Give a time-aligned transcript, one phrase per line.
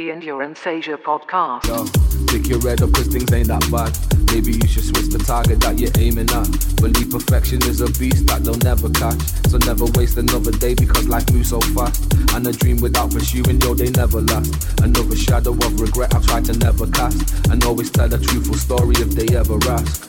[0.00, 1.68] The Endurance Asia podcast.
[1.68, 1.84] Yo,
[2.32, 3.92] pick your head up cause things ain't that bad.
[4.32, 6.48] Maybe you should switch the target that you're aiming at.
[6.80, 9.20] Believe perfection is a beast that they'll never catch.
[9.52, 12.00] So never waste another day because life moves so fast.
[12.32, 14.80] And a dream without pursuing, yo, they never last.
[14.80, 17.20] Another shadow of regret I try to never cast.
[17.52, 20.08] And always tell a truthful story if they ever ask.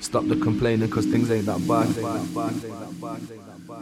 [0.00, 1.92] Stop the complaining cause things ain't that bad.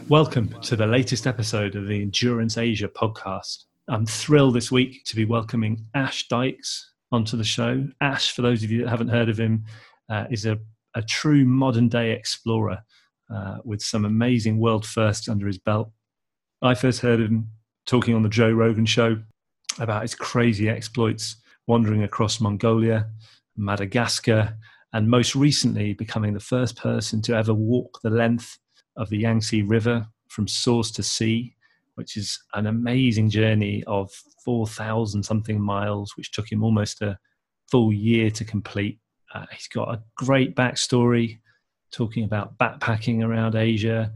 [0.08, 3.70] Welcome to the latest episode of the Endurance Asia podcast.
[3.88, 7.86] I'm thrilled this week to be welcoming Ash Dykes onto the show.
[8.00, 9.64] Ash, for those of you that haven't heard of him,
[10.08, 10.58] uh, is a,
[10.94, 12.82] a, true modern day explorer
[13.34, 15.90] uh, with some amazing world firsts under his belt.
[16.62, 17.50] I first heard him
[17.86, 19.18] talking on the Joe Rogan show
[19.78, 23.08] about his crazy exploits wandering across Mongolia,
[23.56, 24.56] Madagascar,
[24.94, 28.58] and most recently becoming the first person to ever walk the length
[28.96, 31.54] of the Yangtze River from source to sea,
[31.94, 34.10] which is an amazing journey of
[34.44, 37.18] 4,000 something miles, which took him almost a
[37.70, 38.98] full year to complete.
[39.34, 41.38] Uh, he's got a great backstory
[41.92, 44.12] talking about backpacking around Asia,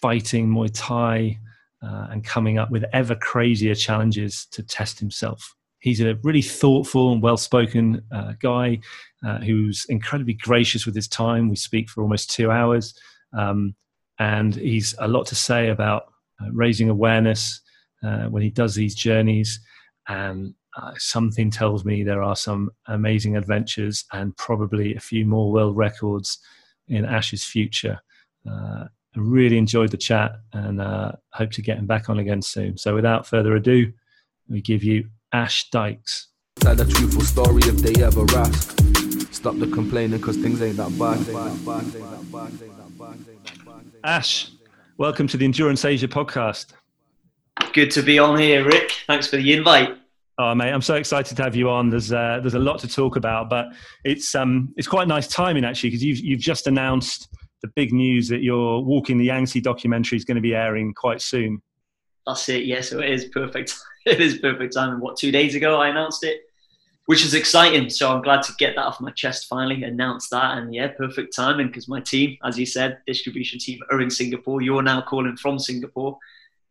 [0.00, 1.38] fighting Muay Thai,
[1.82, 5.54] uh, and coming up with ever crazier challenges to test himself.
[5.80, 8.80] He's a really thoughtful and well spoken uh, guy
[9.24, 11.48] uh, who's incredibly gracious with his time.
[11.48, 12.94] We speak for almost two hours.
[13.32, 13.76] Um,
[14.18, 16.12] and he's a lot to say about
[16.52, 17.60] raising awareness
[18.02, 19.60] uh, when he does these journeys.
[20.08, 25.52] And uh, something tells me there are some amazing adventures and probably a few more
[25.52, 26.38] world records
[26.88, 28.00] in Ash's future.
[28.48, 28.84] Uh,
[29.16, 32.76] I really enjoyed the chat and uh, hope to get him back on again soon.
[32.76, 33.92] So, without further ado,
[34.48, 36.28] we give you Ash Dykes.
[36.56, 38.78] Tell a truthful story if they ever ask.
[39.32, 41.18] Stop the complaining because things ain't that bad.
[44.04, 44.50] Ash,
[44.98, 46.72] welcome to the Endurance Asia podcast.
[47.72, 48.90] Good to be on here, Rick.
[49.06, 49.96] Thanks for the invite.
[50.38, 51.88] Oh, mate, I'm so excited to have you on.
[51.88, 53.66] There's uh, there's a lot to talk about, but
[54.04, 57.28] it's um it's quite nice timing actually because you've you've just announced
[57.62, 61.22] the big news that your Walking the Yangtze documentary is going to be airing quite
[61.22, 61.62] soon.
[62.26, 62.64] That's it.
[62.64, 63.74] Yeah, so it is perfect.
[64.06, 65.00] It is perfect timing.
[65.00, 66.40] What two days ago I announced it,
[67.08, 67.88] which is exciting.
[67.88, 71.34] So I'm glad to get that off my chest finally, announce that, and yeah, perfect
[71.34, 74.60] timing because my team, as you said, distribution team are in Singapore.
[74.60, 76.18] You're now calling from Singapore.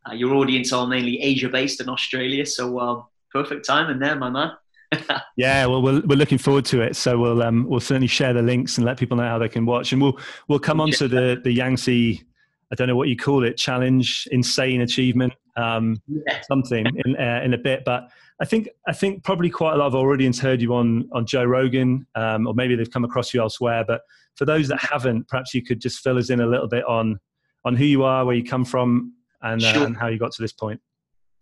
[0.07, 4.29] Uh, your audience are mainly Asia based and Australia, so um, perfect timing there, my
[4.29, 4.51] man.
[5.37, 6.95] yeah, well, we're, we're looking forward to it.
[6.95, 9.65] So we'll um, we'll certainly share the links and let people know how they can
[9.65, 12.23] watch, and we'll we'll come on to the the Yangtze.
[12.71, 16.41] I don't know what you call it, challenge, insane achievement um, yeah.
[16.47, 17.83] something in uh, in a bit.
[17.83, 21.09] But I think I think probably quite a lot of our audience heard you on
[21.11, 23.83] on Joe Rogan, um, or maybe they've come across you elsewhere.
[23.85, 24.01] But
[24.35, 27.19] for those that haven't, perhaps you could just fill us in a little bit on
[27.65, 30.41] on who you are, where you come from, and, uh, and how you got to
[30.41, 30.79] this point.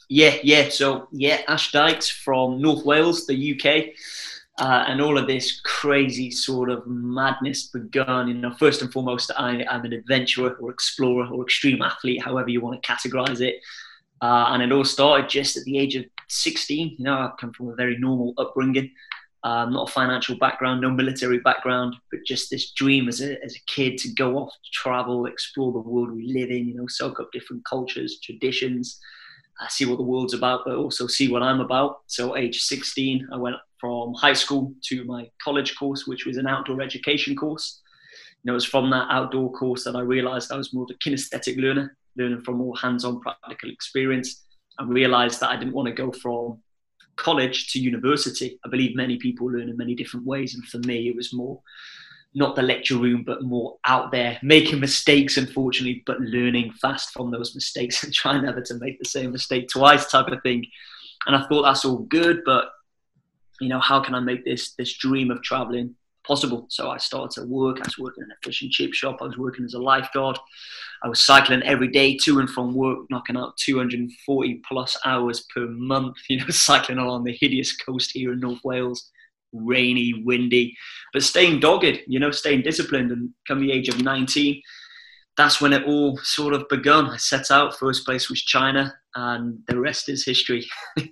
[0.10, 0.70] Yeah, yeah.
[0.70, 3.96] So yeah, Ash Dykes from North Wales, the UK.
[4.58, 8.30] Uh, and all of this crazy sort of madness begun.
[8.30, 12.50] You know, first and foremost, I, am an adventurer or explorer or extreme athlete, however
[12.50, 13.56] you want to categorize it.
[14.22, 16.96] Uh, and it all started just at the age of 16.
[16.98, 18.92] You know, I come from a very normal upbringing,
[19.44, 23.56] um, not a financial background, no military background, but just this dream as a, as
[23.56, 26.88] a kid to go off, to travel, explore the world we live in, you know,
[26.88, 29.00] soak up different cultures, traditions,
[29.62, 32.00] uh, see what the world's about, but also see what I'm about.
[32.08, 36.48] So, age 16, I went from high school to my college course, which was an
[36.48, 37.82] outdoor education course.
[38.44, 40.90] You know, it was from that outdoor course that I realized I was more of
[40.96, 44.46] a kinesthetic learner learning from more hands-on practical experience
[44.78, 46.62] and realized that I didn't want to go from
[47.16, 48.60] college to university.
[48.66, 50.56] I believe many people learn in many different ways.
[50.56, 51.62] And for me, it was more
[52.36, 57.32] not the lecture room, but more out there, making mistakes, unfortunately, but learning fast from
[57.32, 60.66] those mistakes and trying never to make the same mistake twice type of thing.
[61.26, 62.70] And I thought that's all good, but
[63.62, 66.66] you know, how can I make this this dream of traveling possible.
[66.70, 67.78] So I started to work.
[67.78, 69.18] I was working in a fish and chip shop.
[69.22, 70.38] I was working as a lifeguard.
[71.04, 75.68] I was cycling every day to and from work, knocking out 240 plus hours per
[75.68, 79.12] month, you know, cycling along the hideous coast here in North Wales,
[79.56, 80.76] rainy, windy,
[81.14, 83.12] but staying dogged, you know, staying disciplined.
[83.12, 84.62] And come the age of 19,
[85.38, 87.10] that's when it all sort of begun.
[87.10, 90.66] I set out, first place was China, and the rest is history.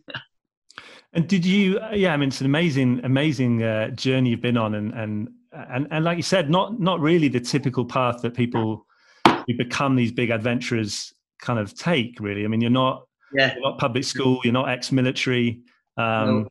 [1.13, 1.79] And did you?
[1.93, 5.87] Yeah, I mean, it's an amazing, amazing uh, journey you've been on, and and and
[5.91, 8.87] and like you said, not not really the typical path that people
[9.27, 12.19] who become these big adventurers kind of take.
[12.19, 13.53] Really, I mean, you're not yeah.
[13.53, 15.61] you're not public school, you're not ex-military,
[15.97, 16.47] um, no.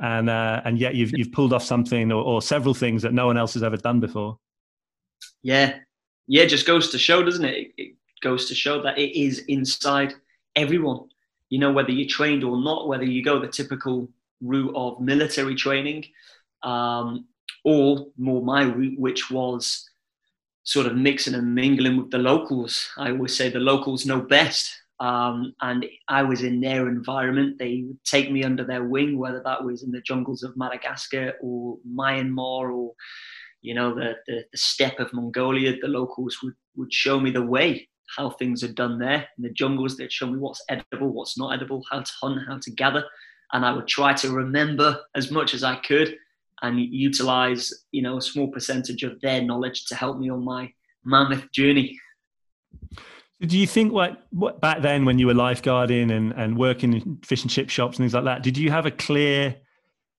[0.00, 3.26] And uh, and yet you've you've pulled off something or, or several things that no
[3.26, 4.38] one else has ever done before.
[5.42, 5.78] Yeah,
[6.26, 7.72] yeah, just goes to show, doesn't it?
[7.76, 10.14] It goes to show that it is inside
[10.54, 11.08] everyone
[11.48, 14.08] you know, whether you're trained or not, whether you go the typical
[14.40, 16.04] route of military training,
[16.62, 17.26] um,
[17.64, 19.88] or more my route, which was
[20.64, 22.88] sort of mixing and mingling with the locals.
[22.96, 24.82] I always say the locals know best.
[24.98, 27.58] Um, and I was in their environment.
[27.58, 31.34] They would take me under their wing, whether that was in the jungles of Madagascar
[31.42, 32.94] or Myanmar or,
[33.60, 35.76] you know, the, the, the steppe of Mongolia.
[35.80, 39.28] The locals would, would show me the way, how things are done there.
[39.36, 42.58] In the jungles, they'd show me what's edible, what's not edible, how to hunt, how
[42.58, 43.04] to gather.
[43.52, 46.16] And I would try to remember as much as I could
[46.62, 50.72] and utilize, you know, a small percentage of their knowledge to help me on my
[51.04, 51.98] mammoth journey.
[53.40, 57.18] Do you think what, what back then when you were lifeguarding and, and working in
[57.22, 59.56] fish and chip shops and things like that, did you have a clear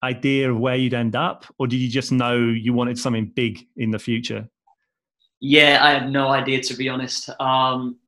[0.04, 3.66] idea of where you'd end up or did you just know you wanted something big
[3.76, 4.48] in the future?
[5.40, 7.30] Yeah, I had no idea to be honest.
[7.40, 7.98] Um,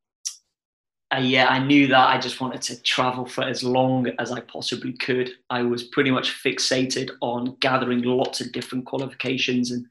[1.13, 4.41] uh, yeah, I knew that I just wanted to travel for as long as I
[4.41, 5.31] possibly could.
[5.49, 9.87] I was pretty much fixated on gathering lots of different qualifications and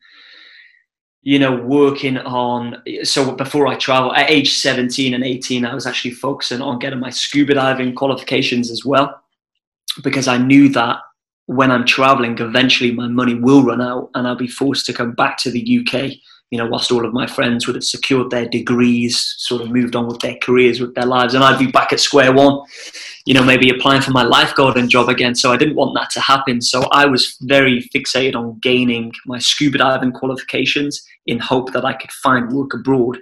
[1.22, 2.82] you know, working on.
[3.04, 7.00] So before I travel, at age 17 and 18, I was actually focusing on getting
[7.00, 9.22] my scuba diving qualifications as well,
[10.04, 11.00] because I knew that
[11.48, 15.14] when I'm traveling, eventually my money will run out and I'll be forced to come
[15.14, 16.12] back to the UK.
[16.52, 19.96] You know, whilst all of my friends would have secured their degrees, sort of moved
[19.96, 22.62] on with their careers, with their lives, and I'd be back at square one
[23.30, 25.36] you know, maybe applying for my lifeguarding job again.
[25.36, 26.62] So I didn't want that to happen.
[26.62, 31.94] So I was very fixated on gaining my scuba diving qualifications in hope that I
[31.94, 33.20] could find work abroad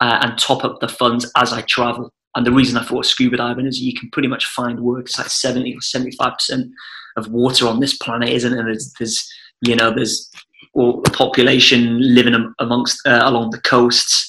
[0.00, 2.12] uh, and top up the funds as I travel.
[2.34, 5.06] And the reason I thought scuba diving is you can pretty much find work.
[5.06, 6.70] It's like 70 or 75%
[7.16, 8.62] of water on this planet, isn't it?
[8.62, 9.32] There's, there's
[9.62, 10.30] you know, there's
[10.78, 11.80] all the population
[12.14, 14.28] living amongst uh, along the coasts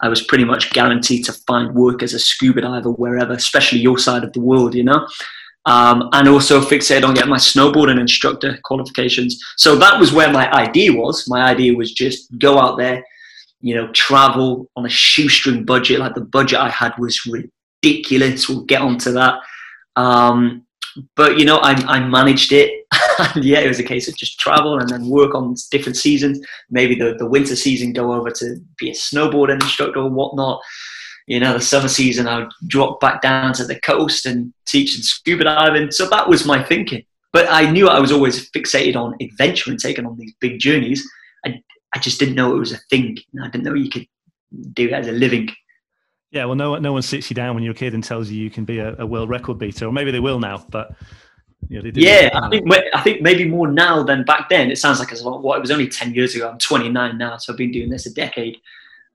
[0.00, 3.98] I was pretty much guaranteed to find work as a scuba diver wherever, especially your
[3.98, 5.06] side of the world, you know.
[5.66, 9.38] Um, and also fixated on getting my snowboarding instructor qualifications.
[9.58, 11.28] So that was where my idea was.
[11.28, 13.04] My idea was just go out there,
[13.60, 16.00] you know, travel on a shoestring budget.
[16.00, 18.48] Like the budget I had was ridiculous.
[18.48, 19.40] We'll get onto that.
[19.96, 20.64] Um,
[21.16, 22.86] but you know, I, I managed it.
[23.34, 26.40] and yeah, it was a case of just travel and then work on different seasons.
[26.70, 30.60] Maybe the, the winter season, go over to be a snowboard instructor or whatnot.
[31.26, 34.96] You know, the summer season, I would drop back down to the coast and teach
[34.96, 35.90] and scuba diving.
[35.92, 37.04] So that was my thinking.
[37.32, 41.08] But I knew I was always fixated on adventure and taking on these big journeys.
[41.46, 41.62] I,
[41.94, 43.18] I just didn't know it was a thing.
[43.40, 44.06] I didn't know you could
[44.72, 45.50] do it as a living.
[46.30, 48.40] Yeah, well, no, no one sits you down when you're a kid and tells you
[48.40, 50.64] you can be a, a world record beater, or maybe they will now.
[50.70, 50.92] But
[51.68, 54.70] you know, yeah, I think I think maybe more now than back then.
[54.70, 56.48] It sounds like it's what it was only ten years ago.
[56.48, 58.58] I'm 29 now, so I've been doing this a decade,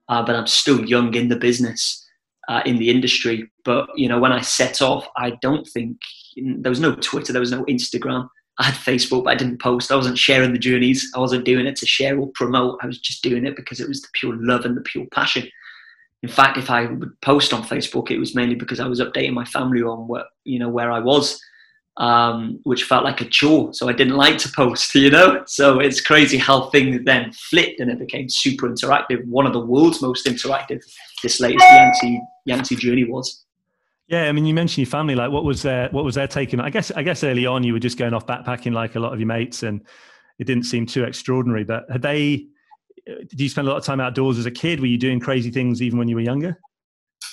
[0.08, 2.06] uh, but I'm still young in the business,
[2.48, 3.50] uh, in the industry.
[3.64, 5.98] But you know, when I set off, I don't think
[6.36, 8.28] there was no Twitter, there was no Instagram.
[8.58, 9.90] I had Facebook, but I didn't post.
[9.92, 11.10] I wasn't sharing the journeys.
[11.14, 12.78] I wasn't doing it to share or promote.
[12.82, 15.46] I was just doing it because it was the pure love and the pure passion
[16.22, 19.32] in fact, if I would post on Facebook, it was mainly because I was updating
[19.32, 21.40] my family on what you know where I was,
[21.98, 23.72] um, which felt like a chore.
[23.74, 25.44] So I didn't like to post, you know.
[25.46, 29.24] So it's crazy how things then flipped and it became super interactive.
[29.26, 30.82] One of the world's most interactive.
[31.22, 33.44] This latest Yangtze Yangtze journey was.
[34.08, 35.16] Yeah, I mean, you mentioned your family.
[35.16, 36.60] Like, what was their what was their taking?
[36.60, 39.12] I guess I guess early on you were just going off backpacking like a lot
[39.12, 39.84] of your mates, and
[40.38, 41.64] it didn't seem too extraordinary.
[41.64, 42.46] But had they
[43.06, 44.80] did you spend a lot of time outdoors as a kid?
[44.80, 46.58] Were you doing crazy things even when you were younger?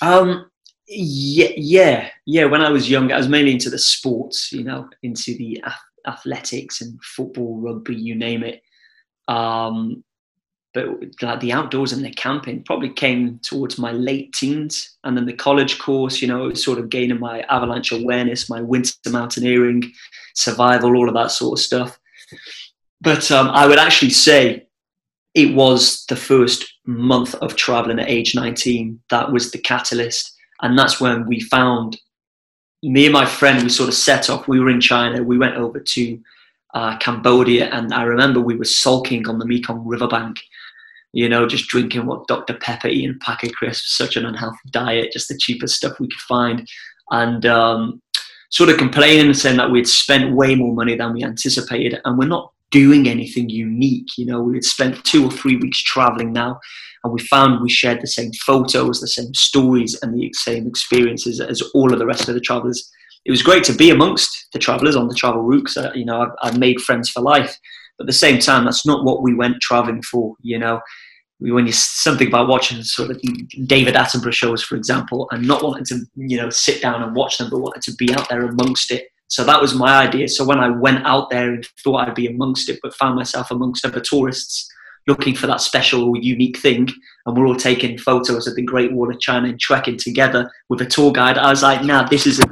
[0.00, 0.50] Um,
[0.86, 2.44] yeah, yeah, yeah.
[2.44, 5.62] When I was younger, I was mainly into the sports, you know, into the
[6.06, 8.62] athletics and football, rugby, you name it.
[9.28, 10.04] Um,
[10.74, 10.86] but
[11.22, 15.32] like the outdoors and the camping probably came towards my late teens, and then the
[15.32, 19.90] college course, you know, sort of gaining my avalanche awareness, my winter mountaineering,
[20.34, 21.98] survival, all of that sort of stuff.
[23.00, 24.66] But um, I would actually say
[25.34, 30.32] it was the first month of traveling at age 19 that was the catalyst.
[30.62, 31.98] And that's when we found
[32.82, 34.46] me and my friend we sort of set off.
[34.46, 35.22] We were in china.
[35.22, 36.20] We went over to
[36.74, 37.68] uh, cambodia.
[37.70, 40.38] And i remember we were sulking on the mekong riverbank
[41.12, 44.58] you know just drinking what dr pepper eating a pack of crisps such an unhealthy
[44.70, 46.68] diet just the cheapest stuff we could find.
[47.10, 48.02] And um,
[48.54, 52.00] sort of complaining and saying that we'd spent way more money than we anticipated.
[52.04, 54.18] And we're not doing anything unique.
[54.18, 56.58] You know, we had spent two or three weeks traveling now,
[57.04, 61.40] and we found we shared the same photos, the same stories, and the same experiences
[61.40, 62.90] as all of the rest of the travelers.
[63.24, 65.68] It was great to be amongst the travelers on the travel route.
[65.70, 67.56] So, uh, you know, I've, I've made friends for life.
[67.96, 70.34] But at the same time, that's not what we went traveling for.
[70.42, 70.80] You know,
[71.38, 73.22] when you something about watching sort of
[73.66, 77.38] David Attenborough shows, for example, and not wanting to you know sit down and watch
[77.38, 80.28] them, but wanting to be out there amongst it So that was my idea.
[80.28, 83.50] So when I went out there and thought I'd be amongst it, but found myself
[83.50, 84.70] amongst other tourists
[85.06, 86.88] looking for that special or unique thing,
[87.26, 90.80] and we're all taking photos of the Great Wall of China and trekking together with
[90.80, 92.48] a tour guide, I was like, nah, this is it.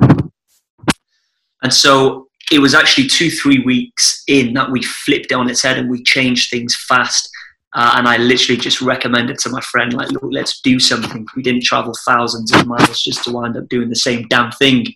[1.63, 5.63] And so it was actually two, three weeks in that we flipped it on its
[5.63, 7.29] head and we changed things fast.
[7.75, 11.27] Uh, and I literally just recommended to my friend, like, look, let's do something.
[11.35, 14.87] We didn't travel thousands of miles just to wind up doing the same damn thing.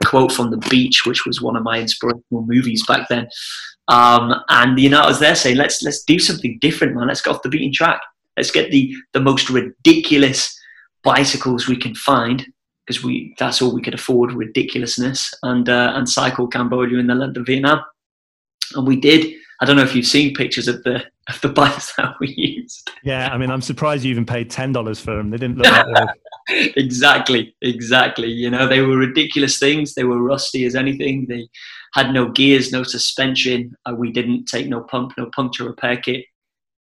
[0.00, 3.28] A quote from The Beach, which was one of my inspirational movies back then.
[3.88, 7.08] Um, and you know, I was there saying, let's let's do something different, man.
[7.08, 8.00] Let's get off the beaten track.
[8.36, 10.54] Let's get the the most ridiculous
[11.02, 12.46] bicycles we can find
[12.86, 17.20] because we that's all we could afford ridiculousness and uh, and cycle Cambodia in the
[17.20, 17.82] and of Vietnam
[18.74, 21.94] and we did I don't know if you've seen pictures of the of the bikes
[21.96, 25.30] that we used yeah I mean I'm surprised you even paid ten dollars for them
[25.30, 26.16] they didn't look that
[26.48, 31.46] exactly exactly you know they were ridiculous things they were rusty as anything they
[31.94, 36.24] had no gears no suspension uh, we didn't take no pump no puncture repair kit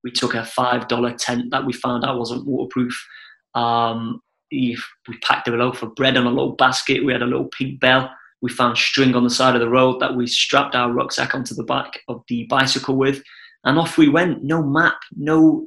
[0.03, 3.07] we took a five dollar tent that we found out wasn't waterproof
[3.55, 4.21] um,
[4.53, 4.77] we
[5.21, 7.03] packed a loaf of bread on a little basket.
[7.03, 8.09] We had a little pink bell.
[8.41, 11.55] We found string on the side of the road that we strapped our rucksack onto
[11.55, 13.23] the back of the bicycle with,
[13.63, 14.43] and off we went.
[14.43, 15.65] No map, no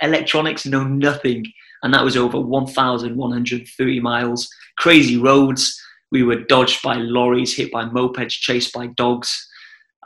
[0.00, 1.44] electronics, no nothing.
[1.86, 4.48] And that was over 1,130 miles.
[4.76, 5.80] Crazy roads.
[6.10, 9.48] We were dodged by lorries, hit by mopeds, chased by dogs.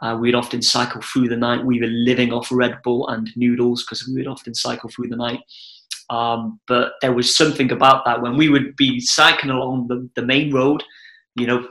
[0.02, 1.64] Uh, we'd often cycle through the night.
[1.64, 5.16] We were living off Red Bull and noodles because we would often cycle through the
[5.16, 5.40] night.
[6.10, 10.26] Um, but there was something about that when we would be cycling along the, the
[10.26, 10.84] main road,
[11.34, 11.66] you know,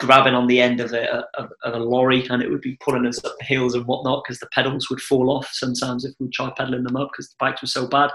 [0.00, 3.22] grabbing on the end of a, of, a lorry and it would be pulling us
[3.22, 6.56] up the hills and whatnot because the pedals would fall off sometimes if we tried
[6.56, 8.10] pedaling them up because the bikes were so bad.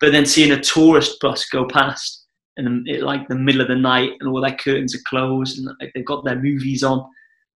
[0.00, 3.76] But then seeing a tourist bus go past in the, like the middle of the
[3.76, 7.08] night and all their curtains are closed and like, they've got their movies on,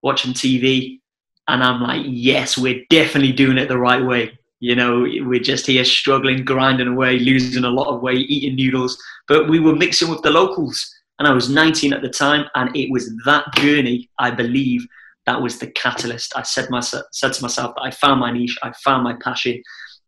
[0.02, 1.00] watching TV,
[1.48, 4.38] and I'm like, yes, we're definitely doing it the right way.
[4.60, 9.00] You know, we're just here struggling, grinding away, losing a lot of weight, eating noodles.
[9.28, 10.94] But we were mixing with the locals.
[11.18, 12.46] And I was 19 at the time.
[12.54, 14.86] And it was that journey, I believe,
[15.26, 16.36] that was the catalyst.
[16.36, 19.62] I said, myself, said to myself that I found my niche, I found my passion.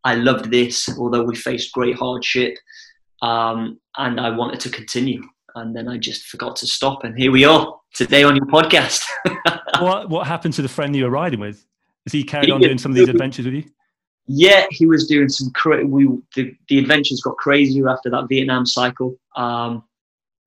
[0.04, 2.56] I loved this, although we faced great hardship.
[3.22, 5.22] Um, and I wanted to continue.
[5.54, 7.04] And then I just forgot to stop.
[7.04, 9.02] And here we are today on your podcast.
[9.80, 11.66] what, what happened to the friend you were riding with?
[12.06, 13.64] Has he carried on doing some of these adventures with you?
[14.32, 15.50] yeah, he was doing some.
[15.50, 19.16] Cra- we the, the adventures got crazier after that Vietnam cycle.
[19.34, 19.82] Um,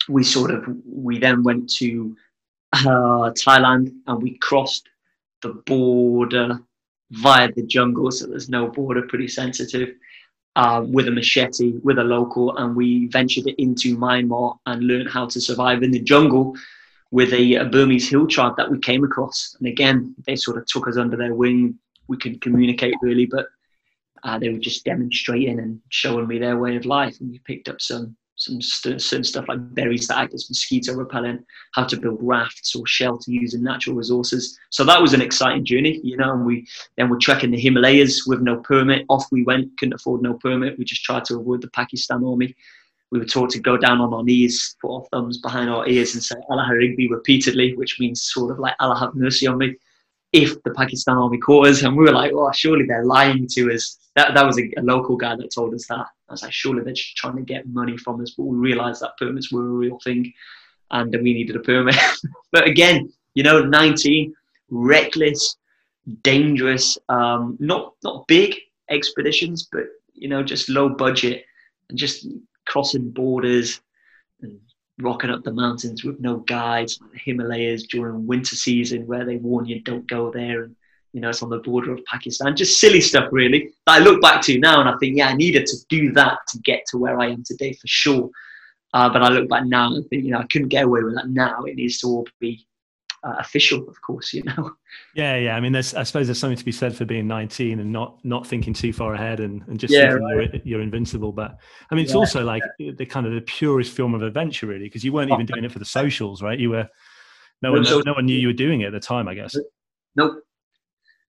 [0.07, 2.15] we sort of we then went to
[2.71, 4.87] uh, Thailand and we crossed
[5.41, 6.61] the border
[7.11, 9.95] via the jungle, so there's no border, pretty sensitive.
[10.55, 15.25] Um, with a machete, with a local, and we ventured into Myanmar and learned how
[15.25, 16.55] to survive in the jungle
[17.09, 19.55] with a, a Burmese hill tribe that we came across.
[19.57, 21.79] And again, they sort of took us under their wing.
[22.07, 23.47] We could communicate really, but
[24.23, 27.19] uh, they were just demonstrating and showing me their way of life.
[27.19, 31.45] And we picked up some some certain stuff like berries that act as mosquito repellent,
[31.73, 34.57] how to build rafts or shelter using natural resources.
[34.69, 36.33] So that was an exciting journey, you know.
[36.33, 39.05] And we then we're trekking the Himalayas with no permit.
[39.09, 40.77] Off we went, couldn't afford no permit.
[40.77, 42.55] We just tried to avoid the Pakistan army.
[43.11, 46.15] We were taught to go down on our knees, put our thumbs behind our ears,
[46.15, 49.75] and say Allah Rigby repeatedly, which means sort of like Allah have mercy on me
[50.33, 51.83] if the Pakistan army caught us.
[51.83, 53.99] And we were like, oh, surely they're lying to us.
[54.15, 56.07] That, that was a, a, local guy that told us that.
[56.33, 58.31] I was like, surely they're just trying to get money from us.
[58.31, 60.33] But we realized that permits were a real thing
[60.89, 61.95] and we needed a permit.
[62.51, 64.33] but again, you know, 19,
[64.71, 65.57] reckless,
[66.23, 68.55] dangerous, um, not, not big
[68.89, 71.45] expeditions, but, you know, just low budget
[71.89, 72.27] and just
[72.65, 73.79] crossing borders
[74.41, 74.59] and
[74.99, 79.37] rocking up the mountains with no guides, like the Himalayas during winter season where they
[79.37, 80.75] warn you don't go there and
[81.13, 82.55] you know it's on the border of Pakistan.
[82.55, 85.35] Just silly stuff really that I look back to now and I think, yeah, I
[85.35, 88.29] needed to do that to get to where I am today for sure.
[88.93, 91.15] Uh, but I look back now and think, you know, I couldn't get away with
[91.15, 91.63] that now.
[91.63, 92.65] It needs to all be
[93.23, 94.71] uh, official, of course, you know.
[95.15, 95.55] Yeah, yeah.
[95.55, 98.23] I mean, there's, I suppose there's something to be said for being 19 and not
[98.23, 100.53] not thinking too far ahead and, and just yeah, thinking right.
[100.53, 101.31] you're, you're invincible.
[101.31, 101.57] But
[101.89, 102.91] I mean, it's yeah, also like yeah.
[102.95, 105.71] the kind of the purest form of adventure, really, because you weren't even doing it
[105.71, 106.59] for the socials, right?
[106.59, 106.87] You were
[107.63, 109.55] no one, no, no one knew you were doing it at the time, I guess.
[110.15, 110.43] Nope.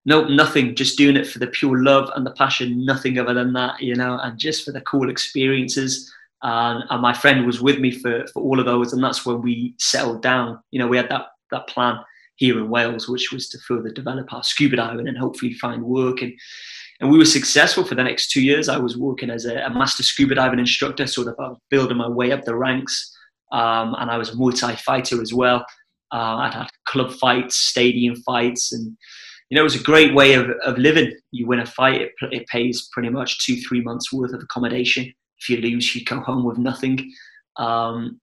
[0.06, 0.74] Nope, nothing.
[0.74, 2.84] Just doing it for the pure love and the passion.
[2.84, 6.12] Nothing other than that, you know, and just for the cool experiences.
[6.42, 9.74] and my friend was with me for, for all of those, and that's when we
[9.78, 10.60] settled down.
[10.70, 11.98] You know, we had that that plan
[12.36, 16.20] here in Wales, which was to further develop our scuba diving and hopefully find work.
[16.20, 16.32] And,
[17.00, 18.68] and we were successful for the next two years.
[18.68, 22.08] I was working as a, a master scuba diving instructor, sort of uh, building my
[22.08, 23.16] way up the ranks.
[23.52, 25.64] Um, and I was a Muay Thai fighter as well.
[26.12, 28.96] Uh, I'd had club fights, stadium fights, and
[29.50, 31.12] you know, it was a great way of, of living.
[31.30, 35.12] You win a fight, it, it pays pretty much two, three months worth of accommodation.
[35.38, 37.12] If you lose, you go home with nothing.
[37.56, 38.20] Um,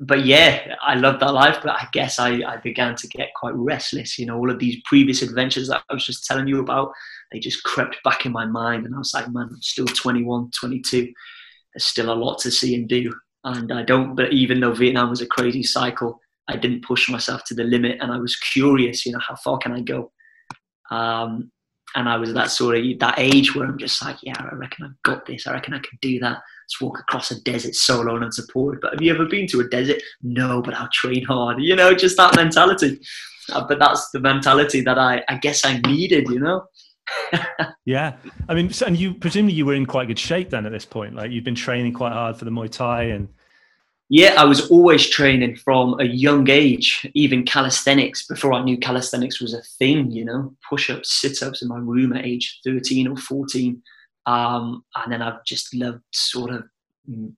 [0.00, 1.58] but yeah, I loved that life.
[1.62, 4.18] But I guess I, I began to get quite restless.
[4.18, 6.92] You know, all of these previous adventures that I was just telling you about,
[7.32, 8.86] they just crept back in my mind.
[8.86, 11.12] And I was like, man, I'm still 21, 22.
[11.74, 13.12] There's still a lot to see and do.
[13.44, 16.18] And I don't, but even though Vietnam was a crazy cycle,
[16.48, 17.98] I didn't push myself to the limit.
[18.00, 20.10] And I was curious, you know, how far can I go?
[20.90, 21.50] Um,
[21.96, 24.86] and I was that sort of that age where I'm just like, yeah, I reckon
[24.86, 25.46] I've got this.
[25.46, 26.38] I reckon I can do that.
[26.38, 28.80] Let's walk across a desert solo and unsupported.
[28.80, 30.00] But have you ever been to a desert?
[30.22, 31.60] No, but I'll train hard.
[31.60, 33.00] You know, just that mentality.
[33.52, 36.28] Uh, but that's the mentality that I, I guess I needed.
[36.28, 36.64] You know.
[37.84, 38.14] yeah,
[38.48, 41.16] I mean, and you presumably you were in quite good shape then at this point.
[41.16, 43.28] Like you've been training quite hard for the Muay Thai and
[44.12, 49.40] yeah, I was always training from a young age, even calisthenics, before I knew calisthenics
[49.40, 53.06] was a thing, you know, push ups, sit ups in my room at age 13
[53.06, 53.80] or 14.
[54.26, 56.64] Um, and then I've just loved sort of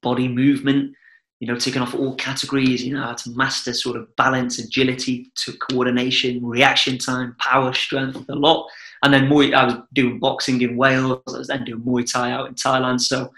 [0.00, 0.95] body movement,
[1.41, 5.31] you know, taking off all categories, you know, how to master sort of balance, agility
[5.45, 8.67] to coordination, reaction time, power, strength, a lot.
[9.02, 12.31] And then Muay, I was doing boxing in Wales, I was then doing Muay Thai
[12.31, 13.02] out in Thailand.
[13.02, 13.31] So,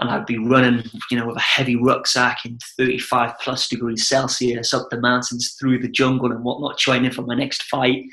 [0.00, 4.72] and I'd be running, you know, with a heavy rucksack in 35 plus degrees Celsius
[4.72, 8.04] up the mountains through the jungle and whatnot, training for my next fight.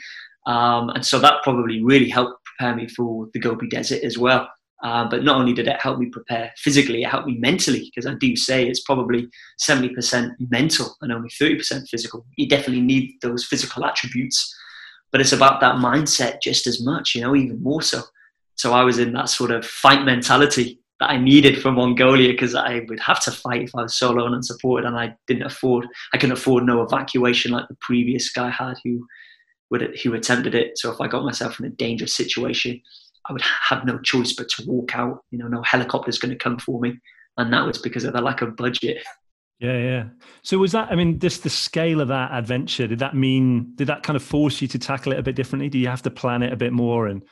[0.46, 4.50] Um, and so that probably really helped prepare me for the Gobi Desert as well.
[4.84, 8.06] Uh, but not only did it help me prepare physically, it helped me mentally because
[8.06, 9.28] I do say it's probably
[9.60, 12.26] 70% mental and only 30% physical.
[12.36, 14.54] You definitely need those physical attributes,
[15.12, 18.04] but it's about that mindset just as much, you know, even more so.
[18.56, 22.56] So I was in that sort of fight mentality that I needed for Mongolia because
[22.56, 25.88] I would have to fight if I was solo and unsupported, and I didn't afford.
[26.14, 29.06] I couldn't afford no evacuation like the previous guy had, who
[29.70, 30.78] would who attempted it.
[30.78, 32.82] So if I got myself in a dangerous situation,
[33.26, 35.24] I would have no choice but to walk out.
[35.32, 36.98] You know, no helicopter's going to come for me,
[37.38, 38.98] and that was because of the lack of budget.
[39.60, 40.04] Yeah, yeah.
[40.44, 40.92] So was that?
[40.92, 42.88] I mean, just the scale of that adventure.
[42.88, 43.74] Did that mean?
[43.76, 45.70] Did that kind of force you to tackle it a bit differently?
[45.70, 47.24] Do you have to plan it a bit more and?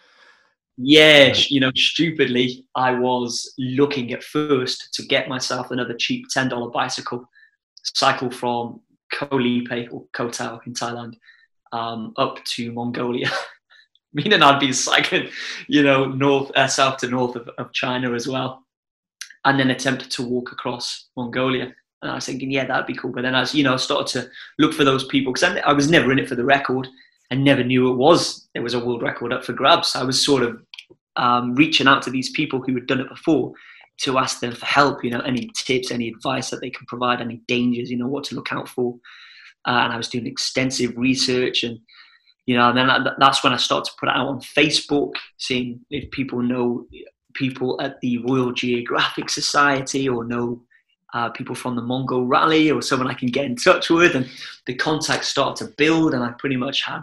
[0.78, 6.50] Yeah, you know, stupidly, I was looking at first to get myself another cheap ten
[6.50, 7.30] dollar bicycle,
[7.84, 8.82] cycle from
[9.14, 11.14] Koh Lipe or Koh Tao in Thailand
[11.72, 13.32] um, up to Mongolia,
[14.14, 15.30] meaning I'd be cycling,
[15.68, 18.66] you know, north, uh, south to north of, of China as well,
[19.46, 21.74] and then attempt to walk across Mongolia.
[22.02, 23.12] And I was thinking, yeah, that'd be cool.
[23.12, 25.90] But then as you know, I started to look for those people because I was
[25.90, 26.88] never in it for the record
[27.32, 29.96] and never knew it was there was a world record up for grabs.
[29.96, 30.62] I was sort of
[31.18, 33.54] um, reaching out to these people who had done it before
[33.98, 35.04] to ask them for help.
[35.04, 38.24] You know, any tips, any advice that they can provide, any dangers, you know, what
[38.26, 38.96] to look out for.
[39.68, 41.80] Uh, and I was doing extensive research, and
[42.46, 45.80] you know, and then that's when I started to put it out on Facebook, seeing
[45.90, 46.86] if people know
[47.34, 50.62] people at the Royal Geographic Society or know
[51.14, 54.16] uh, people from the Mongol Rally or someone I can get in touch with.
[54.16, 54.30] And
[54.66, 57.02] the contacts started to build, and I pretty much had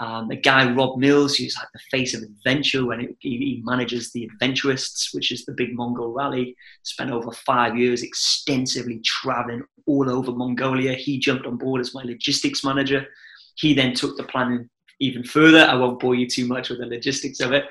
[0.00, 3.62] um, the guy Rob Mills, who's like the face of adventure when it, he, he,
[3.64, 6.54] manages the Adventurists, which is the big Mongol rally.
[6.84, 10.92] Spent over five years extensively traveling all over Mongolia.
[10.92, 13.08] He jumped on board as my logistics manager.
[13.56, 14.68] He then took the planning
[15.00, 15.64] even further.
[15.64, 17.64] I won't bore you too much with the logistics of it,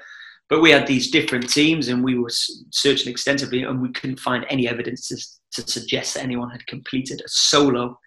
[0.50, 2.32] but we had these different teams and we were
[2.72, 7.22] searching extensively and we couldn't find any evidence to, to suggest that anyone had completed
[7.22, 7.98] a solo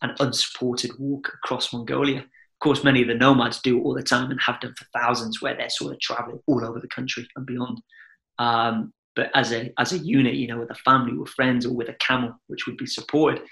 [0.00, 2.24] and unsupported walk across Mongolia
[2.56, 5.42] of course, many of the nomads do all the time and have done for thousands,
[5.42, 7.82] where they're sort of traveling all over the country and beyond.
[8.38, 11.74] Um, but as a as a unit, you know, with a family, with friends, or
[11.74, 13.42] with a camel, which would be supported.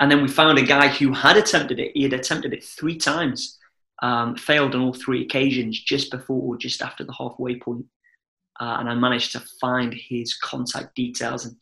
[0.00, 1.92] And then we found a guy who had attempted it.
[1.94, 3.58] He had attempted it three times,
[4.02, 7.86] um, failed on all three occasions, just before or just after the halfway point.
[8.58, 11.56] Uh, and I managed to find his contact details, and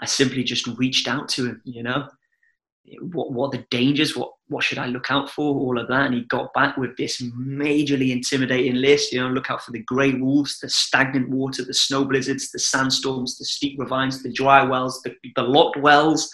[0.00, 1.62] I simply just reached out to him.
[1.64, 2.08] You know,
[3.00, 6.06] what what the dangers, what what should I look out for, all of that.
[6.06, 9.12] And he got back with this majorly intimidating list.
[9.12, 12.58] You know, look out for the grey wolves, the stagnant water, the snow blizzards, the
[12.58, 16.30] sandstorms, the steep ravines, the dry wells, the, the locked wells.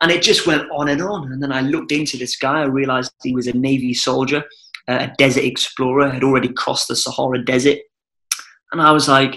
[0.00, 1.32] And it just went on and on.
[1.32, 2.60] And then I looked into this guy.
[2.60, 4.44] I realized he was a Navy soldier,
[4.88, 7.78] uh, a desert explorer, had already crossed the Sahara Desert.
[8.72, 9.36] And I was like,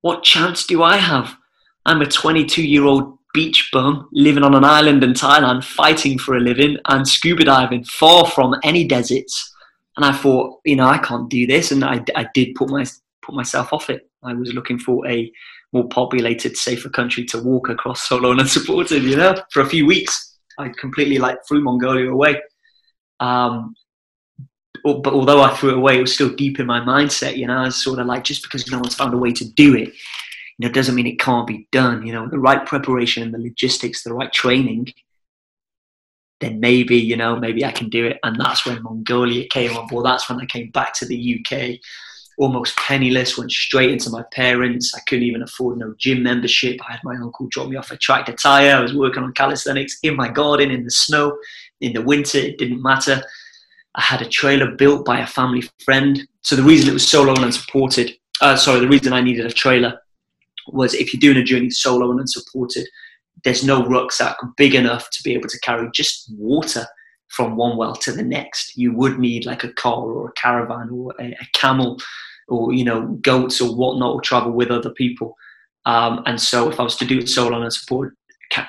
[0.00, 1.36] what chance do I have?
[1.84, 6.36] I'm a 22 year old beach bum living on an island in Thailand, fighting for
[6.36, 9.52] a living and scuba diving far from any deserts.
[9.96, 11.72] And I thought, you know, I can't do this.
[11.72, 12.84] And I, I did put, my,
[13.22, 14.08] put myself off it.
[14.22, 15.30] I was looking for a
[15.72, 19.86] more populated, safer country to walk across solo and unsupported, you know, for a few
[19.86, 20.38] weeks.
[20.58, 22.40] I completely like threw Mongolia away.
[23.20, 23.74] Um,
[24.82, 27.36] but although I threw it away, it was still deep in my mindset.
[27.36, 29.44] You know, I was sort of like, just because no one's found a way to
[29.44, 29.92] do it,
[30.60, 32.06] you know, doesn't mean it can't be done.
[32.06, 34.92] You know, the right preparation and the logistics, the right training,
[36.40, 38.18] then maybe, you know, maybe I can do it.
[38.22, 40.04] And that's when Mongolia came on board.
[40.04, 41.78] That's when I came back to the UK,
[42.36, 44.94] almost penniless, went straight into my parents.
[44.94, 46.78] I couldn't even afford no gym membership.
[46.86, 48.76] I had my uncle drop me off a tractor tire.
[48.76, 51.38] I was working on calisthenics in my garden in the snow,
[51.80, 52.36] in the winter.
[52.36, 53.22] It didn't matter.
[53.94, 56.20] I had a trailer built by a family friend.
[56.42, 59.46] So the reason it was so long and unsupported, uh, sorry, the reason I needed
[59.46, 59.98] a trailer
[60.72, 62.86] was if you're doing a journey solo and unsupported,
[63.44, 66.86] there's no rucksack big enough to be able to carry just water
[67.28, 68.76] from one well to the next.
[68.76, 71.98] You would need like a car or a caravan or a, a camel
[72.48, 75.36] or you know goats or whatnot or travel with other people.
[75.86, 78.14] Um, and so if I was to do it solo and unsupported,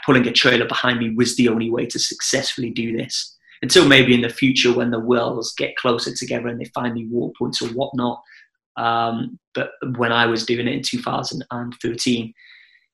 [0.06, 4.14] pulling a trailer behind me was the only way to successfully do this until maybe
[4.14, 7.62] in the future when the wells get closer together and they find new water points
[7.62, 8.22] or whatnot.
[8.78, 12.34] Um, but when I was doing it in 2013,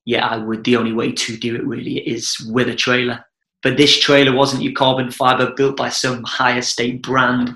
[0.06, 0.63] yeah, I would.
[0.63, 3.24] The only way to do it really is with a trailer.
[3.62, 7.54] But this trailer wasn't your carbon fiber built by some high estate brand.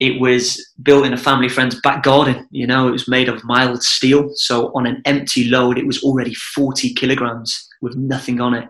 [0.00, 2.46] It was built in a family friend's back garden.
[2.50, 4.30] You know, it was made of mild steel.
[4.34, 8.68] So on an empty load, it was already 40 kilograms with nothing on it.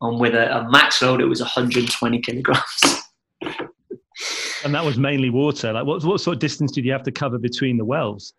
[0.00, 3.02] And with a, a max load, it was 120 kilograms.
[4.66, 5.72] And that was mainly water.
[5.72, 8.34] Like, what, what sort of distance did you have to cover between the wells?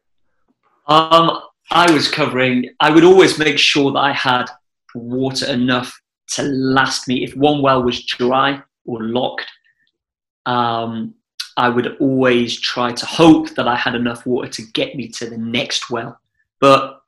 [0.88, 1.40] Um,
[1.72, 2.70] I was covering.
[2.82, 4.48] I would always make sure that I had
[4.94, 5.98] water enough
[6.34, 7.24] to last me.
[7.24, 9.50] If one well was dry or locked,
[10.46, 11.16] um,
[11.56, 15.30] I would always try to hope that I had enough water to get me to
[15.30, 16.20] the next well.
[16.60, 17.04] But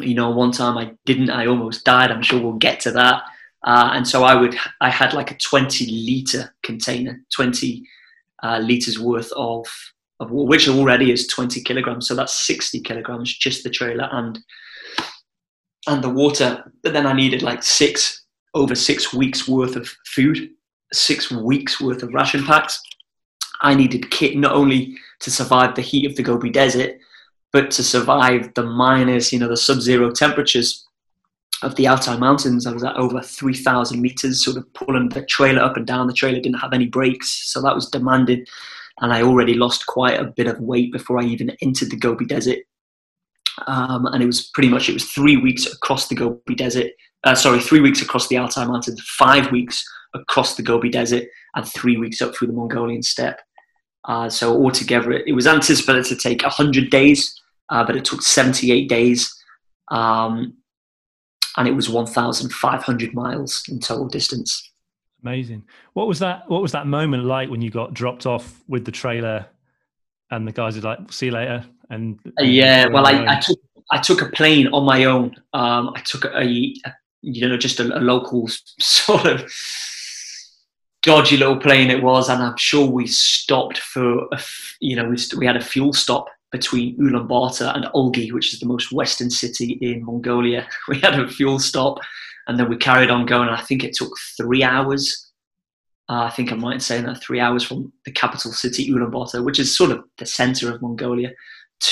[0.00, 1.28] you know, one time I didn't.
[1.28, 2.10] I almost died.
[2.10, 3.24] I'm sure we'll get to that.
[3.64, 4.56] Uh, and so I would.
[4.80, 7.86] I had like a 20 liter container, 20
[8.42, 9.66] uh, liters worth of,
[10.20, 12.06] of which already is 20 kilograms.
[12.08, 14.38] So that's 60 kilograms, just the trailer and
[15.88, 16.72] and the water.
[16.82, 18.24] But then I needed like six
[18.54, 20.50] over six weeks worth of food,
[20.92, 22.80] six weeks worth of ration packs.
[23.62, 26.98] I needed kit not only to survive the heat of the Gobi Desert,
[27.52, 30.86] but to survive the minus, you know, the sub-zero temperatures
[31.62, 32.66] of the Altai Mountains.
[32.66, 36.06] I was at over 3,000 meters, sort of pulling the trailer up and down.
[36.06, 38.44] The trailer didn't have any brakes, so that was demanding.
[39.00, 42.26] And I already lost quite a bit of weight before I even entered the Gobi
[42.26, 42.58] Desert.
[43.66, 46.92] Um, and it was pretty much it was three weeks across the Gobi Desert.
[47.24, 51.66] Uh, sorry, three weeks across the Altai Mountains, five weeks across the Gobi Desert, and
[51.66, 53.40] three weeks up through the Mongolian steppe.
[54.04, 58.22] Uh, so altogether, it, it was anticipated to take 100 days, uh, but it took
[58.22, 59.32] 78 days.
[59.88, 60.54] Um,
[61.56, 64.70] and it was 1,500 miles in total distance.
[65.22, 65.64] Amazing.
[65.92, 66.48] What was that?
[66.48, 69.46] What was that moment like when you got dropped off with the trailer,
[70.30, 73.58] and the guys are like, "See you later." And uh, yeah, well, I, I, took
[73.92, 75.36] I took a plane on my own.
[75.52, 76.74] Um, I took a, a,
[77.20, 78.48] you know just a, a local
[78.80, 79.48] sort of
[81.02, 84.42] dodgy little plane it was, and I'm sure we stopped for a,
[84.80, 88.66] you know we we had a fuel stop between Ulaanbaatar and Olgi, which is the
[88.66, 90.68] most western city in Mongolia.
[90.88, 91.98] We had a fuel stop
[92.46, 93.48] and then we carried on going.
[93.48, 95.32] I think it took three hours.
[96.08, 99.58] Uh, I think I might say that three hours from the capital city, Ulaanbaatar, which
[99.58, 101.30] is sort of the center of Mongolia,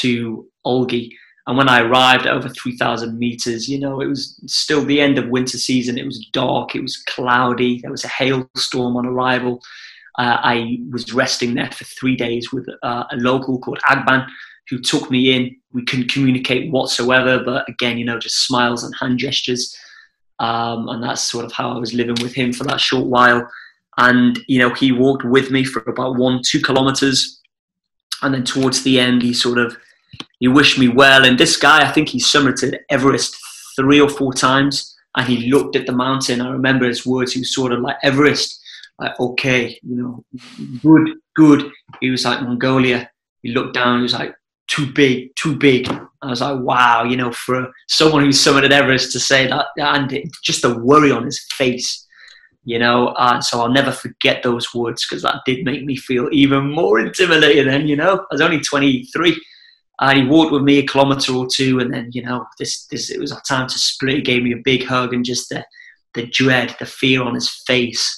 [0.02, 1.10] to Olgi.
[1.46, 5.18] And when I arrived at over 3,000 meters, you know, it was still the end
[5.18, 5.98] of winter season.
[5.98, 9.62] It was dark, it was cloudy, there was a hailstorm on arrival.
[10.18, 14.26] Uh, I was resting there for three days with uh, a local called Agban,
[14.70, 15.56] who took me in.
[15.72, 19.76] We couldn't communicate whatsoever, but again, you know, just smiles and hand gestures.
[20.38, 23.46] Um, and that's sort of how I was living with him for that short while.
[23.98, 27.40] And, you know, he walked with me for about one, two kilometers.
[28.22, 29.76] And then towards the end, he sort of,
[30.38, 31.26] he wished me well.
[31.26, 33.36] And this guy, I think he summited Everest
[33.76, 34.96] three or four times.
[35.16, 36.40] And he looked at the mountain.
[36.40, 37.32] I remember his words.
[37.32, 38.60] He was sort of like, Everest,
[38.98, 40.24] like, okay, you know,
[40.82, 41.70] good, good.
[42.00, 43.10] He was like, Mongolia.
[43.42, 43.98] He looked down.
[43.98, 44.34] He was like,
[44.70, 45.88] too big, too big.
[46.22, 50.12] I was like, wow, you know, for someone who's summited Everest to say that, and
[50.12, 52.06] it, just the worry on his face,
[52.64, 53.08] you know.
[53.08, 57.00] Uh, so I'll never forget those words because that did make me feel even more
[57.00, 57.66] intimidated.
[57.66, 59.40] Then, you know, I was only 23,
[60.00, 63.10] and he walked with me a kilometer or two, and then, you know, this, this,
[63.10, 64.16] it was our time to split.
[64.16, 65.64] He gave me a big hug, and just the,
[66.14, 68.16] the dread, the fear on his face.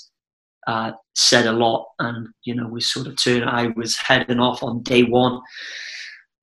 [0.69, 3.45] Uh, said a lot, and you know, we sort of turned.
[3.45, 5.41] I was heading off on day one,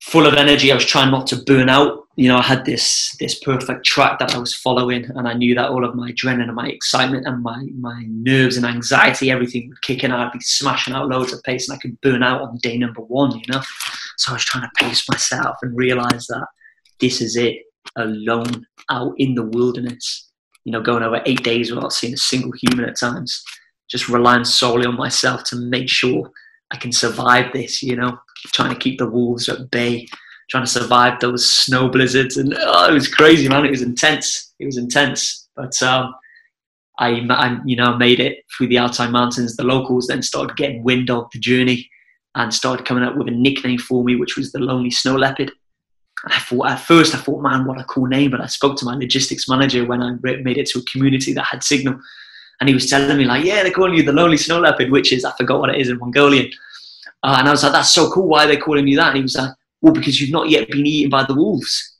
[0.00, 0.72] full of energy.
[0.72, 2.06] I was trying not to burn out.
[2.16, 5.54] You know, I had this this perfect track that I was following, and I knew
[5.54, 9.68] that all of my adrenaline and my excitement and my my nerves and anxiety, everything
[9.68, 10.12] would kick in.
[10.12, 13.00] I'd be smashing out loads of pace, and I could burn out on day number
[13.00, 13.32] one.
[13.32, 13.62] You know,
[14.16, 16.46] so I was trying to pace myself and realize that
[16.98, 17.62] this is it,
[17.96, 20.28] alone out in the wilderness.
[20.64, 23.42] You know, going over eight days without seeing a single human at times,
[23.88, 26.30] just relying solely on myself to make sure
[26.70, 27.82] I can survive this.
[27.82, 30.06] You know, trying to keep the wolves at bay,
[30.50, 33.64] trying to survive those snow blizzards, and oh, it was crazy, man.
[33.64, 34.52] It was intense.
[34.58, 36.14] It was intense, but um,
[36.98, 39.56] I, I, you know, made it through the Altai Mountains.
[39.56, 41.90] The locals then started getting wind of the journey
[42.34, 45.50] and started coming up with a nickname for me, which was the Lonely Snow Leopard.
[46.24, 48.30] And I thought at first, I thought, man, what a cool name.
[48.30, 51.46] But I spoke to my logistics manager when I made it to a community that
[51.46, 51.98] had signal,
[52.60, 55.12] and he was telling me like, yeah, they're calling you the Lonely Snow Leopard, which
[55.12, 56.50] is I forgot what it is in Mongolian.
[57.22, 58.28] Uh, and I was like, that's so cool.
[58.28, 59.08] Why are they calling you that?
[59.08, 61.96] And he was like, well, because you've not yet been eaten by the wolves.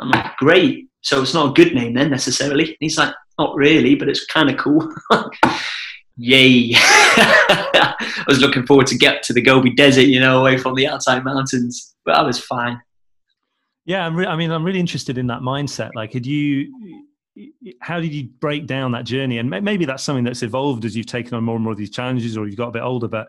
[0.00, 0.88] I'm like, great.
[1.02, 2.64] So it's not a good name then necessarily.
[2.64, 4.92] And he's like, not really, but it's kind of cool.
[6.16, 6.72] Yay.
[6.74, 10.88] I was looking forward to get to the Gobi Desert, you know, away from the
[10.88, 12.80] Altai mountains, but I was fine.
[13.84, 15.90] Yeah, re- I mean, I'm really interested in that mindset.
[15.94, 16.72] Like, had you,
[17.80, 19.38] how did you break down that journey?
[19.38, 21.90] And maybe that's something that's evolved as you've taken on more and more of these
[21.90, 23.28] challenges or you've got a bit older, but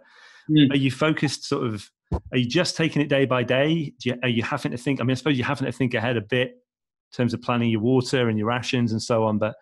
[0.50, 0.72] Mm.
[0.72, 1.90] Are you focused sort of?
[2.32, 3.94] Are you just taking it day by day?
[4.04, 5.00] You, are you having to think?
[5.00, 7.70] I mean, I suppose you're having to think ahead a bit in terms of planning
[7.70, 9.40] your water and your rations and so on.
[9.40, 9.56] But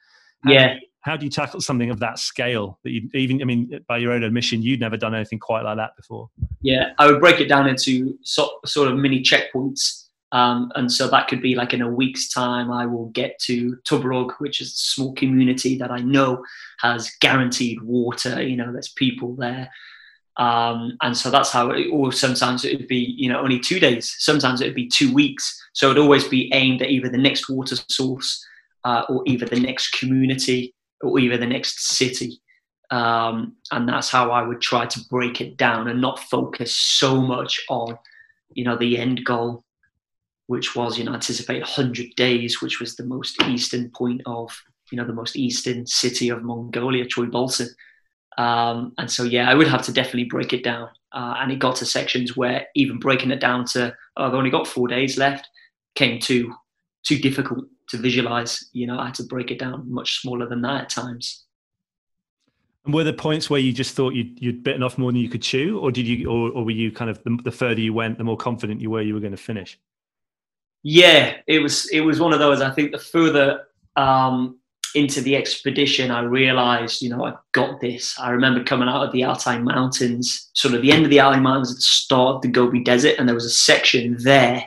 [0.43, 3.41] how yeah, do you, how do you tackle something of that scale that you even?
[3.41, 6.29] I mean, by your own admission, you'd never done anything quite like that before.
[6.61, 10.00] Yeah, I would break it down into so, sort of mini checkpoints.
[10.31, 13.77] Um, and so that could be like in a week's time, I will get to
[13.87, 16.43] Tuborog, which is a small community that I know
[16.79, 18.41] has guaranteed water.
[18.41, 19.69] You know, there's people there.
[20.37, 23.79] Um, and so that's how it, or sometimes it would be, you know, only two
[23.79, 24.15] days.
[24.19, 25.61] Sometimes it would be two weeks.
[25.73, 28.43] So it'd always be aimed at either the next water source
[28.85, 32.41] uh, or either the next community or either the next city.
[32.89, 37.21] Um, and that's how I would try to break it down and not focus so
[37.21, 37.97] much on,
[38.53, 39.63] you know, the end goal,
[40.51, 44.53] which was, you know, anticipate 100 days, which was the most eastern point of,
[44.91, 47.69] you know, the most eastern city of Mongolia, Choibalsan.
[48.37, 50.89] Um, and so, yeah, I would have to definitely break it down.
[51.13, 54.49] Uh, and it got to sections where even breaking it down to, oh, I've only
[54.49, 55.47] got four days left,
[55.95, 56.53] came too
[57.03, 58.67] too difficult to visualize.
[58.73, 61.45] You know, I had to break it down much smaller than that at times.
[62.83, 65.29] And were there points where you just thought you'd, you'd bitten off more than you
[65.29, 67.93] could chew, or did you, or, or were you kind of the, the, further you
[67.93, 69.79] went, the more confident you were you were going to finish?
[70.83, 71.89] Yeah, it was.
[71.89, 72.61] It was one of those.
[72.61, 74.59] I think the further um,
[74.95, 78.17] into the expedition, I realized, you know, I got this.
[78.19, 81.39] I remember coming out of the Altai Mountains, sort of the end of the Altai
[81.39, 84.63] Mountains at the start of the Gobi Desert, and there was a section there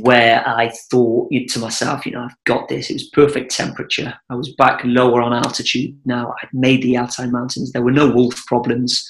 [0.00, 2.90] where I thought to myself, you know, I've got this.
[2.90, 4.12] It was perfect temperature.
[4.30, 6.34] I was back lower on altitude now.
[6.42, 7.72] I'd made the Altai Mountains.
[7.72, 9.08] There were no wolf problems.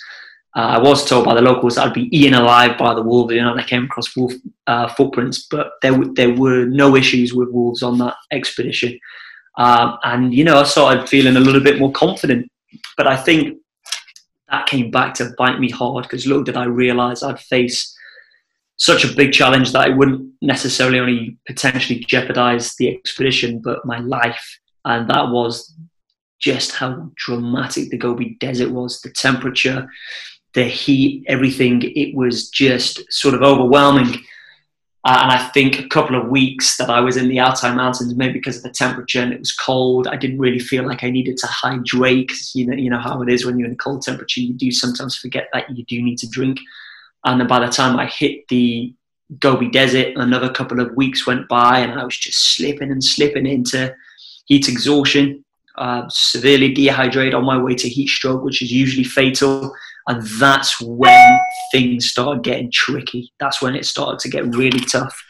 [0.57, 3.43] Uh, I was told by the locals I'd be eaten alive by the wolves, you
[3.43, 4.33] know, I came across wolf
[4.67, 8.99] uh, footprints, but there, w- there were no issues with wolves on that expedition.
[9.59, 12.51] Um, and, you know, I started feeling a little bit more confident.
[12.97, 13.59] But I think
[14.51, 17.95] that came back to bite me hard because little did I realize I'd face
[18.79, 23.99] such a big challenge that it wouldn't necessarily only potentially jeopardize the expedition, but my
[23.99, 24.59] life.
[24.87, 25.75] And that was
[26.41, 29.89] just how dramatic the Gobi Desert was the temperature,
[30.57, 31.83] the heat, everything.
[31.83, 34.15] It was just sort of overwhelming.
[35.05, 38.17] Uh, and I think a couple of weeks that I was in the Altai Mountains,
[38.17, 41.11] maybe because of the temperature and it was cold, I didn't really feel like I
[41.11, 43.77] needed to hydrate because you know, you know how it is when you're in a
[43.77, 46.59] cold temperature, you do sometimes forget that you do need to drink.
[47.25, 48.95] And then by the time I hit the
[49.39, 53.47] Gobi Desert, another couple of weeks went by and I was just slipping and slipping
[53.47, 53.95] into
[54.47, 55.45] heat exhaustion,
[55.77, 59.73] uh, severely dehydrated on my way to heat stroke, which is usually fatal.
[60.09, 61.41] And that's when
[61.73, 63.33] things started getting tricky.
[63.41, 65.21] That's when it started to get really tough.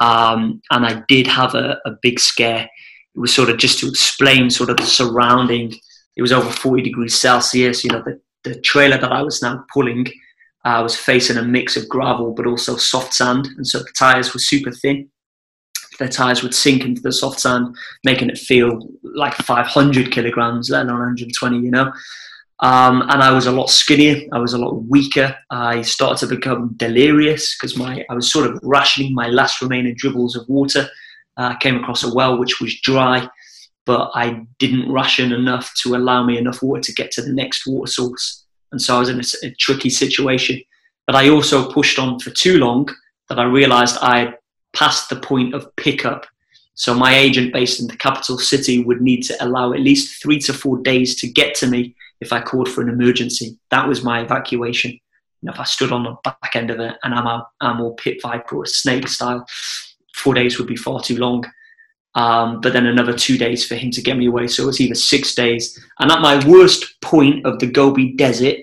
[0.00, 2.68] Um, and I did have a, a, big scare.
[3.14, 5.72] It was sort of just to explain sort of the surrounding.
[6.16, 7.82] It was over 40 degrees Celsius.
[7.84, 10.06] You know, the, the trailer that I was now pulling
[10.64, 13.48] uh, was facing a mix of gravel but also soft sand.
[13.56, 15.08] And so the tires were super thin.
[15.98, 20.86] The tires would sink into the soft sand, making it feel like 500 kilograms, let
[20.86, 21.92] alone 120, you know.
[22.60, 24.26] Um, and I was a lot skinnier.
[24.32, 25.36] I was a lot weaker.
[25.50, 29.94] I started to become delirious because my I was sort of rationing my last remaining
[29.96, 30.88] dribbles of water.
[31.36, 33.28] Uh, I came across a well which was dry,
[33.86, 37.64] but I didn't ration enough to allow me enough water to get to the next
[37.66, 38.44] water source.
[38.72, 40.60] And so I was in a, a tricky situation.
[41.06, 42.88] But I also pushed on for too long
[43.28, 44.38] that I realized I had
[44.74, 46.26] passed the point of pickup.
[46.74, 50.38] So my agent based in the capital city would need to allow at least three
[50.40, 53.58] to four days to get to me if I called for an emergency.
[53.70, 54.92] That was my evacuation.
[54.92, 58.20] You know, if I stood on the back end of it and I'm all pit
[58.22, 59.46] viper or snake style,
[60.14, 61.44] four days would be far too long.
[62.14, 64.48] Um, but then another two days for him to get me away.
[64.48, 65.78] So it was either six days.
[66.00, 68.56] And at my worst point of the Gobi Desert,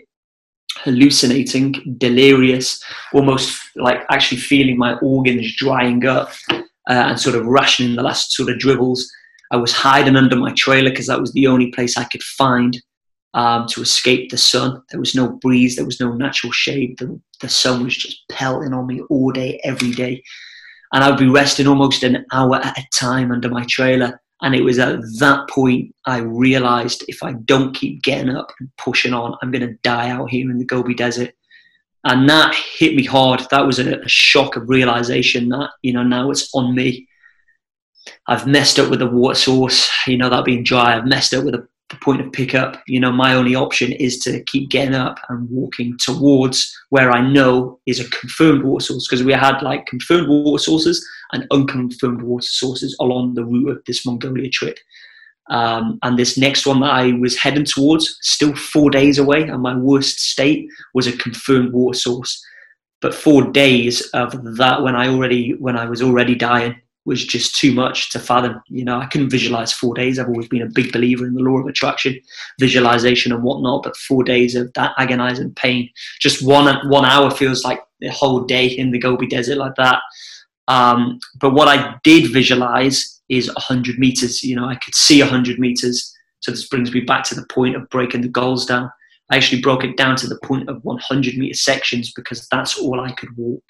[0.79, 7.95] hallucinating, delirious, almost like actually feeling my organs drying up uh, and sort of rationing
[7.95, 9.09] the last sort of dribbles.
[9.51, 12.77] I was hiding under my trailer because that was the only place I could find
[13.35, 14.81] um, to escape the sun.
[14.89, 16.97] There was no breeze, there was no natural shade.
[16.97, 20.23] The, the sun was just pelting on me all day, every day.
[20.93, 24.21] And I would be resting almost an hour at a time under my trailer.
[24.41, 28.69] And it was at that point I realized if I don't keep getting up and
[28.77, 31.33] pushing on, I'm going to die out here in the Gobi Desert.
[32.05, 33.41] And that hit me hard.
[33.51, 37.07] That was a, a shock of realization that, you know, now it's on me.
[38.27, 40.95] I've messed up with the water source, you know, that being dry.
[40.95, 41.67] I've messed up with the
[42.01, 45.95] point of pickup, you know, my only option is to keep getting up and walking
[45.99, 50.61] towards where I know is a confirmed water source because we had like confirmed water
[50.61, 54.77] sources and unconfirmed water sources along the route of this Mongolia trip.
[55.51, 59.61] Um, and this next one that I was heading towards, still four days away, and
[59.61, 62.43] my worst state was a confirmed water source.
[62.99, 67.55] But four days of that, when I already when I was already dying, was just
[67.55, 68.61] too much to fathom.
[68.67, 70.17] You know, I couldn't visualize four days.
[70.17, 72.19] I've always been a big believer in the law of attraction,
[72.59, 73.83] visualization, and whatnot.
[73.83, 75.89] But four days of that agonizing pain,
[76.19, 80.01] just one one hour feels like a whole day in the Gobi Desert like that.
[80.67, 84.43] Um, but what I did visualize is 100 meters.
[84.43, 86.11] You know, I could see 100 meters.
[86.39, 88.91] So this brings me back to the point of breaking the goals down.
[89.31, 92.99] I actually broke it down to the point of 100 meter sections because that's all
[92.99, 93.63] I could walk.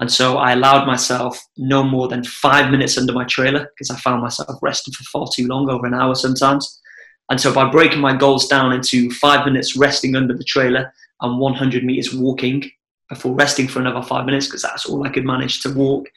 [0.00, 4.00] And so I allowed myself no more than five minutes under my trailer because I
[4.00, 6.80] found myself resting for far too long, over an hour sometimes.
[7.28, 11.38] And so by breaking my goals down into five minutes resting under the trailer and
[11.38, 12.68] 100 meters walking
[13.10, 16.08] before resting for another five minutes because that's all I could manage to walk.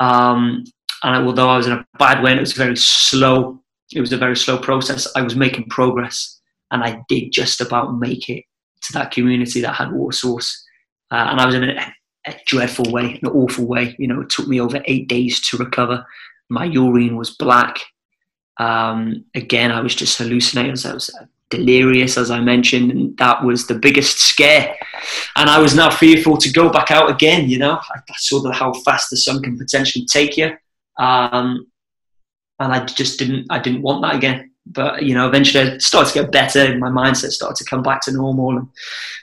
[0.00, 0.64] Um,
[1.04, 3.62] and although I was in a bad way and it was very slow,
[3.94, 6.40] it was a very slow process, I was making progress
[6.72, 8.44] and I did just about make it
[8.82, 10.64] to that community that had water source.
[11.12, 11.94] Uh, and I was in a
[12.26, 13.94] a dreadful way, an awful way.
[13.98, 16.06] You know, it took me over eight days to recover.
[16.48, 17.78] My urine was black.
[18.58, 20.76] Um, again, I was just hallucinating.
[20.84, 21.10] I was
[21.50, 24.76] delirious, as I mentioned, and that was the biggest scare.
[25.36, 27.48] And I was now fearful to go back out again.
[27.48, 30.56] You know, I, saw the, how fast the sun can potentially take you,
[30.98, 31.66] um,
[32.58, 33.46] and I just didn't.
[33.50, 36.76] I didn't want that again but you know, eventually I started to get better.
[36.78, 38.68] My mindset started to come back to normal, and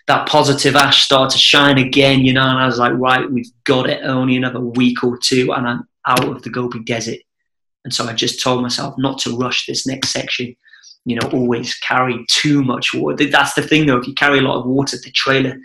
[0.07, 2.21] that positive ash started to shine again.
[2.21, 4.03] You know, and I was like, right, we've got it.
[4.03, 7.19] Only another week or two, and I'm out of the Gobi Desert.
[7.85, 10.55] And so I just told myself not to rush this next section.
[11.05, 13.25] You know, always carry too much water.
[13.25, 13.97] That's the thing, though.
[13.97, 15.57] If you carry a lot of water, the trailer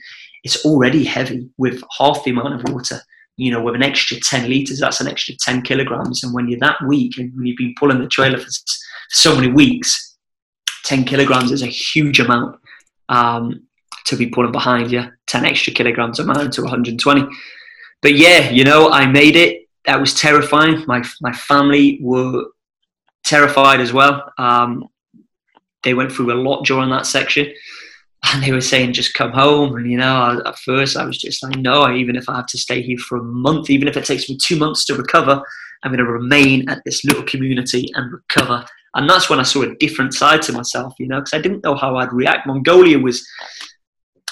[0.44, 3.00] it's already heavy with half the amount of water
[3.38, 6.24] you know, with an extra 10 litres, that's an extra 10 kilograms.
[6.24, 8.50] And when you're that weak and you've been pulling the trailer for
[9.08, 10.16] so many weeks,
[10.84, 12.58] 10 kilograms is a huge amount
[13.08, 13.66] um,
[14.06, 15.04] to be pulling behind you.
[15.26, 17.26] 10 extra kilograms amount to 120.
[18.00, 19.68] But yeah, you know, I made it.
[19.86, 20.84] That was terrifying.
[20.86, 22.46] My, my family were
[23.24, 24.32] terrified as well.
[24.38, 24.88] Um,
[25.82, 27.52] they went through a lot during that section
[28.24, 31.42] and they were saying just come home and you know at first i was just
[31.42, 34.04] like no even if i have to stay here for a month even if it
[34.04, 35.40] takes me two months to recover
[35.82, 39.62] i'm going to remain at this little community and recover and that's when i saw
[39.62, 42.46] a different side to myself you know because i didn't know how i'd react.
[42.46, 43.26] Mongolia was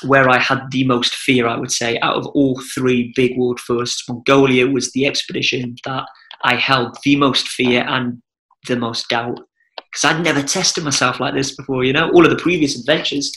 [0.04, 1.98] where i had the most fear i would say.
[2.00, 6.04] Out of all three big world firsts mongolia was the expedition that
[6.42, 8.22] i held the most fear and
[8.66, 9.40] the most doubt.
[9.76, 12.10] Because i'd never tested myself like this before you know.
[12.10, 13.32] All of the previous adventures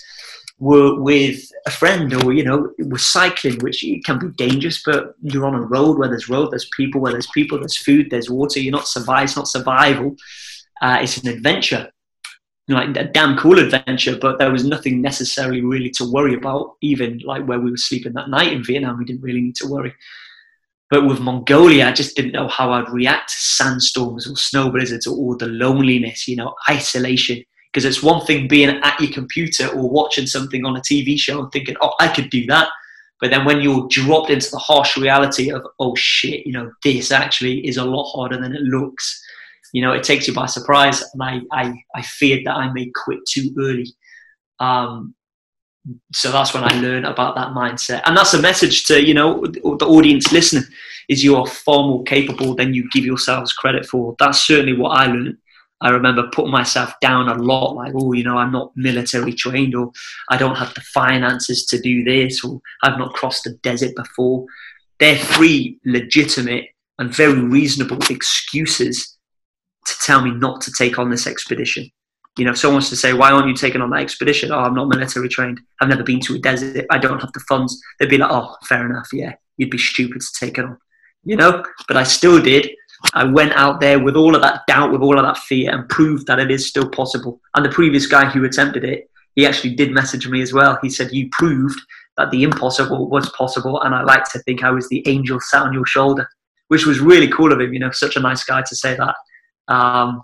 [0.59, 5.45] were with a friend or you know we're cycling which can be dangerous but you're
[5.45, 8.59] on a road where there's road there's people where there's people there's food there's water.
[8.59, 10.15] You're not survive it's not survival
[10.81, 11.91] uh, it's an adventure.
[12.67, 17.19] Like a damn cool adventure but there was nothing necessarily really to worry about even
[17.25, 19.91] like where we were sleeping that night in vietnam we didn't really need to worry.
[20.91, 25.07] But with mongolia i just didn't know how i'd react to sandstorms or snow blizzards
[25.07, 27.43] or all the loneliness you know isolation.
[27.71, 31.39] Because it's one thing being at your computer or watching something on a TV show
[31.39, 32.67] and thinking, oh, I could do that.
[33.19, 37.11] But then when you're dropped into the harsh reality of, oh shit, you know, this
[37.11, 39.23] actually is a lot harder than it looks,
[39.73, 41.03] you know, it takes you by surprise.
[41.13, 43.87] And I, I, I feared that I may quit too early.
[44.59, 45.15] Um,
[46.13, 49.45] so that's when I learned about that mindset, and that's a message to you know
[49.45, 50.63] the audience listening:
[51.07, 54.15] is you are far more capable than you give yourselves credit for.
[54.19, 55.37] That's certainly what I learned.
[55.81, 59.75] I remember putting myself down a lot, like, oh, you know, I'm not military trained,
[59.75, 59.91] or
[60.29, 64.45] I don't have the finances to do this, or I've not crossed the desert before.
[64.99, 66.65] They're three legitimate
[66.97, 69.17] and very reasonable excuses
[69.85, 71.89] to tell me not to take on this expedition.
[72.37, 74.51] You know, if someone wants to say, why aren't you taking on that expedition?
[74.51, 75.59] Oh, I'm not military trained.
[75.81, 76.85] I've never been to a desert.
[76.89, 77.81] I don't have the funds.
[77.99, 79.09] They'd be like, oh, fair enough.
[79.11, 80.77] Yeah, you'd be stupid to take it on.
[81.23, 82.69] You know, but I still did
[83.13, 85.87] I went out there with all of that doubt, with all of that fear, and
[85.89, 87.39] proved that it is still possible.
[87.55, 90.77] And the previous guy who attempted it, he actually did message me as well.
[90.81, 91.79] He said, You proved
[92.17, 93.81] that the impossible was possible.
[93.81, 96.27] And I like to think I was the angel sat on your shoulder,
[96.67, 99.15] which was really cool of him, you know, such a nice guy to say that.
[99.69, 100.23] Um,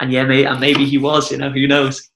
[0.00, 2.10] and yeah, maybe, and maybe he was, you know, who knows.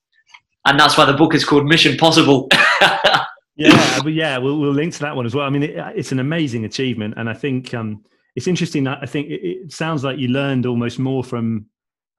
[0.67, 2.49] And that's why the book is called Mission Possible.
[3.57, 5.47] yeah, but yeah, we'll, we'll link to that one as well.
[5.47, 7.15] I mean, it, it's an amazing achievement.
[7.17, 8.05] And I think, um,
[8.39, 11.67] it's interesting I think it, it, sounds like you learned almost more from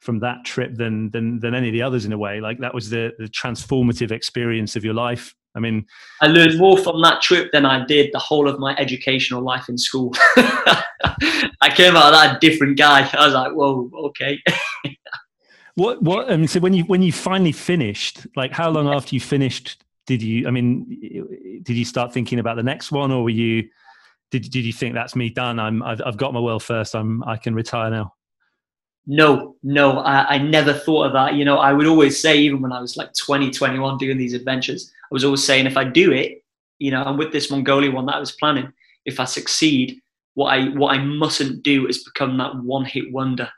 [0.02, 2.42] from that trip than than than any of the others in a way.
[2.42, 5.34] Like that was the the transformative experience of your life.
[5.60, 5.86] I mean,
[6.22, 9.68] I learned more from that trip than I did the whole of my educational life
[9.68, 10.14] in school.
[11.62, 13.10] I came out of that a different guy.
[13.14, 14.40] I was like, whoa, okay.
[15.76, 16.32] what what?
[16.32, 19.84] I mean, so when you when you finally finished, like how long after you finished
[20.08, 20.48] did you?
[20.48, 23.70] I mean, did you start thinking about the next one, or were you?
[24.32, 25.60] did, did you think that's me done?
[25.60, 26.96] I'm I've, I've got my world first.
[26.96, 28.14] I'm I can retire now.
[29.08, 31.34] No, no, I, I never thought of that.
[31.34, 34.34] You know, I would always say, even when I was like 20, 21 doing these
[34.34, 36.44] adventures, I was always saying, if I do it,
[36.78, 38.72] you know, and with this Mongolia one that I was planning,
[39.06, 40.00] if I succeed,
[40.36, 43.50] what I what I mustn't do is become that one hit wonder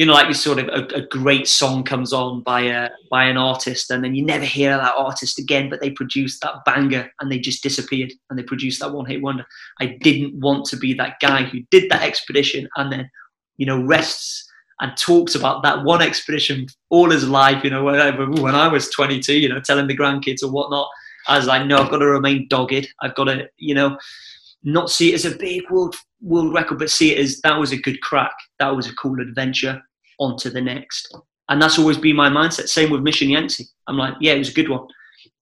[0.00, 3.24] you know, like you sort of a, a, great song comes on by a by
[3.24, 7.12] an artist, and then you never hear that artist again, but they produced that banger
[7.20, 9.44] and they just disappeared and they produced that one hit wonder.
[9.78, 13.10] I didn't want to be that guy who did that expedition and then,
[13.58, 14.49] you know, rests
[14.80, 17.62] and talks about that one expedition all his life.
[17.62, 20.88] You know, whenever when I was 22, you know, telling the grandkids or whatnot,
[21.28, 22.88] I was like, no, I've got to remain dogged.
[23.00, 23.98] I've got to, you know,
[24.62, 27.72] not see it as a big world world record, but see it as that was
[27.72, 28.32] a good crack.
[28.58, 29.80] That was a cool adventure
[30.18, 31.14] on to the next.
[31.48, 32.68] And that's always been my mindset.
[32.68, 33.66] Same with Mission Yangtze.
[33.86, 34.86] I'm like, yeah, it was a good one.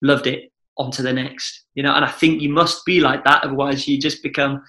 [0.02, 0.50] Loved it.
[0.78, 1.64] On to the next.
[1.74, 3.44] You know, and I think you must be like that.
[3.44, 4.62] Otherwise, you just become,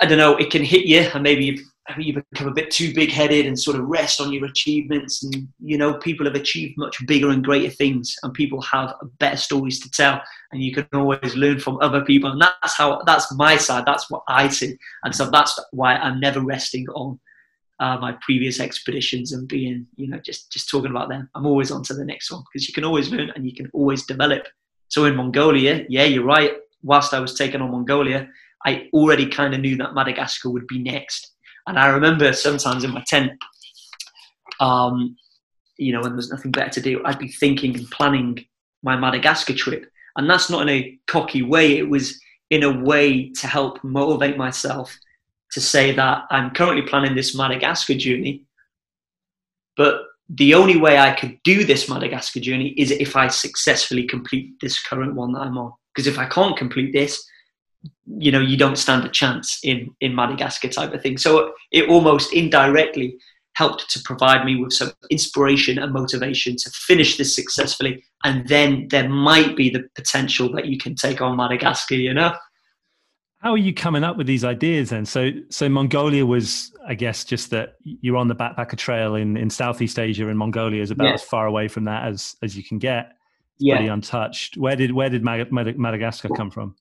[0.00, 1.60] I don't know, it can hit you and maybe
[1.96, 5.24] you you become a bit too big headed and sort of rest on your achievements.
[5.24, 9.36] And, you know, people have achieved much bigger and greater things and people have better
[9.36, 10.22] stories to tell.
[10.52, 12.30] And you can always learn from other people.
[12.30, 13.84] And that's how, that's my side.
[13.86, 14.76] That's what I see.
[15.04, 17.18] And so that's why I'm never resting on
[17.80, 21.28] uh, my previous expeditions and being, you know, just just talking about them.
[21.34, 23.68] I'm always on to the next one because you can always learn and you can
[23.72, 24.46] always develop.
[24.86, 26.52] So in Mongolia, yeah, you're right.
[26.84, 28.28] Whilst I was taking on Mongolia,
[28.64, 31.31] I already kind of knew that Madagascar would be next.
[31.66, 33.32] And I remember sometimes in my tent,
[34.60, 35.16] um,
[35.78, 38.44] you know, when there's nothing better to do, I'd be thinking and planning
[38.82, 39.90] my Madagascar trip.
[40.16, 41.78] And that's not in a cocky way.
[41.78, 44.96] It was in a way to help motivate myself
[45.52, 48.44] to say that I'm currently planning this Madagascar journey,
[49.76, 54.54] but the only way I could do this Madagascar journey is if I successfully complete
[54.60, 55.72] this current one that I'm on.
[55.94, 57.22] Because if I can't complete this,
[58.06, 61.18] you know, you don't stand a chance in in Madagascar type of thing.
[61.18, 63.18] So it almost indirectly
[63.54, 68.88] helped to provide me with some inspiration and motivation to finish this successfully, and then
[68.90, 71.94] there might be the potential that you can take on Madagascar.
[71.94, 72.34] You know.
[73.42, 75.04] How are you coming up with these ideas then?
[75.04, 79.50] So, so Mongolia was, I guess, just that you're on the backpacker trail in, in
[79.50, 81.14] Southeast Asia, and Mongolia is about yeah.
[81.14, 83.06] as far away from that as as you can get.
[83.56, 83.76] It's yeah.
[83.76, 84.56] pretty untouched.
[84.56, 86.76] Where did where did Madagascar come from?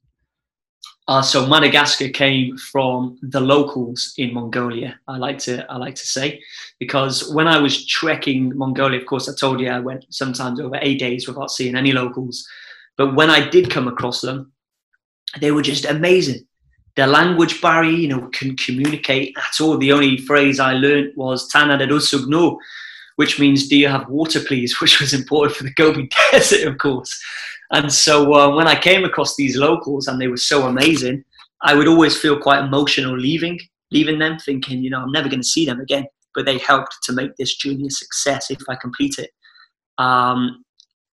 [1.11, 4.97] Uh, so Madagascar came from the locals in Mongolia.
[5.09, 6.41] I like to I like to say
[6.79, 10.79] because when I was trekking Mongolia, of course, I told you I went sometimes over
[10.81, 12.47] eight days without seeing any locals.
[12.95, 14.53] But when I did come across them,
[15.41, 16.47] they were just amazing
[16.95, 19.77] their language barrier, you know, can communicate at all.
[19.77, 21.77] The only phrase I learned was Tana
[23.17, 26.77] which means do you have water, please, which was important for the Gobi Desert, of
[26.77, 27.21] course.
[27.71, 31.23] And so uh, when I came across these locals and they were so amazing,
[31.61, 33.59] I would always feel quite emotional leaving,
[33.91, 36.05] leaving them, thinking, you know, I'm never going to see them again.
[36.35, 39.31] But they helped to make this journey a success if I complete it.
[39.97, 40.63] Um,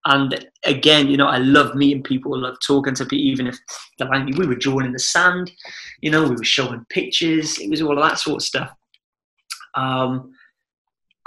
[0.07, 3.59] and again, you know, I love meeting people, I love talking to people, even if
[3.99, 5.51] the language, we were drawing in the sand,
[6.01, 8.71] you know, we were showing pictures, it was all of that sort of stuff.
[9.75, 10.33] Um,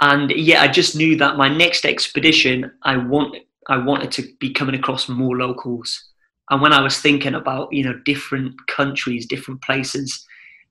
[0.00, 3.36] and yeah, I just knew that my next expedition, I want,
[3.70, 6.08] I wanted to be coming across more locals.
[6.50, 10.26] And when I was thinking about you know different countries, different places,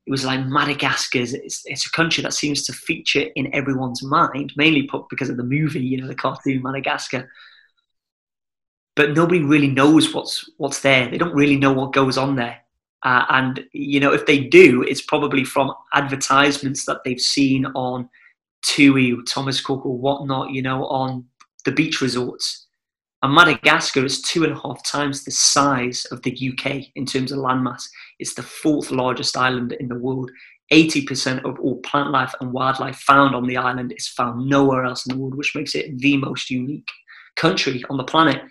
[0.06, 1.20] it was like Madagascar.
[1.20, 5.43] It's, it's a country that seems to feature in everyone's mind, mainly because of the
[5.43, 7.30] movie, you know, the cartoon Madagascar.
[8.95, 11.10] But nobody really knows what's what's there.
[11.10, 12.60] They don't really know what goes on there.
[13.04, 18.10] Uh, and you know, if they do, it's probably from advertisements that they've seen on
[18.64, 20.50] TUI, Thomas Cook, or whatnot.
[20.50, 21.26] You know, on
[21.64, 22.66] the beach resorts.
[23.22, 27.32] And Madagascar is two and a half times the size of the UK in terms
[27.32, 27.84] of landmass.
[28.20, 30.32] It's the fourth largest island in the world.
[30.72, 35.05] 80% of all plant life and wildlife found on the island is found nowhere else
[35.05, 36.88] in the world, which makes it the most unique
[37.36, 38.41] country on the planet.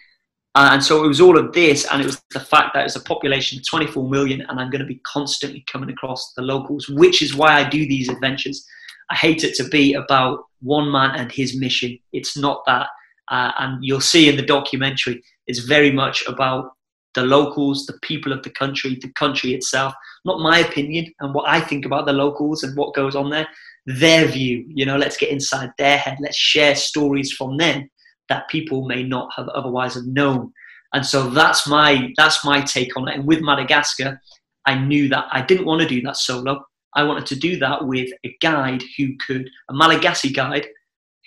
[0.54, 2.96] Uh, and so it was all of this, and it was the fact that it's
[2.96, 6.88] a population of 24 million, and I'm going to be constantly coming across the locals,
[6.88, 8.66] which is why I do these adventures.
[9.10, 11.98] I hate it to be about one man and his mission.
[12.12, 12.88] It's not that.
[13.30, 16.72] Uh, and you'll see in the documentary, it's very much about
[17.14, 19.94] the locals, the people of the country, the country itself.
[20.24, 23.48] Not my opinion and what I think about the locals and what goes on there,
[23.86, 24.64] their view.
[24.68, 26.18] You know, let's get inside their head.
[26.20, 27.88] Let's share stories from them
[28.28, 30.52] that people may not have otherwise have known.
[30.94, 33.16] And so that's my that's my take on it.
[33.16, 34.20] And with Madagascar,
[34.66, 36.64] I knew that I didn't want to do that solo.
[36.94, 40.66] I wanted to do that with a guide who could, a Malagasy guide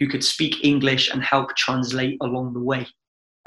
[0.02, 2.88] who could speak English and help translate along the way.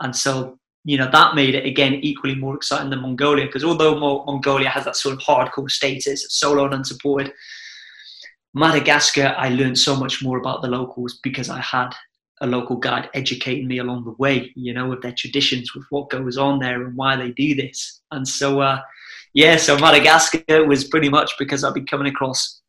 [0.01, 3.99] And so, you know, that made it again equally more exciting than Mongolia because although
[3.99, 7.33] Mongolia has that sort of hardcore status, solo and unsupported,
[8.55, 11.91] Madagascar, I learned so much more about the locals because I had
[12.41, 16.09] a local guide educating me along the way, you know, with their traditions, with what
[16.09, 18.01] goes on there and why they do this.
[18.13, 18.81] And so, uh,
[19.33, 22.61] yeah, so Madagascar was pretty much because I've been coming across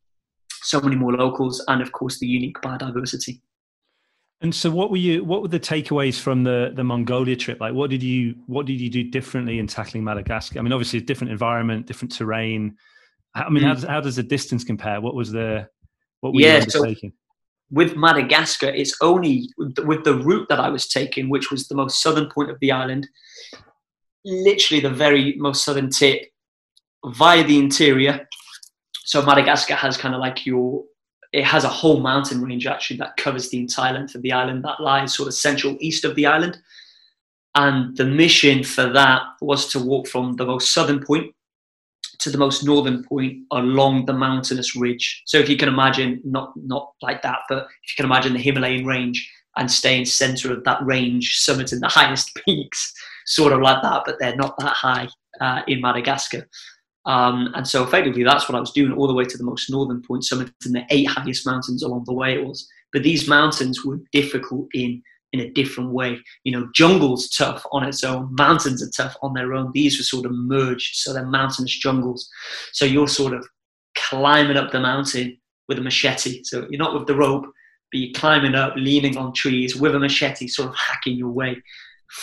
[0.62, 3.40] so many more locals and, of course, the unique biodiversity.
[4.42, 5.24] And so, what were you?
[5.24, 7.58] What were the takeaways from the the Mongolia trip?
[7.60, 10.58] Like, what did you what did you do differently in tackling Madagascar?
[10.58, 12.76] I mean, obviously, a different environment, different terrain.
[13.34, 13.68] I mean, mm.
[13.68, 15.00] how, does, how does the distance compare?
[15.00, 15.68] What was the
[16.20, 17.10] what were yeah, you undertaking?
[17.10, 17.16] So
[17.70, 22.02] with Madagascar, it's only with the route that I was taking, which was the most
[22.02, 23.08] southern point of the island,
[24.24, 26.22] literally the very most southern tip,
[27.06, 28.26] via the interior.
[29.04, 30.84] So Madagascar has kind of like your
[31.36, 34.64] it has a whole mountain range actually that covers the entire length of the island
[34.64, 36.58] that lies sort of central east of the island.
[37.54, 41.34] And the mission for that was to walk from the most southern point
[42.20, 45.22] to the most northern point along the mountainous ridge.
[45.26, 48.38] So if you can imagine, not not like that, but if you can imagine the
[48.38, 52.94] Himalayan range and stay in center of that range, summiting the highest peaks,
[53.26, 55.08] sort of like that, but they're not that high
[55.42, 56.48] uh, in Madagascar.
[57.06, 59.70] Um, and so effectively, that's what I was doing all the way to the most
[59.70, 62.68] northern point, summiting the eight highest mountains along the way it was.
[62.92, 65.02] But these mountains were difficult in
[65.32, 66.18] in a different way.
[66.44, 69.70] You know, jungle's tough on its own, mountains are tough on their own.
[69.72, 72.28] These were sort of merged, so they're mountainous jungles.
[72.72, 73.46] So you're sort of
[73.96, 75.38] climbing up the mountain
[75.68, 76.42] with a machete.
[76.44, 79.98] So you're not with the rope, but you're climbing up, leaning on trees with a
[79.98, 81.62] machete, sort of hacking your way.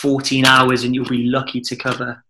[0.00, 2.24] 14 hours, and you'll be lucky to cover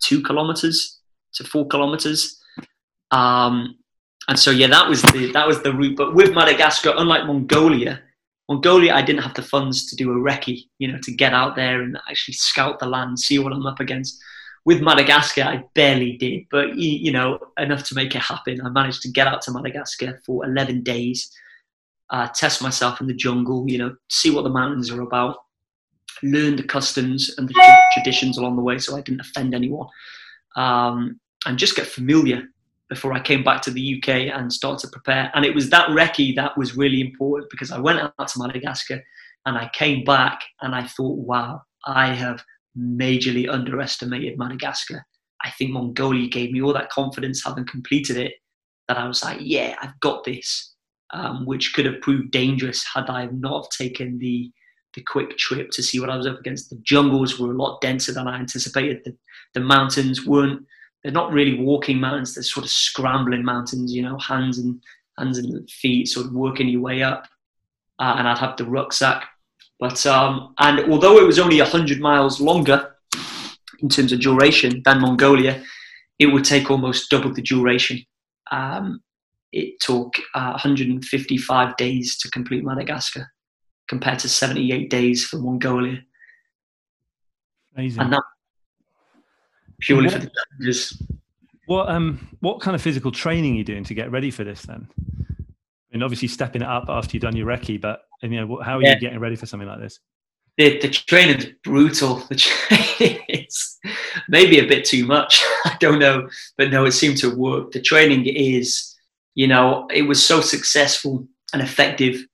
[0.00, 1.00] two kilometers
[1.34, 2.40] to four kilometers.
[3.10, 3.76] Um,
[4.28, 5.96] and so yeah, that was the that was the route.
[5.96, 8.02] But with Madagascar, unlike Mongolia,
[8.48, 11.56] Mongolia I didn't have the funds to do a recce, you know, to get out
[11.56, 14.22] there and actually scout the land, see what I'm up against.
[14.66, 18.62] With Madagascar, I barely did, but you know, enough to make it happen.
[18.64, 21.30] I managed to get out to Madagascar for 11 days,
[22.08, 25.36] uh, test myself in the jungle, you know, see what the mountains are about,
[26.22, 29.88] learn the customs and the traditions along the way, so I didn't offend anyone.
[30.56, 32.42] Um, and just get familiar
[32.88, 35.30] before I came back to the UK and start to prepare.
[35.34, 39.02] And it was that recce that was really important because I went out to Madagascar
[39.46, 42.42] and I came back and I thought, wow, I have
[42.78, 45.04] majorly underestimated Madagascar.
[45.44, 48.34] I think Mongolia gave me all that confidence having completed it
[48.88, 50.74] that I was like, yeah, I've got this,
[51.12, 54.50] um, which could have proved dangerous had I not taken the
[54.94, 56.70] the quick trip to see what I was up against.
[56.70, 59.00] The jungles were a lot denser than I anticipated.
[59.04, 59.16] The,
[59.52, 60.64] the mountains weren't
[61.04, 62.34] they're not really walking mountains.
[62.34, 63.94] They're sort of scrambling mountains.
[63.94, 64.82] You know, hands and
[65.18, 67.28] hands and feet, sort of working your way up.
[67.98, 69.28] Uh, and I'd have the rucksack.
[69.78, 72.96] But um, and although it was only hundred miles longer
[73.80, 75.62] in terms of duration than Mongolia,
[76.18, 78.00] it would take almost double the duration.
[78.50, 79.00] Um,
[79.52, 83.30] it took uh, 155 days to complete Madagascar
[83.88, 86.00] compared to 78 days for Mongolia.
[87.76, 88.00] Amazing.
[88.02, 88.22] And that
[89.84, 91.02] purely what, for the challenges.
[91.66, 94.62] What um what kind of physical training are you doing to get ready for this
[94.62, 94.88] then?
[95.92, 98.82] And obviously stepping it up after you've done your recce, but you know how are
[98.82, 98.94] yeah.
[98.94, 100.00] you getting ready for something like this?
[100.56, 102.22] the, the training's brutal.
[102.28, 103.78] The training is
[104.28, 105.42] maybe a bit too much.
[105.64, 107.72] I don't know, but no, it seemed to work.
[107.72, 108.94] The training is,
[109.34, 112.24] you know, it was so successful and effective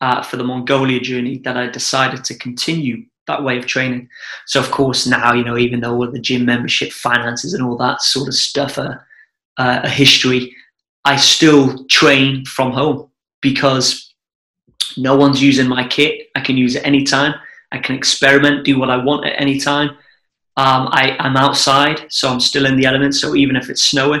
[0.00, 4.08] uh, for the Mongolia journey that I decided to continue that way of training.
[4.46, 7.76] So of course now, you know, even though all the gym membership finances and all
[7.78, 9.06] that sort of stuff are
[9.58, 10.54] uh, a history,
[11.04, 13.10] I still train from home
[13.40, 14.14] because
[14.96, 16.28] no one's using my kit.
[16.36, 17.34] I can use it anytime.
[17.72, 19.90] I can experiment, do what I want at any time.
[20.58, 23.20] Um, I, am outside, so I'm still in the elements.
[23.20, 24.20] So even if it's snowing,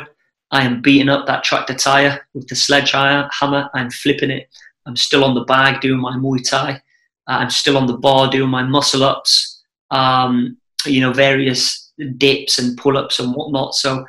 [0.50, 3.70] I am beating up that tractor tire with the sledgehammer.
[3.74, 4.48] I'm flipping it.
[4.86, 6.80] I'm still on the bag doing my Muay Thai.
[7.26, 10.56] I'm still on the bar doing my muscle ups, um,
[10.86, 13.74] you know, various dips and pull ups and whatnot.
[13.74, 14.04] So,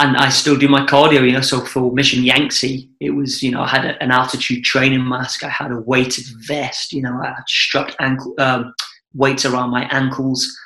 [0.00, 1.40] and I still do my cardio, you know.
[1.40, 5.44] So for Mission Yangtze, it was, you know, I had a, an altitude training mask,
[5.44, 8.74] I had a weighted vest, you know, I had strapped ankle um,
[9.14, 10.56] weights around my ankles.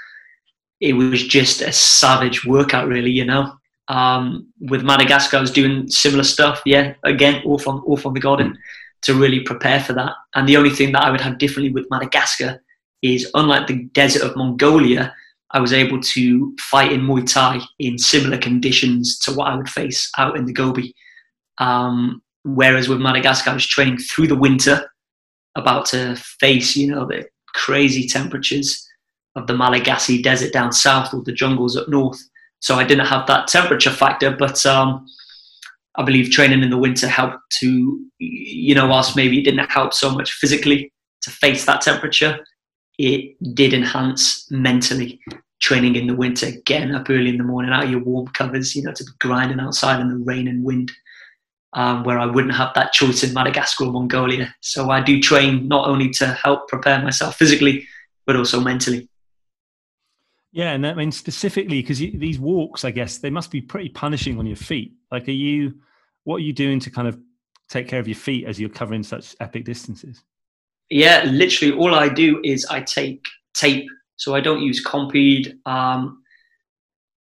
[0.81, 3.53] It was just a savage workout, really, you know.
[3.89, 6.63] Um, with Madagascar, I was doing similar stuff.
[6.67, 8.59] Yeah, again, all from all from the garden
[9.03, 10.13] to really prepare for that.
[10.35, 12.63] And the only thing that I would have differently with Madagascar
[13.03, 15.15] is, unlike the desert of Mongolia,
[15.51, 19.69] I was able to fight in Muay Thai in similar conditions to what I would
[19.69, 20.95] face out in the Gobi.
[21.59, 24.89] Um, whereas with Madagascar, I was training through the winter,
[25.55, 28.89] about to face, you know, the crazy temperatures
[29.37, 32.21] of the Malagasy desert down south or the jungles up north.
[32.61, 35.07] So I didn't have that temperature factor, but um,
[35.97, 39.93] I believe training in the winter helped to, you know, whilst maybe it didn't help
[39.93, 42.39] so much physically to face that temperature,
[42.99, 45.21] it did enhance mentally.
[45.61, 48.75] Training in the winter, getting up early in the morning out of your warm covers,
[48.75, 50.91] you know, to be grinding outside in the rain and wind,
[51.75, 54.53] um, where I wouldn't have that choice in Madagascar or Mongolia.
[54.61, 57.87] So I do train not only to help prepare myself physically,
[58.27, 59.09] but also mentally.
[60.53, 64.39] Yeah, and I mean specifically because these walks, I guess they must be pretty punishing
[64.39, 64.95] on your feet.
[65.13, 65.75] Like, are you?
[66.25, 67.19] What are you doing to kind of
[67.69, 70.23] take care of your feet as you're covering such epic distances?
[70.91, 73.89] Yeah, literally, all I do is I take tape.
[74.17, 76.23] So I don't use Compeed um,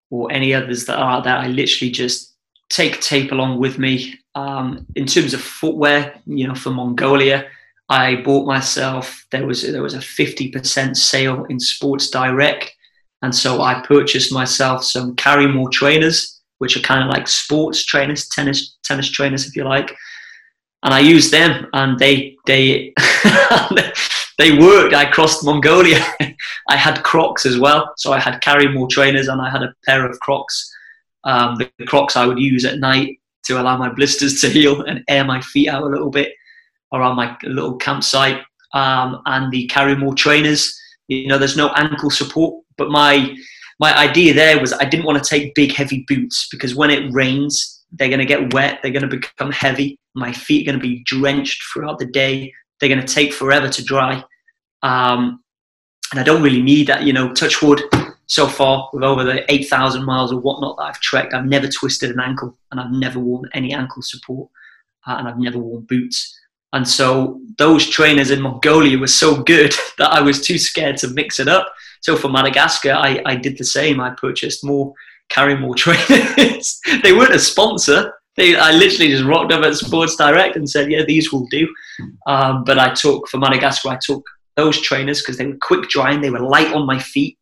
[0.10, 1.42] or any others that are that.
[1.42, 2.36] I literally just
[2.70, 4.16] take tape along with me.
[4.34, 7.48] Um, in terms of footwear, you know, for Mongolia,
[7.90, 9.26] I bought myself.
[9.32, 12.74] There was there was a fifty percent sale in Sports Direct
[13.22, 16.31] and so I purchased myself some Karrimor trainers,
[16.62, 19.96] which are kind of like sports trainers, tennis tennis trainers, if you like.
[20.84, 22.94] And I used them, and they they
[24.38, 24.94] they worked.
[24.94, 26.04] I crossed Mongolia.
[26.70, 30.06] I had Crocs as well, so I had Karrimor trainers, and I had a pair
[30.06, 30.72] of Crocs.
[31.24, 35.04] Um, the Crocs I would use at night to allow my blisters to heal and
[35.08, 36.34] air my feet out a little bit
[36.94, 38.42] around my little campsite.
[38.74, 43.36] Um, and the Karrimor trainers, you know, there's no ankle support but my
[43.82, 47.12] my idea there was I didn't want to take big heavy boots because when it
[47.12, 50.00] rains, they're going to get wet, they're going to become heavy.
[50.14, 52.54] My feet are going to be drenched throughout the day.
[52.80, 54.24] They're going to take forever to dry.
[54.84, 55.44] Um,
[56.12, 57.82] and I don't really need that, you know, touch wood.
[58.28, 62.12] So far, with over the 8,000 miles or whatnot that I've trekked, I've never twisted
[62.12, 64.50] an ankle and I've never worn any ankle support
[65.06, 66.40] uh, and I've never worn boots.
[66.72, 71.10] And so those trainers in Mongolia were so good that I was too scared to
[71.10, 71.74] mix it up.
[72.02, 74.00] So for Madagascar, I, I did the same.
[74.00, 74.94] I purchased more,
[75.32, 76.80] Karrimor trainers.
[77.04, 78.14] they weren't a sponsor.
[78.38, 81.68] They, I literally just rocked up at Sports Direct and said, yeah, these will do.
[82.28, 84.26] Um, but I took, for Madagascar, I took
[84.56, 87.38] those trainers because they were quick drying, they were light on my feet,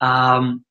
[0.00, 0.64] um,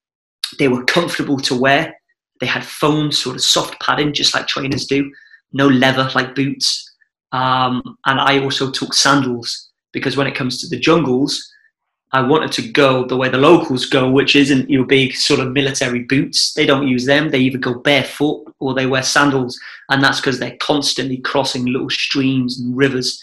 [0.59, 1.95] they were comfortable to wear.
[2.39, 5.11] They had foam, sort of soft padding, just like trainers do,
[5.53, 6.91] no leather like boots.
[7.31, 11.52] Um, and I also took sandals because when it comes to the jungles,
[12.13, 15.51] I wanted to go the way the locals go, which isn't your big sort of
[15.51, 16.53] military boots.
[16.53, 17.29] They don't use them.
[17.29, 19.59] They either go barefoot or they wear sandals.
[19.89, 23.21] And that's because they're constantly crossing little streams and rivers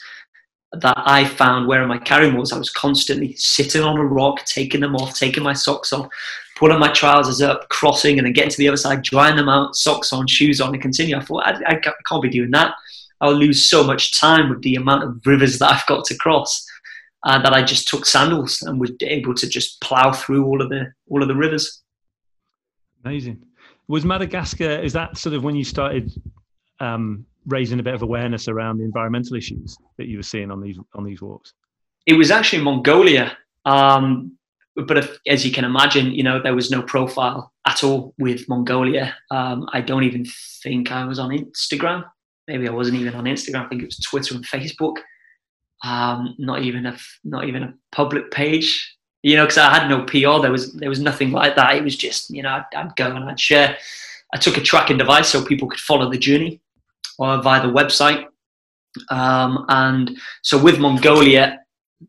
[0.72, 2.53] that I found wearing my Karrimors.
[2.53, 6.09] I was constantly sitting on a rock, taking them off, taking my socks off,
[6.57, 9.76] pulling my trousers up, crossing, and then getting to the other side, drying them out,
[9.76, 11.16] socks on, shoes on, and continue.
[11.16, 12.74] I thought, I, I can't be doing that.
[13.20, 16.66] I'll lose so much time with the amount of rivers that I've got to cross.
[17.26, 20.70] Uh, that I just took sandals and was able to just plow through all of
[20.70, 21.82] the all of the rivers.
[23.04, 23.42] Amazing.
[23.88, 24.70] Was Madagascar?
[24.70, 26.12] Is that sort of when you started
[26.78, 30.62] um, raising a bit of awareness around the environmental issues that you were seeing on
[30.62, 31.52] these on these walks?
[32.06, 34.36] It was actually Mongolia, um,
[34.74, 38.48] but if, as you can imagine, you know there was no profile at all with
[38.48, 39.14] Mongolia.
[39.30, 40.24] Um, I don't even
[40.62, 42.04] think I was on Instagram
[42.50, 43.64] maybe I wasn't even on Instagram.
[43.64, 44.96] I think it was Twitter and Facebook.
[45.82, 48.96] Um, not even a not even a public page.
[49.22, 50.40] You know, because I had no PR.
[50.40, 51.76] There was there was nothing like that.
[51.76, 53.76] It was just you know I'd, I'd go and I'd share.
[54.32, 56.60] I took a tracking device so people could follow the journey,
[57.18, 58.26] or via the website.
[59.10, 61.60] Um, and so with Mongolia,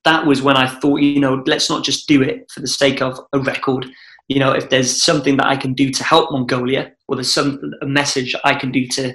[0.06, 3.02] that was when I thought, you know, let's not just do it for the sake
[3.02, 3.86] of a record.
[4.28, 7.60] You know, if there's something that I can do to help Mongolia, or there's some
[7.82, 9.14] a message I can do to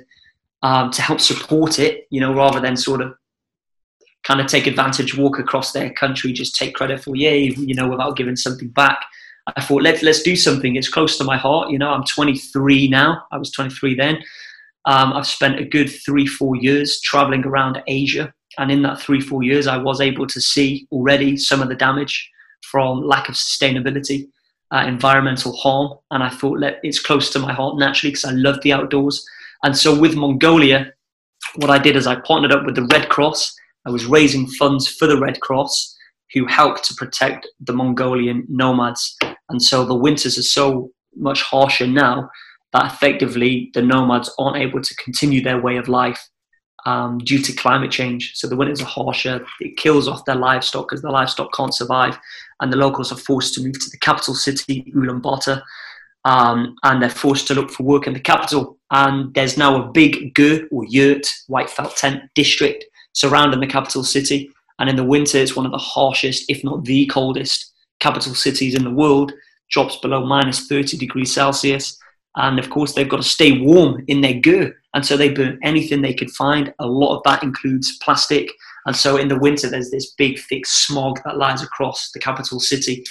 [0.62, 3.14] um, to help support it, you know, rather than sort of
[4.27, 7.89] kind of take advantage, walk across their country, just take credit for yay, you know,
[7.89, 9.05] without giving something back.
[9.55, 10.74] I thought let's let's do something.
[10.74, 11.70] It's close to my heart.
[11.70, 13.24] You know, I'm 23 now.
[13.31, 14.16] I was 23 then.
[14.87, 19.20] Um, I've spent a good three four years traveling around Asia, and in that three
[19.20, 22.29] four years, I was able to see already some of the damage
[22.62, 24.29] from lack of sustainability,
[24.72, 28.33] uh, environmental harm, and I thought let it's close to my heart naturally because I
[28.33, 29.24] love the outdoors.
[29.62, 30.93] And so with Mongolia,
[31.57, 33.57] what I did is I partnered up with the Red Cross.
[33.87, 35.97] I was raising funds for the Red Cross,
[36.34, 39.16] who helped to protect the Mongolian nomads
[39.49, 42.28] and so the winters are so much harsher now
[42.72, 46.20] that effectively the nomads aren't able to continue their way of life
[46.84, 48.32] um, due to climate change.
[48.34, 52.18] So the winters are harsher, it kills off their livestock because the livestock can't survive,
[52.61, 55.62] and the locals are forced to move to the capital city, Ulaanbaatar,
[56.24, 58.78] um, and they're forced to look for work in the capital.
[58.91, 62.84] And there's now a big ger or yurt, white felt tent district
[63.17, 64.51] surrounding the capital city.
[64.79, 68.75] And in the winter, it's one of the harshest, if not the coldest capital cities
[68.75, 69.33] in the world
[69.71, 71.99] drops below minus 30 degrees Celsius.
[72.37, 74.77] And of course, they've got to stay warm in their ger.
[74.93, 76.73] And so they burn anything they could find.
[76.79, 78.51] A lot of that includes plastic.
[78.85, 82.61] And so in the winter, there's this big, thick smog that lies across the capital
[82.61, 83.03] city.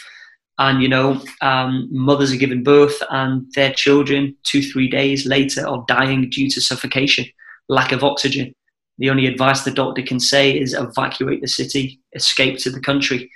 [0.60, 5.68] And, you know, um, mothers are giving birth and their children, two, three days later,
[5.68, 7.26] are dying due to suffocation,
[7.68, 8.54] lack of oxygen.
[8.98, 13.30] The only advice the doctor can say is evacuate the city, escape to the country.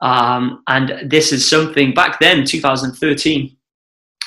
[0.00, 3.56] Um, and this is something back then, 2013,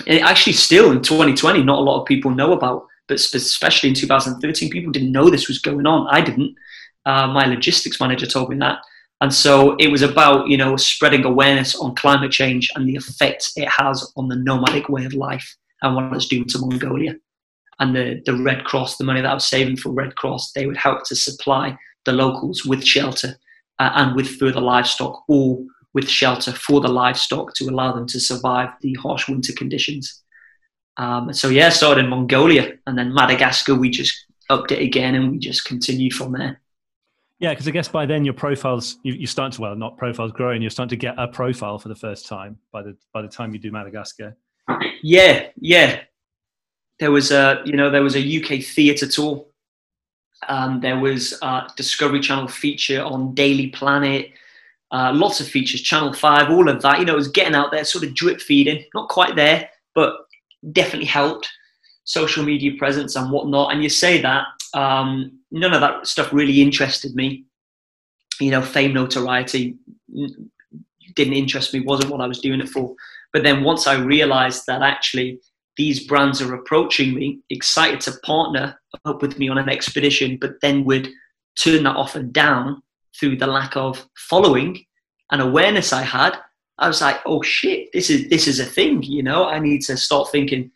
[0.07, 3.95] and actually still in 2020, not a lot of people know about, but especially in
[3.95, 6.07] 2013, people didn't know this was going on.
[6.09, 6.55] I didn't.
[7.05, 8.79] Uh, my logistics manager told me that.
[9.21, 13.51] And so it was about, you know, spreading awareness on climate change and the effect
[13.55, 17.15] it has on the nomadic way of life and what it's doing to Mongolia.
[17.82, 20.65] And the, the Red Cross, the money that I was saving for Red Cross, they
[20.65, 23.36] would help to supply the locals with shelter
[23.79, 25.59] uh, and with further livestock or
[25.93, 30.21] with shelter for the livestock to allow them to survive the harsh winter conditions.
[30.97, 33.75] Um, so yeah, started in Mongolia and then Madagascar.
[33.75, 36.61] We just upped it again and we just continued from there.
[37.39, 40.32] Yeah, because I guess by then your profiles you, you start to well not profiles
[40.32, 40.61] growing.
[40.61, 43.51] You're starting to get a profile for the first time by the by the time
[43.51, 44.38] you do Madagascar.
[45.01, 46.01] Yeah, yeah.
[47.01, 49.45] There was a you know there was a UK theatre tour
[50.47, 54.31] um, there was a Discovery Channel feature on Daily Planet,
[54.91, 56.99] uh, lots of features, Channel 5, all of that.
[56.99, 58.83] You know, it was getting out there, sort of drip feeding.
[58.93, 60.15] Not quite there, but
[60.71, 61.49] definitely helped.
[62.03, 63.71] Social media presence and whatnot.
[63.71, 67.45] And you say that, um, none of that stuff really interested me.
[68.39, 69.75] You know, fame, notoriety
[71.15, 72.95] didn't interest me, wasn't what I was doing it for.
[73.33, 75.39] But then once I realized that actually
[75.78, 80.59] these brands are approaching me, excited to partner up with me on an expedition, but
[80.61, 81.09] then would
[81.59, 82.82] turn that offer down
[83.19, 84.84] through the lack of following
[85.32, 86.38] and awareness I had.
[86.78, 89.45] I was like, oh shit, this is this is a thing, you know.
[89.47, 90.72] I need to start thinking,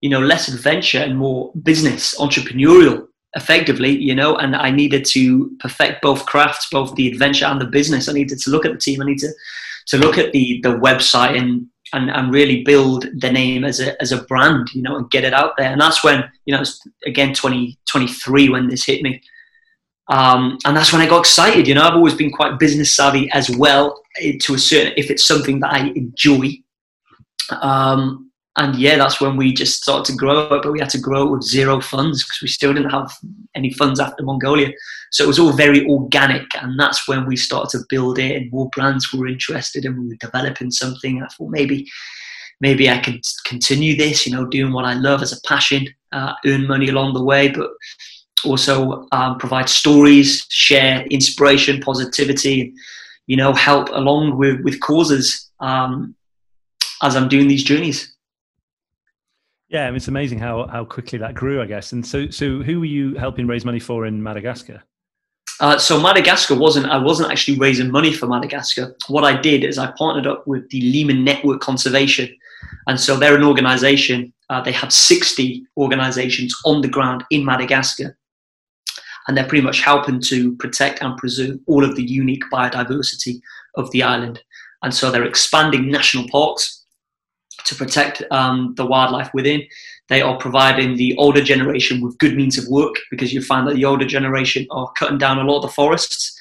[0.00, 4.36] you know, less adventure and more business, entrepreneurial, effectively, you know.
[4.36, 8.08] And I needed to perfect both crafts, both the adventure and the business.
[8.08, 9.00] I needed to look at the team.
[9.00, 9.32] I need to
[9.88, 14.00] to look at the the website and and, and really build the name as a,
[14.02, 15.70] as a brand, you know, and get it out there.
[15.70, 19.22] And that's when, you know, it's again 2023 when this hit me.
[20.08, 21.66] Um, and that's when I got excited.
[21.66, 25.10] You know, I've always been quite business savvy as well, eh, to a certain if
[25.10, 26.52] it's something that I enjoy.
[27.60, 28.25] Um,
[28.58, 31.26] and yeah, that's when we just started to grow it, but we had to grow
[31.26, 33.12] it with zero funds because we still didn't have
[33.54, 34.72] any funds after Mongolia.
[35.10, 38.50] So it was all very organic, and that's when we started to build it, and
[38.50, 41.22] more brands were interested, and we were developing something.
[41.22, 41.86] I thought maybe,
[42.60, 46.32] maybe I could continue this, you know, doing what I love as a passion, uh,
[46.46, 47.70] earn money along the way, but
[48.42, 52.72] also um, provide stories, share inspiration, positivity,
[53.26, 56.14] you know, help along with with causes um,
[57.02, 58.15] as I'm doing these journeys.
[59.68, 61.92] Yeah, it's amazing how how quickly that grew, I guess.
[61.92, 64.82] And so, so who were you helping raise money for in Madagascar?
[65.58, 66.86] Uh, so Madagascar wasn't.
[66.86, 68.94] I wasn't actually raising money for Madagascar.
[69.08, 72.28] What I did is I partnered up with the Lemur Network Conservation,
[72.86, 74.32] and so they're an organisation.
[74.50, 78.16] Uh, they have 60 organisations on the ground in Madagascar,
[79.26, 83.40] and they're pretty much helping to protect and preserve all of the unique biodiversity
[83.74, 84.40] of the island.
[84.82, 86.75] And so they're expanding national parks
[87.66, 89.62] to protect um, the wildlife within.
[90.08, 93.74] They are providing the older generation with good means of work because you find that
[93.74, 96.38] the older generation are cutting down a lot of the forests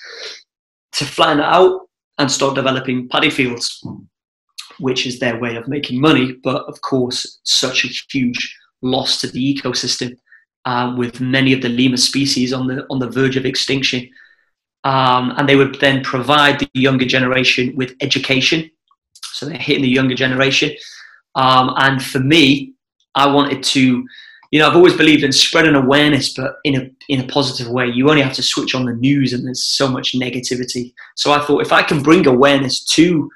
[0.94, 1.82] to flatten it out
[2.18, 3.84] and start developing paddy fields,
[4.80, 6.34] which is their way of making money.
[6.44, 10.16] But of course, such a huge loss to the ecosystem,
[10.66, 14.08] um, with many of the lemur species on the on the verge of extinction.
[14.84, 18.70] Um, and they would then provide the younger generation with education.
[19.34, 20.72] So they're hitting the younger generation.
[21.36, 22.74] Um, and for me,
[23.16, 24.06] I wanted to,
[24.52, 27.88] you know, I've always believed in spreading awareness, but in a in a positive way.
[27.88, 30.94] You only have to switch on the news, and there's so much negativity.
[31.16, 33.30] So I thought if I can bring awareness to,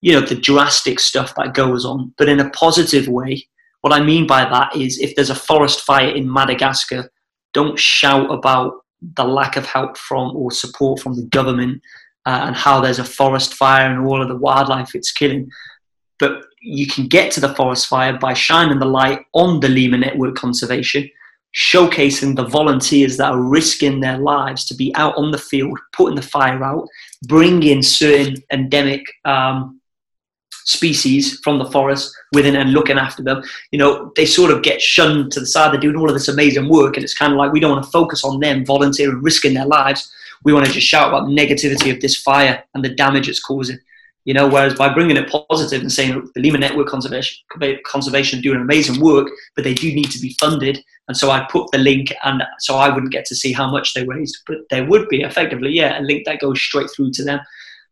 [0.00, 3.46] you know, the drastic stuff that goes on, but in a positive way.
[3.80, 7.10] What I mean by that is, if there's a forest fire in Madagascar,
[7.52, 8.84] don't shout about
[9.16, 11.82] the lack of help from or support from the government
[12.26, 15.50] uh, and how there's a forest fire and all of the wildlife it's killing.
[16.18, 19.98] But you can get to the forest fire by shining the light on the lemur
[19.98, 21.08] network conservation,
[21.54, 26.16] showcasing the volunteers that are risking their lives to be out on the field, putting
[26.16, 26.88] the fire out,
[27.26, 29.78] bringing certain endemic um,
[30.50, 33.42] species from the forest within and looking after them.
[33.70, 35.72] You know, they sort of get shunned to the side.
[35.72, 37.84] They're doing all of this amazing work, and it's kind of like we don't want
[37.84, 40.10] to focus on them volunteering, risking their lives.
[40.44, 43.40] We want to just shout about the negativity of this fire and the damage it's
[43.40, 43.78] causing.
[44.24, 47.36] You know, whereas by bringing it positive and saying the Lemur Network Conservation
[47.84, 51.70] Conservation doing amazing work, but they do need to be funded, and so I put
[51.72, 54.86] the link, and so I wouldn't get to see how much they raised, but there
[54.86, 57.40] would be effectively, yeah, a link that goes straight through to them.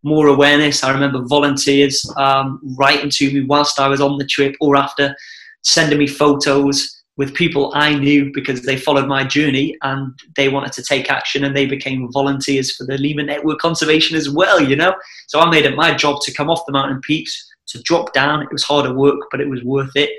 [0.03, 0.83] More awareness.
[0.83, 5.15] I remember volunteers um, writing to me whilst I was on the trip or after,
[5.63, 10.73] sending me photos with people I knew because they followed my journey and they wanted
[10.73, 14.77] to take action and they became volunteers for the Lemur Network Conservation as well, you
[14.77, 14.95] know?
[15.29, 18.43] So I made it my job to come off the mountain peaks, to drop down.
[18.43, 20.11] It was harder work, but it was worth it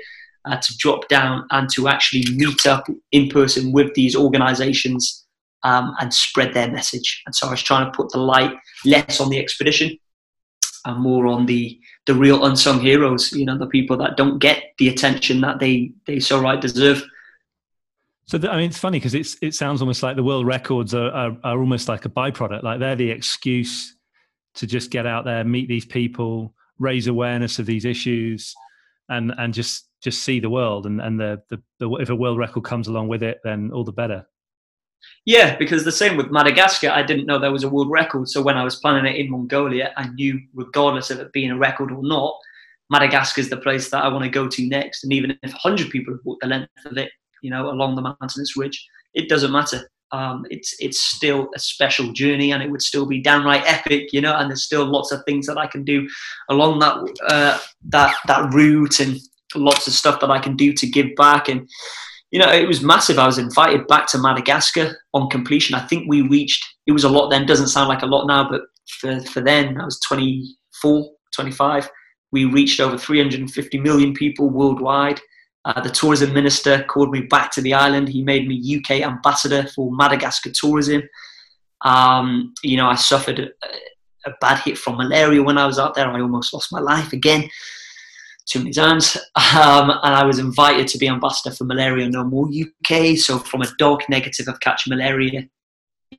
[0.44, 5.24] uh, to drop down and to actually meet up in person with these organizations
[5.64, 7.22] um, and spread their message.
[7.26, 9.98] And so I was trying to put the light less on the expedition
[10.84, 14.74] and more on the the real unsung heroes, you know, the people that don't get
[14.78, 17.02] the attention that they they so right deserve.
[18.26, 20.94] So the, I mean, it's funny because it's it sounds almost like the world records
[20.94, 22.62] are, are, are almost like a byproduct.
[22.62, 23.96] Like they're the excuse
[24.54, 28.54] to just get out there, meet these people, raise awareness of these issues,
[29.08, 30.86] and and just just see the world.
[30.86, 33.84] And and the, the, the if a world record comes along with it, then all
[33.84, 34.26] the better.
[35.26, 38.28] Yeah, because the same with Madagascar, I didn't know there was a world record.
[38.28, 41.58] So when I was planning it in Mongolia, I knew, regardless of it being a
[41.58, 42.36] record or not,
[42.90, 45.04] Madagascar is the place that I want to go to next.
[45.04, 48.02] And even if 100 people have walked the length of it, you know, along the
[48.02, 49.88] mountainous ridge, it doesn't matter.
[50.12, 54.20] Um, it's it's still a special journey, and it would still be downright epic, you
[54.20, 54.36] know.
[54.36, 56.08] And there's still lots of things that I can do
[56.50, 56.96] along that
[57.28, 59.18] uh, that that route, and
[59.56, 61.48] lots of stuff that I can do to give back.
[61.48, 61.68] And
[62.34, 63.16] you know, it was massive.
[63.16, 65.76] I was invited back to Madagascar on completion.
[65.76, 68.50] I think we reached, it was a lot then, doesn't sound like a lot now,
[68.50, 71.88] but for, for then, I was 24, 25.
[72.32, 75.20] We reached over 350 million people worldwide.
[75.64, 78.08] Uh, the tourism minister called me back to the island.
[78.08, 81.04] He made me UK ambassador for Madagascar tourism.
[81.84, 85.94] Um, you know, I suffered a, a, bad hit from malaria when I was out
[85.94, 86.10] there.
[86.10, 87.48] I almost lost my life again
[88.46, 89.16] too many times.
[89.54, 93.16] Um, and I was invited to be ambassador for Malaria No More UK.
[93.16, 95.48] So, from a dog negative of catching malaria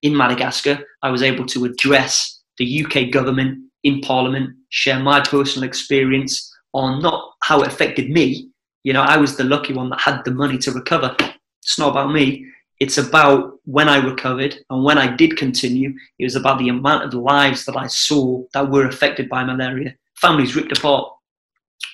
[0.01, 5.67] in Madagascar, I was able to address the UK government in Parliament, share my personal
[5.67, 8.49] experience on not how it affected me.
[8.83, 11.15] You know, I was the lucky one that had the money to recover.
[11.61, 12.45] It's not about me.
[12.79, 17.05] It's about when I recovered and when I did continue, it was about the amount
[17.05, 19.95] of lives that I saw that were affected by malaria.
[20.17, 21.09] Families ripped apart,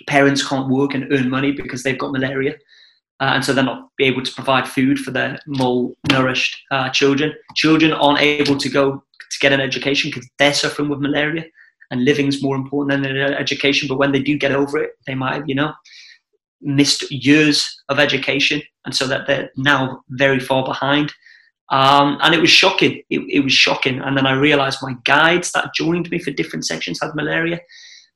[0.08, 2.56] parents can't work and earn money because they've got malaria.
[3.20, 7.32] Uh, and so they're not able to provide food for their malnourished uh, children.
[7.56, 11.46] Children aren't able to go to get an education because they're suffering with malaria,
[11.92, 13.88] and living's more important than their education.
[13.88, 15.72] But when they do get over it, they might, you know,
[16.62, 21.14] missed years of education, and so that they're now very far behind.
[21.70, 23.04] Um, and it was shocking.
[23.10, 24.02] It, it was shocking.
[24.02, 27.60] And then I realised my guides that joined me for different sections had malaria.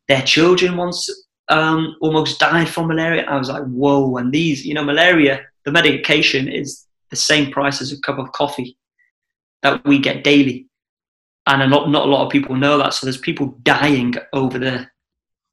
[0.07, 1.09] Their children once
[1.49, 3.23] um, almost died from malaria.
[3.23, 4.17] I was like, whoa.
[4.17, 8.31] And these, you know, malaria, the medication is the same price as a cup of
[8.31, 8.77] coffee
[9.61, 10.67] that we get daily.
[11.47, 12.93] And a lot, not a lot of people know that.
[12.93, 14.87] So there's people dying over the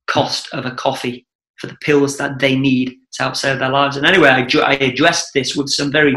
[0.06, 1.26] cost of a coffee
[1.56, 3.96] for the pills that they need to help save their lives.
[3.96, 6.16] And anyway, I, I addressed this with some very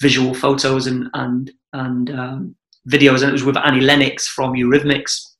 [0.00, 2.56] visual photos and and and um,
[2.88, 5.31] videos, and it was with Annie Lennox from Eurythmics.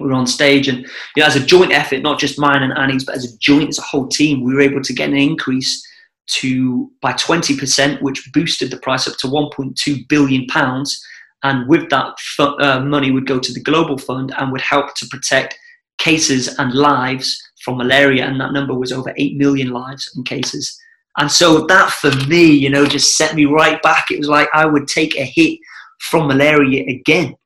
[0.00, 0.78] We were on stage, and
[1.16, 3.68] you know, as a joint effort, not just mine and Annie's, but as a joint,
[3.70, 5.84] as a whole team, we were able to get an increase
[6.28, 11.04] to by 20%, which boosted the price up to 1.2 billion pounds.
[11.42, 15.06] And with that uh, money would go to the Global Fund and would help to
[15.06, 15.56] protect
[15.98, 18.26] cases and lives from malaria.
[18.26, 20.78] And that number was over 8 million lives and cases.
[21.16, 24.06] And so that for me, you know, just set me right back.
[24.10, 25.58] It was like I would take a hit
[26.00, 27.36] from malaria again,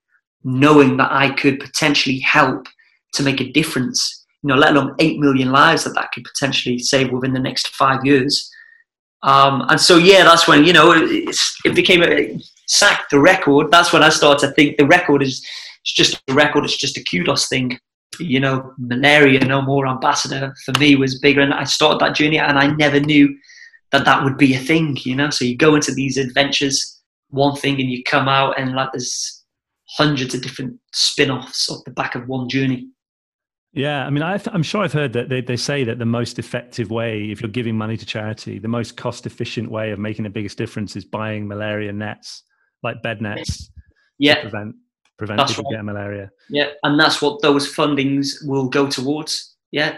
[0.45, 2.67] knowing that I could potentially help
[3.15, 6.79] to make a difference, you know, let alone 8 million lives that that could potentially
[6.79, 8.51] save within the next five years.
[9.23, 13.71] Um, and so, yeah, that's when, you know, it became a sack the record.
[13.71, 15.47] That's when I started to think the record is
[15.83, 16.65] it's just a record.
[16.65, 17.79] It's just a kudos thing.
[18.19, 21.41] You know, malaria, no more ambassador for me was bigger.
[21.41, 23.37] And I started that journey and I never knew
[23.91, 25.31] that that would be a thing, you know?
[25.31, 29.42] So you go into these adventures, one thing, and you come out and like there's
[29.97, 32.89] hundreds of different spin offs off the back of one journey.
[33.75, 36.39] Yeah, I mean, I am sure I've heard that they, they say that the most
[36.39, 40.25] effective way, if you're giving money to charity, the most cost efficient way of making
[40.25, 42.43] the biggest difference is buying malaria nets,
[42.83, 43.71] like bed nets,
[44.19, 44.75] yeah, to prevent
[45.17, 45.77] prevent that's people right.
[45.77, 46.31] getting malaria.
[46.51, 49.57] Yeah, and that's what those fundings will go towards.
[49.71, 49.97] Yeah,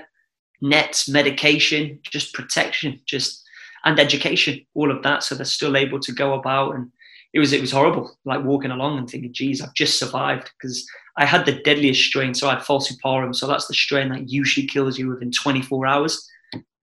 [0.63, 3.43] nets, medication, just protection, just
[3.85, 5.25] and education, all of that.
[5.25, 6.93] So they're still able to go about and
[7.35, 10.87] it was it was horrible, like walking along and thinking, geez, I've just survived because
[11.19, 12.33] I had the deadliest strain.
[12.33, 13.35] So I had falciparum.
[13.35, 16.31] So that's the strain that usually kills you within 24 hours.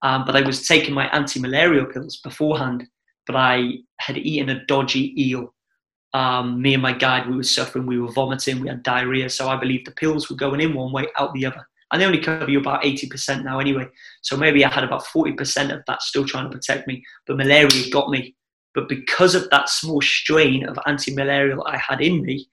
[0.02, 2.86] Um, but I was taking my anti-malarial pills beforehand,
[3.28, 5.54] but I had eaten a dodgy eel.
[6.14, 9.30] Um, me and my guide, we were suffering, we were vomiting, we had diarrhea.
[9.30, 11.66] So I believe the pills were going in one way, out the other.
[11.92, 13.88] And they only cover you about 80% now anyway.
[14.22, 17.04] So maybe I had about 40% of that still trying to protect me.
[17.26, 18.36] But malaria got me.
[18.74, 22.48] But because of that small strain of anti-malarial I had in me,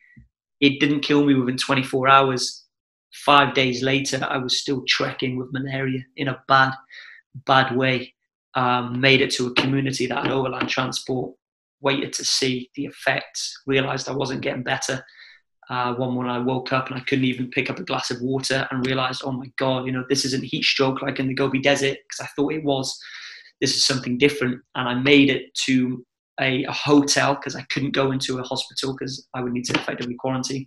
[0.61, 2.65] it didn't kill me within 24 hours.
[3.13, 6.73] Five days later, I was still trekking with malaria in a bad,
[7.47, 8.15] bad way.
[8.55, 11.35] Um, made it to a community that had overland transport,
[11.81, 15.05] waited to see the effects, realized I wasn't getting better.
[15.71, 18.23] Uh, one morning I woke up and I couldn't even pick up a glass of
[18.23, 21.35] water and realized, oh my God, you know, this isn't heat stroke like in the
[21.35, 22.99] Gobi Desert because I thought it was.
[23.61, 24.61] This is something different.
[24.75, 26.05] And I made it to
[26.41, 29.75] a, a hotel because I couldn't go into a hospital because I would need to
[29.75, 30.67] effectively quarantine.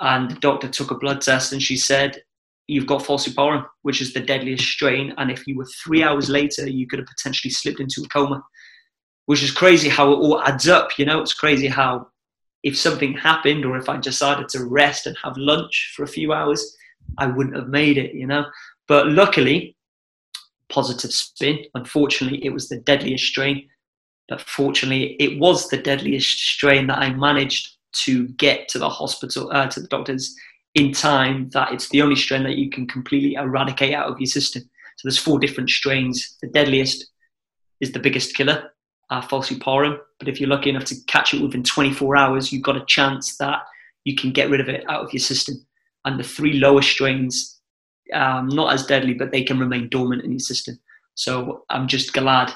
[0.00, 2.22] And the doctor took a blood test and she said,
[2.66, 5.12] You've got falciparum, which is the deadliest strain.
[5.18, 8.42] And if you were three hours later, you could have potentially slipped into a coma,
[9.26, 10.98] which is crazy how it all adds up.
[10.98, 12.08] You know, it's crazy how
[12.62, 16.32] if something happened or if I decided to rest and have lunch for a few
[16.32, 16.74] hours,
[17.18, 18.46] I wouldn't have made it, you know.
[18.88, 19.76] But luckily,
[20.70, 21.66] positive spin.
[21.74, 23.68] Unfortunately, it was the deadliest strain.
[24.28, 29.50] But fortunately, it was the deadliest strain that I managed to get to the hospital,
[29.52, 30.34] uh, to the doctors
[30.74, 31.50] in time.
[31.50, 34.62] That it's the only strain that you can completely eradicate out of your system.
[34.96, 36.36] So there's four different strains.
[36.40, 37.06] The deadliest
[37.80, 38.72] is the biggest killer,
[39.10, 39.98] uh, falciparum.
[40.18, 43.36] But if you're lucky enough to catch it within 24 hours, you've got a chance
[43.36, 43.62] that
[44.04, 45.56] you can get rid of it out of your system.
[46.04, 47.60] And the three lower strains,
[48.12, 50.78] um, not as deadly, but they can remain dormant in your system.
[51.14, 52.52] So I'm just glad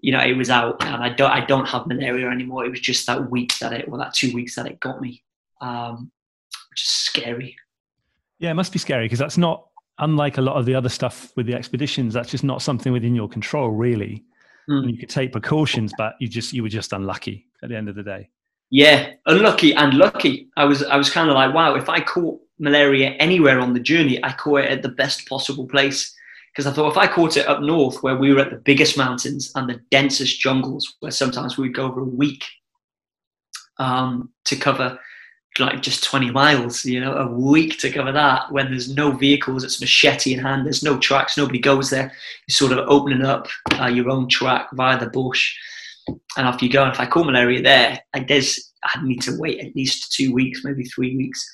[0.00, 2.64] you know, it was out, and I don't I don't have malaria anymore.
[2.64, 5.22] It was just that week that it, well, that two weeks that it got me,
[5.60, 6.10] um,
[6.70, 7.56] which is scary.
[8.38, 9.66] Yeah, it must be scary because that's not
[9.98, 12.12] unlike a lot of the other stuff with the expeditions.
[12.12, 14.24] That's just not something within your control, really.
[14.68, 14.90] Mm.
[14.90, 17.94] You could take precautions, but you just you were just unlucky at the end of
[17.94, 18.28] the day.
[18.70, 20.48] Yeah, unlucky and lucky.
[20.56, 23.80] I was I was kind of like, wow, if I caught malaria anywhere on the
[23.80, 26.14] journey, I caught it at the best possible place
[26.56, 28.96] because I thought if I caught it up north where we were at the biggest
[28.96, 32.44] mountains and the densest jungles, where sometimes we'd go over a week
[33.78, 34.98] um, to cover
[35.58, 39.64] like just 20 miles, you know, a week to cover that when there's no vehicles,
[39.64, 42.10] it's machete in hand, there's no tracks, nobody goes there.
[42.46, 43.48] You're sort of opening up
[43.78, 45.54] uh, your own track via the bush.
[46.38, 46.84] And off you go.
[46.84, 50.32] And if I caught malaria there, I, there's, I'd need to wait at least two
[50.32, 51.44] weeks, maybe three weeks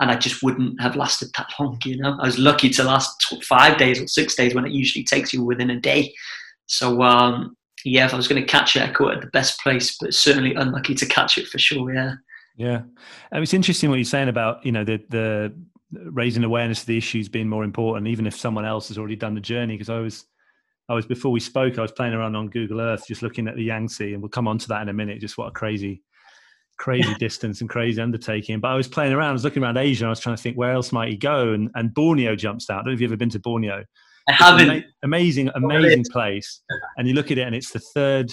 [0.00, 1.78] and I just wouldn't have lasted that long.
[1.84, 5.04] You know, I was lucky to last five days or six days when it usually
[5.04, 6.12] takes you within a day.
[6.66, 9.28] So um, yeah, if I was going to catch it, I caught it at the
[9.28, 11.92] best place, but certainly unlucky to catch it for sure.
[11.92, 12.14] Yeah.
[12.54, 12.82] Yeah,
[13.30, 15.54] and it's interesting what you're saying about you know the the
[15.92, 19.34] raising awareness of the issues being more important, even if someone else has already done
[19.34, 19.74] the journey.
[19.74, 20.26] Because I was,
[20.88, 23.56] I was before we spoke, I was playing around on Google Earth, just looking at
[23.56, 25.20] the Yangtze, and we'll come on to that in a minute.
[25.20, 26.02] Just what a crazy
[26.82, 28.58] crazy distance and crazy undertaking.
[28.58, 30.42] But I was playing around, I was looking around Asia, and I was trying to
[30.42, 32.74] think where else might he go, and, and Borneo jumps out.
[32.74, 33.84] I don't know if you've ever been to Borneo.
[34.28, 34.84] I haven't.
[35.04, 36.60] amazing, oh, amazing place.
[36.96, 38.32] And you look at it, and it's the third,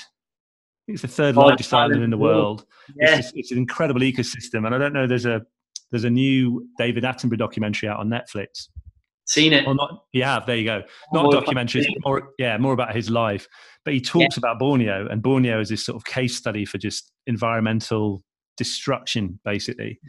[0.87, 2.65] It's the third Oh, largest island island in the world.
[2.95, 3.17] Yeah.
[3.17, 5.05] It's, just, it's an incredible ecosystem, and I don't know.
[5.05, 5.41] There's a
[5.91, 8.67] there's a new David Attenborough documentary out on Netflix.
[9.25, 9.67] Seen it.
[9.67, 10.05] Or not?
[10.11, 10.83] Yeah, there you go.
[11.13, 11.81] Not a documentary.
[11.81, 13.47] It's more, yeah, more about his life.
[13.85, 17.11] But he talks about Borneo, and Borneo is this sort of case study for just
[17.27, 18.23] environmental
[18.59, 19.99] destruction, basically,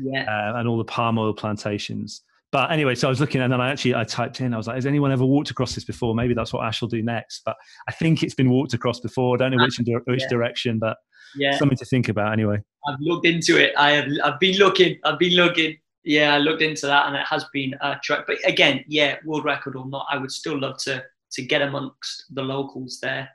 [0.00, 0.22] Yeah.
[0.24, 2.22] uh, and all the palm oil plantations.
[2.52, 4.54] But anyway, so I was looking, and then I actually I typed in.
[4.54, 6.14] I was like, "Has anyone ever walked across this before?
[6.14, 7.56] Maybe that's what Ash will do next." But
[7.88, 9.34] I think it's been walked across before.
[9.34, 10.28] I don't know which dir- which Yeah.
[10.28, 10.96] direction, but
[11.34, 11.58] Yeah.
[11.58, 12.58] something to think about anyway.
[12.88, 13.74] I've looked into it.
[13.76, 14.06] I have.
[14.24, 14.96] I've been looking.
[15.04, 15.76] I've been looking.
[16.04, 18.24] Yeah, I looked into that, and it has been a track.
[18.28, 22.26] But again, yeah, world record or not, I would still love to to get amongst
[22.32, 23.28] the locals there.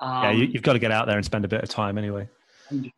[0.00, 1.96] Um, yeah, you, you've got to get out there and spend a bit of time
[1.98, 2.28] anyway.
[2.72, 2.90] 100%.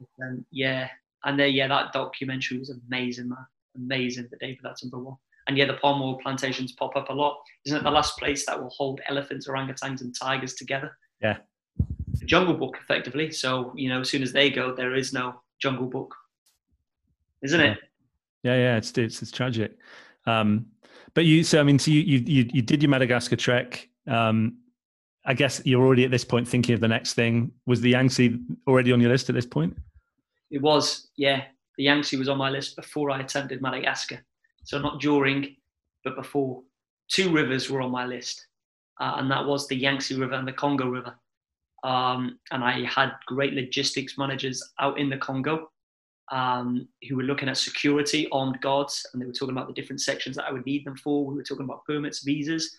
[0.50, 0.88] Yeah,
[1.24, 3.46] and then yeah, that documentary was amazing, man.
[3.76, 5.16] Amazing, the David Attenborough one.
[5.48, 7.38] And yeah, the palm oil plantations pop up a lot.
[7.66, 10.96] Isn't it the last place that will hold elephants, orangutans, and tigers together?
[11.20, 11.38] Yeah.
[11.78, 13.30] The Jungle Book, effectively.
[13.32, 16.14] So you know, as soon as they go, there is no Jungle Book,
[17.42, 17.78] isn't it?
[18.42, 19.76] Yeah, yeah, it's it's, it's tragic.
[20.26, 20.66] Um,
[21.14, 23.88] but you, so I mean, so you you you, you did your Madagascar trek.
[24.06, 24.58] Um,
[25.24, 27.52] I guess you're already at this point thinking of the next thing.
[27.66, 29.76] Was the Yangtze already on your list at this point?
[30.52, 31.44] It was, yeah.
[31.78, 34.22] The Yangtze was on my list before I attempted Madagascar.
[34.64, 35.56] So not during,
[36.04, 36.62] but before.
[37.08, 38.46] Two rivers were on my list,
[39.00, 41.14] uh, and that was the Yangtze River and the Congo River.
[41.82, 45.70] Um, and I had great logistics managers out in the Congo
[46.30, 50.00] um, who were looking at security, armed guards, and they were talking about the different
[50.00, 51.26] sections that I would need them for.
[51.26, 52.76] We were talking about permits, visas.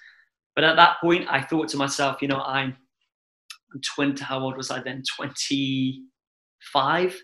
[0.56, 2.78] But at that point, I thought to myself, you know, I'm,
[3.74, 5.04] I'm 20, how old was I then?
[5.18, 7.22] 25,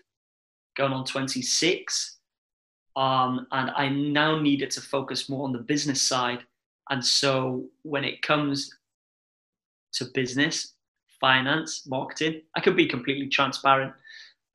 [0.76, 2.18] going on 26.
[2.96, 6.40] Um, and I now needed to focus more on the business side.
[6.90, 8.76] And so when it comes
[9.94, 10.74] to business,
[11.20, 13.92] finance, marketing, I could be completely transparent.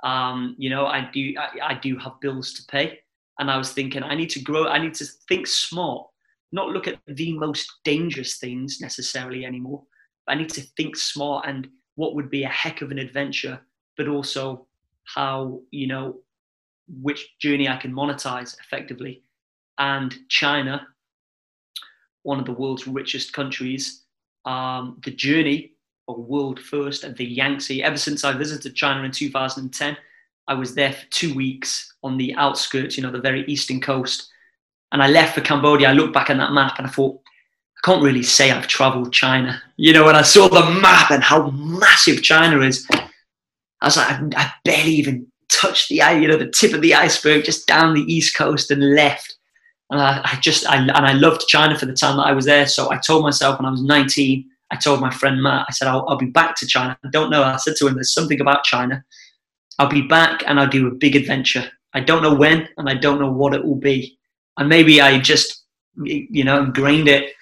[0.04, 3.00] Um, you know, I do I, I do have bills to pay.
[3.40, 6.08] And I was thinking I need to grow, I need to think smart,
[6.52, 9.84] not look at the most dangerous things necessarily anymore.
[10.28, 13.60] I need to think smart and what would be a heck of an adventure,
[13.98, 14.65] but also
[15.14, 16.18] how, you know,
[17.02, 19.24] which journey I can monetize effectively.
[19.78, 20.88] And China,
[22.24, 24.04] one of the world's richest countries,
[24.46, 25.72] um, the journey
[26.08, 27.84] of world first at the Yangtze.
[27.84, 29.98] Ever since I visited China in 2010,
[30.48, 34.30] I was there for two weeks on the outskirts, you know, the very eastern coast.
[34.92, 35.90] And I left for Cambodia.
[35.90, 37.20] I looked back at that map and I thought,
[37.78, 39.62] I can't really say I've traveled China.
[39.78, 42.88] You know, when I saw the map and how massive China is,
[43.82, 46.96] I was like, I, I barely even touched the, you know, the tip of the
[46.96, 49.36] iceberg, just down the east coast and left.
[49.92, 52.46] And I, I just, I, and I loved China for the time that I was
[52.46, 52.66] there.
[52.68, 55.88] So I told myself when I was 19, I told my friend Matt, I said,
[55.88, 56.98] I'll, I'll be back to China.
[57.04, 57.44] I don't know.
[57.44, 59.04] I said to him, there's something about China.
[59.78, 61.70] I'll be back and I'll do a big adventure.
[61.94, 64.18] I don't know when and I don't know what it will be.
[64.58, 65.66] And maybe I just,
[66.04, 67.34] you know, ingrained it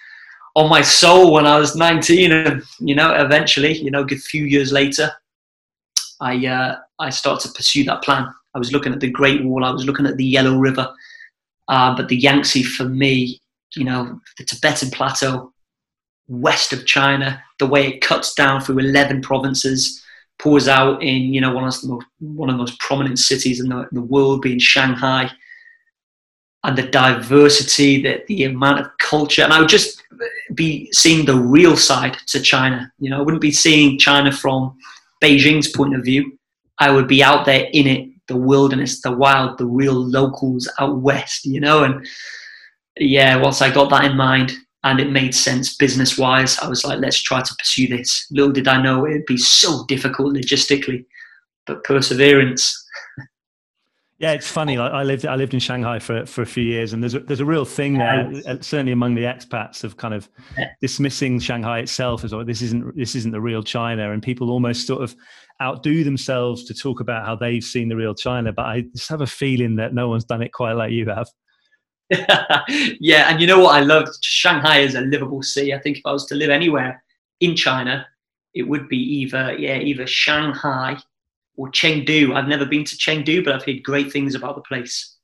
[0.55, 2.31] on my soul when I was 19.
[2.31, 5.11] And, you know, eventually, you know, a few years later,
[6.24, 8.28] I, uh, I started to pursue that plan.
[8.55, 10.91] I was looking at the Great Wall, I was looking at the Yellow River.
[11.67, 13.41] Uh, but the Yangtze for me,
[13.76, 15.53] you know, the Tibetan Plateau,
[16.28, 20.01] west of China, the way it cuts down through 11 provinces,
[20.39, 23.59] pours out in, you know, one of the most, one of the most prominent cities
[23.59, 25.30] in the, in the world, being Shanghai,
[26.63, 29.43] and the diversity, the, the amount of culture.
[29.43, 30.01] And I would just
[30.53, 32.91] be seeing the real side to China.
[32.99, 34.78] You know, I wouldn't be seeing China from
[35.24, 36.38] Beijing's point of view.
[36.80, 40.99] I would be out there in it, the wilderness, the wild, the real locals out
[40.99, 41.84] west, you know.
[41.84, 42.06] And
[42.98, 44.52] yeah, once I got that in mind
[44.84, 48.27] and it made sense business wise, I was like, let's try to pursue this.
[48.31, 51.06] Little did I know it'd be so difficult logistically,
[51.65, 52.82] but perseverance.
[54.24, 54.78] Yeah, it's funny.
[54.78, 57.20] Like I lived, I lived in Shanghai for, for a few years, and there's a,
[57.20, 60.30] there's a real thing there, uh, certainly among the expats, of kind of
[60.80, 64.88] dismissing Shanghai itself as oh, this isn't this isn't the real China, and people almost
[64.88, 65.14] sort of
[65.62, 68.54] outdo themselves to talk about how they've seen the real China.
[68.54, 71.28] But I just have a feeling that no one's done it quite like you have.
[73.02, 74.08] yeah, and you know what I love?
[74.22, 75.74] Shanghai is a livable city.
[75.74, 77.04] I think if I was to live anywhere
[77.41, 78.08] in China,
[78.54, 80.95] it would be either yeah, either Shanghai
[81.55, 82.35] or Chengdu.
[82.35, 85.17] I've never been to Chengdu, but I've heard great things about the place.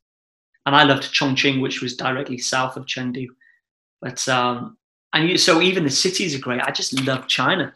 [0.66, 3.28] And I loved Chongqing, which was directly south of Chengdu.
[4.02, 4.78] But um,
[5.14, 6.62] and so even the cities are great.
[6.62, 7.74] I just love China.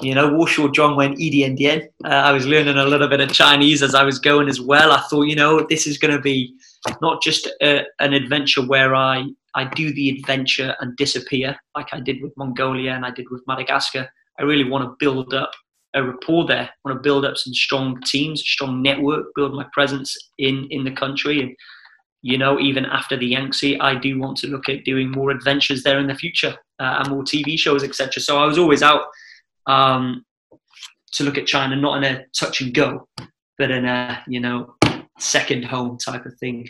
[0.00, 1.56] You know, Warshaw Zhong went Dian.
[2.04, 4.90] Uh, I was learning a little bit of Chinese as I was going as well.
[4.90, 6.54] I thought, you know, this is going to be
[7.00, 12.00] not just a, an adventure where I, I do the adventure and disappear like I
[12.00, 14.08] did with Mongolia and I did with Madagascar.
[14.38, 15.52] I really want to build up
[15.94, 16.68] a rapport there.
[16.68, 20.84] I want to build up some strong teams, strong network, build my presence in in
[20.84, 21.54] the country, and
[22.22, 25.82] you know, even after the Yangtze, I do want to look at doing more adventures
[25.82, 28.22] there in the future uh, and more TV shows, etc.
[28.22, 29.02] So I was always out
[29.66, 30.24] um,
[31.14, 33.08] to look at China, not in a touch and go,
[33.58, 34.74] but in a you know
[35.18, 36.68] second home type of thing.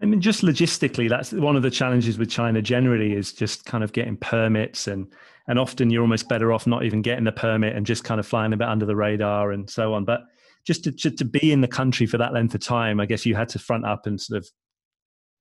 [0.00, 3.82] I mean, just logistically, that's one of the challenges with China generally is just kind
[3.82, 5.12] of getting permits and
[5.48, 8.26] and often you're almost better off not even getting the permit and just kind of
[8.26, 10.04] flying a bit under the radar and so on.
[10.04, 10.20] But
[10.66, 13.24] just to, to, to be in the country for that length of time, I guess
[13.24, 14.48] you had to front up and sort of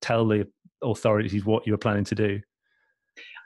[0.02, 0.48] tell the
[0.82, 2.40] authorities what you were planning to do.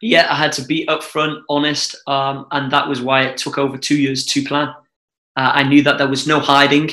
[0.02, 3.78] Yeah, I had to be upfront, honest, um, and that was why it took over
[3.78, 4.70] two years to plan.
[5.36, 6.90] Uh, I knew that there was no hiding.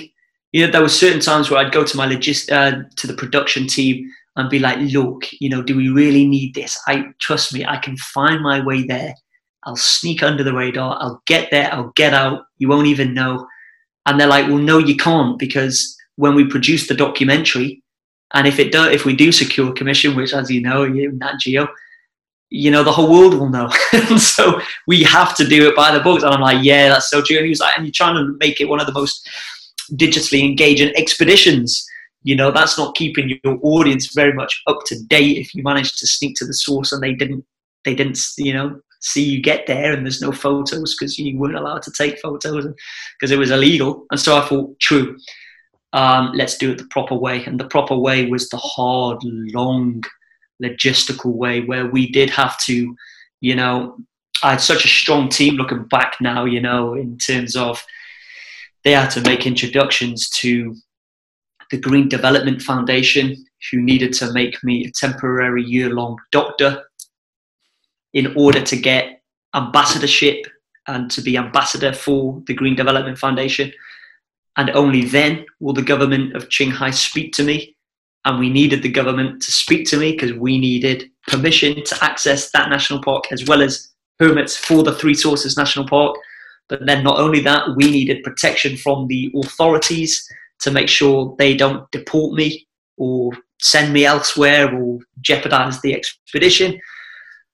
[0.52, 3.14] You know, there were certain times where I'd go to my logist uh, to the
[3.14, 6.78] production team and be like, "Look, you know, do we really need this?
[6.86, 9.14] I trust me, I can find my way there.
[9.68, 10.96] I'll sneak under the radar.
[11.00, 11.72] I'll get there.
[11.72, 12.46] I'll get out.
[12.58, 13.46] You won't even know."
[14.06, 17.82] And they're like, "Well, no, you can't because when we produce the documentary,
[18.34, 21.38] and if it do, if we do secure commission, which, as you know, you Nat
[21.40, 21.68] Geo,
[22.50, 23.70] you know, the whole world will know.
[23.92, 26.22] and so we have to do it by the books.
[26.22, 27.36] And I'm like, yeah, that's so true.
[27.36, 29.28] And he was like, and you're trying to make it one of the most
[29.92, 31.86] digitally engaging expeditions.
[32.22, 35.96] You know, that's not keeping your audience very much up to date if you manage
[35.96, 37.44] to sneak to the source and they didn't,
[37.84, 41.56] they didn't, you know, see you get there and there's no photos because you weren't
[41.56, 42.66] allowed to take photos
[43.18, 44.06] because it was illegal.
[44.10, 45.16] And so I thought, true,
[45.92, 47.44] um, let's do it the proper way.
[47.44, 50.02] And the proper way was the hard, long,
[50.62, 52.94] logistical way where we did have to,
[53.40, 53.96] you know,
[54.42, 57.82] I had such a strong team looking back now, you know, in terms of
[58.84, 60.74] they had to make introductions to
[61.70, 63.36] the Green Development Foundation,
[63.70, 66.84] who needed to make me a temporary year long doctor
[68.12, 69.22] in order to get
[69.54, 70.46] ambassadorship
[70.86, 73.72] and to be ambassador for the Green Development Foundation.
[74.56, 77.76] And only then will the government of Qinghai speak to me
[78.24, 82.50] and we needed the government to speak to me because we needed permission to access
[82.50, 86.16] that national park as well as permits for the Three Sources National Park.
[86.68, 90.28] But then, not only that, we needed protection from the authorities
[90.60, 92.66] to make sure they don't deport me
[92.96, 96.78] or send me elsewhere or jeopardize the expedition.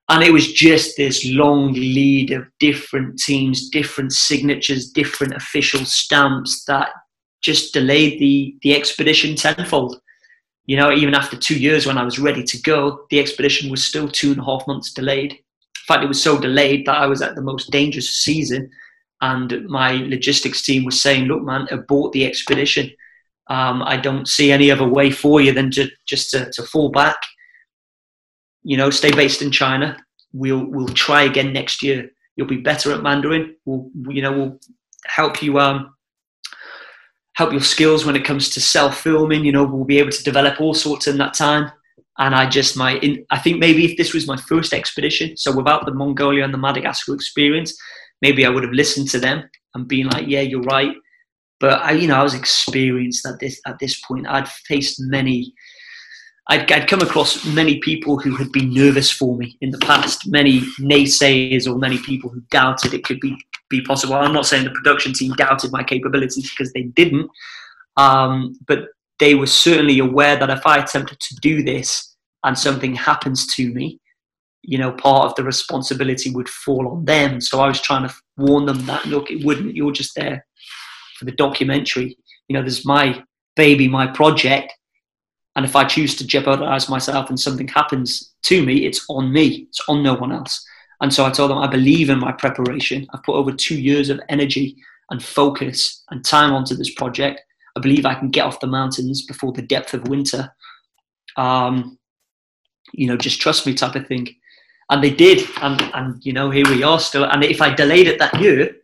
[0.09, 6.65] And it was just this long lead of different teams, different signatures, different official stamps
[6.67, 6.91] that
[7.43, 10.01] just delayed the, the expedition tenfold
[10.67, 13.85] you know, even after two years when I was ready to go, the expedition was
[13.85, 15.33] still two and a half months delayed.
[15.33, 18.71] In fact, it was so delayed that I was at the most dangerous season.
[19.21, 22.91] And my logistics team was saying, look, man, abort the expedition.
[23.49, 26.91] Um, I don't see any other way for you than to, just to, to fall
[26.91, 27.17] back.
[28.65, 29.97] You know, stay based in China.
[30.33, 32.11] We'll, we'll try again next year.
[32.37, 33.57] You'll be better at Mandarin.
[33.65, 34.61] We'll, you know, we'll
[35.07, 35.95] help you um,
[37.35, 39.45] help your skills when it comes to self filming.
[39.45, 41.71] You know, we'll be able to develop all sorts in that time.
[42.19, 45.55] And I just might, in, I think maybe if this was my first expedition, so
[45.55, 47.77] without the Mongolia and the Madagascar experience,
[48.23, 50.95] maybe I would have listened to them and been like, yeah, you're right.
[51.59, 54.27] But I, you know, I was experienced at this at this point.
[54.29, 55.55] I'd faced many.
[56.49, 60.27] I'd, I'd come across many people who had been nervous for me in the past,
[60.27, 63.37] many naysayers or many people who doubted it could be
[63.71, 64.15] be possible.
[64.15, 67.31] I'm not saying the production team doubted my capabilities because they didn't,
[67.97, 68.89] um, but
[69.19, 72.15] they were certainly aware that if I attempted to do this
[72.45, 74.01] and something happens to me,
[74.63, 77.41] you know, part of the responsibility would fall on them.
[77.41, 79.75] So I was trying to warn them that look, it wouldn't.
[79.75, 80.45] You're just there
[81.19, 82.17] for the documentary.
[82.49, 83.23] You know, there's my
[83.57, 84.73] baby, my project,
[85.57, 89.67] and if I choose to jeopardize myself and something happens to me, it's on me.
[89.69, 90.65] It's on no one else.
[91.01, 93.07] And so I told them, I believe in my preparation.
[93.13, 94.77] I've put over two years of energy
[95.11, 97.41] and focus and time onto this project.
[97.77, 100.53] I believe I can get off the mountains before the depth of winter.
[101.37, 101.99] Um,
[102.93, 104.29] you know, just trust me, type of thing.
[104.91, 107.25] And they did, and and you know, here we are still.
[107.25, 108.77] And if I delayed it that year,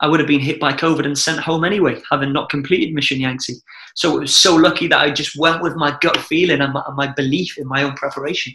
[0.00, 3.20] I would have been hit by COVID and sent home anyway, having not completed Mission
[3.20, 3.60] Yangtze.
[3.94, 6.82] So it was so lucky that I just went with my gut feeling and my,
[6.86, 8.54] and my belief in my own preparation.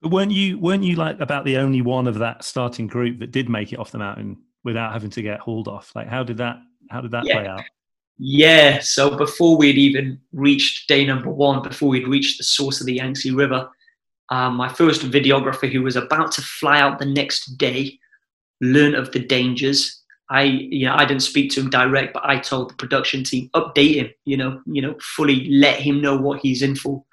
[0.00, 3.30] But weren't you weren't you like about the only one of that starting group that
[3.30, 5.92] did make it off the mountain without having to get hauled off?
[5.94, 6.56] Like how did that
[6.88, 7.34] how did that yeah.
[7.34, 7.62] play out?
[8.22, 12.86] Yeah, so before we'd even reached day number one, before we'd reached the source of
[12.86, 13.70] the Yangtze River,
[14.28, 17.98] um, my first videographer, who was about to fly out the next day,
[18.60, 19.99] learned of the dangers.
[20.30, 23.50] I, you know, I didn't speak to him direct, but I told the production team
[23.54, 24.10] update him.
[24.24, 27.04] You know, you know, fully let him know what he's in for.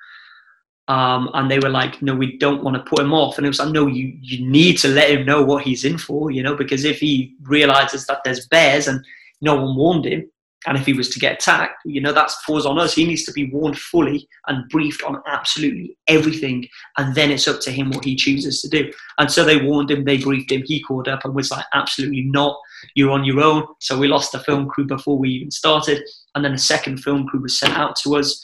[0.88, 3.38] Um, and they were like, no, we don't want to put him off.
[3.38, 5.98] And it was like, no, you, you need to let him know what he's in
[5.98, 9.03] for, you know, because if he realizes that there's bears and
[9.41, 10.30] no one warned him.
[10.68, 12.94] And if he was to get attacked, you know, that falls on us.
[12.94, 16.68] He needs to be warned fully and briefed on absolutely everything.
[16.98, 18.91] And then it's up to him what he chooses to do.
[19.18, 22.23] And so they warned him, they briefed him, he called up and was like, absolutely
[22.23, 22.60] not.
[22.95, 23.65] You're on your own.
[23.80, 26.03] So we lost the film crew before we even started.
[26.35, 28.44] And then a second film crew was sent out to us.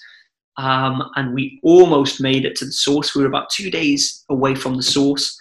[0.57, 3.13] Um, and we almost made it to the source.
[3.13, 5.37] We were about two days away from the source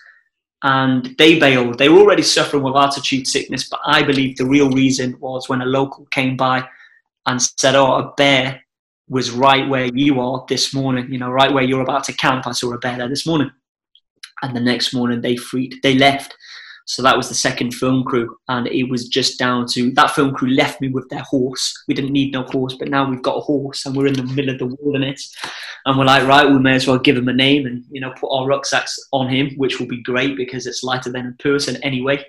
[0.62, 1.78] and they bailed.
[1.78, 5.62] They were already suffering with altitude sickness, but I believe the real reason was when
[5.62, 6.64] a local came by
[7.26, 8.62] and said, "Oh, a bear
[9.08, 11.10] was right where you are this morning.
[11.10, 12.46] You know, right where you're about to camp.
[12.46, 13.50] I saw a bear there this morning."
[14.42, 15.76] And the next morning, they freed.
[15.82, 16.36] They left.
[16.86, 20.34] So that was the second film crew, and it was just down to that film
[20.34, 21.72] crew left me with their horse.
[21.86, 24.24] We didn't need no horse, but now we've got a horse, and we're in the
[24.24, 25.34] middle of the wilderness,
[25.86, 28.12] and we're like, right, we may as well give him a name and you know
[28.18, 31.76] put our rucksacks on him, which will be great because it's lighter than a person
[31.82, 32.24] anyway.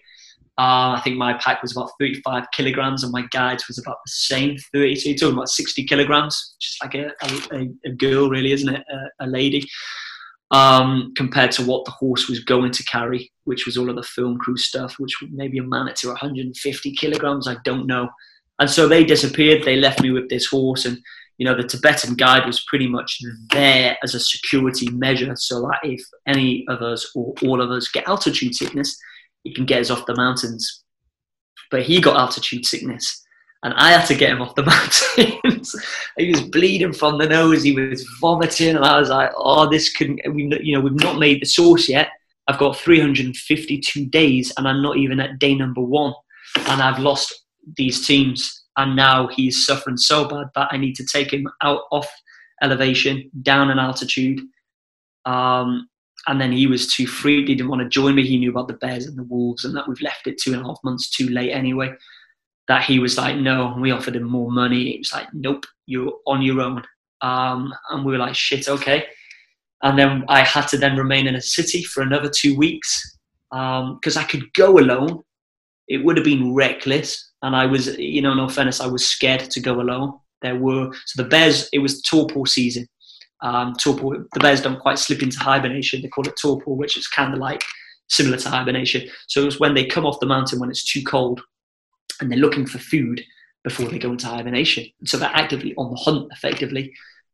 [0.60, 4.12] Uh, I think my pack was about 35 kilograms, and my guide's was about the
[4.12, 4.96] same, 30.
[4.96, 7.12] So you're talking about 60 kilograms, just like a,
[7.52, 8.86] a, a girl, really, isn't it?
[8.88, 9.68] A, a lady
[10.54, 14.04] um, compared to what the horse was going to carry, which was all of the
[14.04, 17.48] film crew stuff, which maybe amounted to 150 kilograms.
[17.48, 18.08] I don't know.
[18.60, 19.64] And so they disappeared.
[19.64, 21.00] They left me with this horse, and
[21.40, 23.20] you know the Tibetan guide was pretty much
[23.50, 27.90] there as a security measure, so that if any of us or all of us
[27.90, 28.96] get altitude sickness,
[29.44, 30.84] he can get us off the mountains.
[31.72, 33.23] But he got altitude sickness,
[33.64, 34.64] and I had to get him off the
[35.46, 35.76] mountains.
[36.18, 37.64] he was bleeding from the nose.
[37.64, 40.22] He was vomiting, and I was like, "Oh, this couldn't.
[40.34, 42.10] We, you know, we've not made the source yet.
[42.48, 46.14] I've got 352 days, and I'm not even at day number one,
[46.68, 47.34] and I've lost
[47.78, 48.62] these teams.
[48.76, 52.12] And now he's suffering so bad that I need to take him out off
[52.62, 54.42] elevation, down in altitude.
[55.26, 55.88] Um,
[56.28, 57.50] and then he was too freaked.
[57.50, 58.26] He didn't want to join me.
[58.26, 60.64] He knew about the bears and the wolves, and that we've left it two and
[60.64, 61.94] a half months too late anyway
[62.68, 64.94] that he was like, no, we offered him more money.
[64.94, 66.84] He was like, nope, you're on your own.
[67.22, 69.06] Um, and we were like, shit, okay.
[69.82, 73.18] And then I had to then remain in a city for another two weeks
[73.52, 75.22] because um, I could go alone.
[75.90, 77.32] It would have been reckless.
[77.42, 80.18] And I was, you know, no offense, I was scared to go alone.
[80.42, 82.88] There were, so the bears, it was torpor season.
[83.42, 86.02] Um, torpor, the bears don't quite slip into hibernation.
[86.02, 87.62] They call it torpor, which is kind of like
[88.08, 89.10] similar to hibernation.
[89.28, 91.42] So it was when they come off the mountain when it's too cold
[92.20, 93.22] and they're looking for food
[93.64, 94.86] before they go into hibernation.
[95.06, 96.94] So they're actively on the hunt, effectively.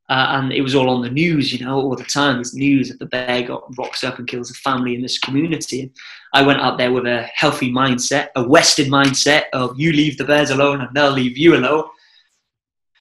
[0.09, 2.35] Uh, and it was all on the news, you know, all the time.
[2.35, 5.91] There's news that the bear got rocks up and kills a family in this community.
[6.33, 10.25] I went out there with a healthy mindset, a Western mindset of you leave the
[10.25, 11.83] bears alone and they'll leave you alone.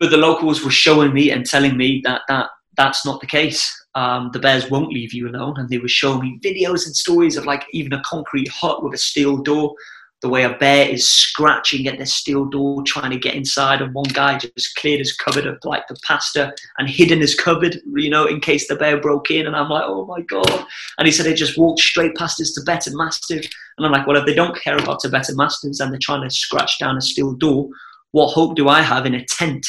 [0.01, 3.75] But the locals were showing me and telling me that, that that's not the case.
[3.95, 5.55] Um, the bears won't leave you alone.
[5.57, 8.93] And they were showing me videos and stories of like even a concrete hut with
[8.93, 9.75] a steel door
[10.21, 13.95] the way a bear is scratching at the steel door trying to get inside and
[13.95, 17.81] one guy just cleared his cupboard of like the pasta and hid in his cupboard
[17.95, 20.67] you know in case the bear broke in and i'm like oh my god.
[20.99, 23.47] And he said he just walked straight past his tibetan mastiff
[23.77, 26.35] and i'm like well if they don't care about tibetan mastiffs and they're trying to
[26.35, 27.69] scratch down a steel door
[28.11, 29.67] what hope do i have in a tent?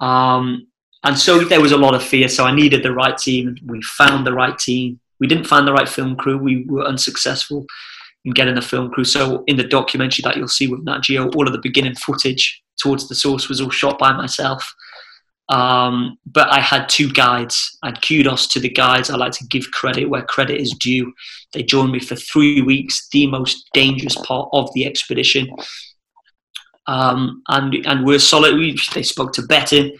[0.00, 0.68] Um,
[1.04, 3.56] and so there was a lot of fear so i needed the right team.
[3.66, 5.00] We found the right team.
[5.20, 6.38] We didn't find the right film crew.
[6.38, 7.66] We were unsuccessful
[8.28, 9.04] and getting the film crew.
[9.04, 12.62] So in the documentary that you'll see with Nat Geo, all of the beginning footage
[12.78, 14.70] towards the source was all shot by myself.
[15.48, 19.08] Um, but I had two guides, and kudos to the guides.
[19.08, 21.10] I like to give credit where credit is due.
[21.54, 25.48] They joined me for three weeks, the most dangerous part of the expedition.
[26.86, 28.56] Um, and and we're solid.
[28.56, 29.92] We, they spoke Tibetan.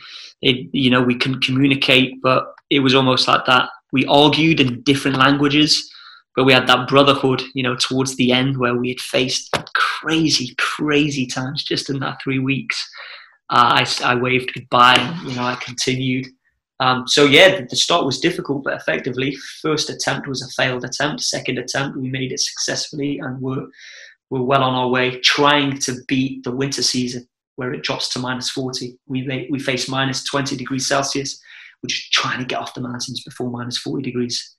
[0.42, 3.70] They, you know, we couldn't communicate, but it was almost like that.
[3.90, 5.90] We argued in different languages,
[6.38, 10.54] but we had that brotherhood, you know, towards the end where we had faced crazy,
[10.56, 12.88] crazy times just in that three weeks.
[13.50, 16.28] Uh, I, I waved goodbye, and, you know, I continued.
[16.78, 21.22] Um, so yeah, the start was difficult, but effectively, first attempt was a failed attempt.
[21.22, 23.66] Second attempt, we made it successfully, and we're
[24.30, 28.20] we're well on our way, trying to beat the winter season where it drops to
[28.20, 28.96] minus 40.
[29.08, 31.42] We we face minus 20 degrees Celsius,
[31.80, 34.54] which is trying to get off the mountains before minus 40 degrees.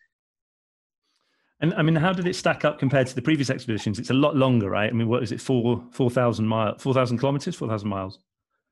[1.62, 4.00] And I mean, how did it stack up compared to the previous expeditions?
[4.00, 4.90] It's a lot longer, right?
[4.90, 5.42] I mean, what is it?
[5.42, 8.20] Four four thousand miles, four thousand kilometers, four thousand miles.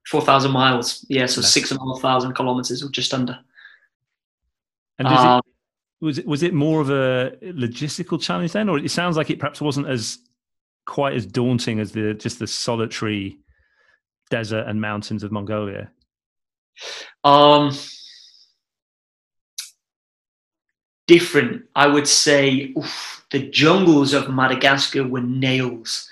[0.07, 1.25] Four thousand miles, yeah.
[1.25, 1.47] So yeah.
[1.47, 3.37] six and a half thousand kilometers, or just under.
[4.99, 5.41] And um,
[6.01, 9.29] it, was it was it more of a logistical challenge then, or it sounds like
[9.29, 10.19] it perhaps wasn't as
[10.85, 13.37] quite as daunting as the just the solitary
[14.29, 15.91] desert and mountains of Mongolia?
[17.25, 17.71] Um,
[21.07, 21.65] different.
[21.75, 26.09] I would say oof, the jungles of Madagascar were nails.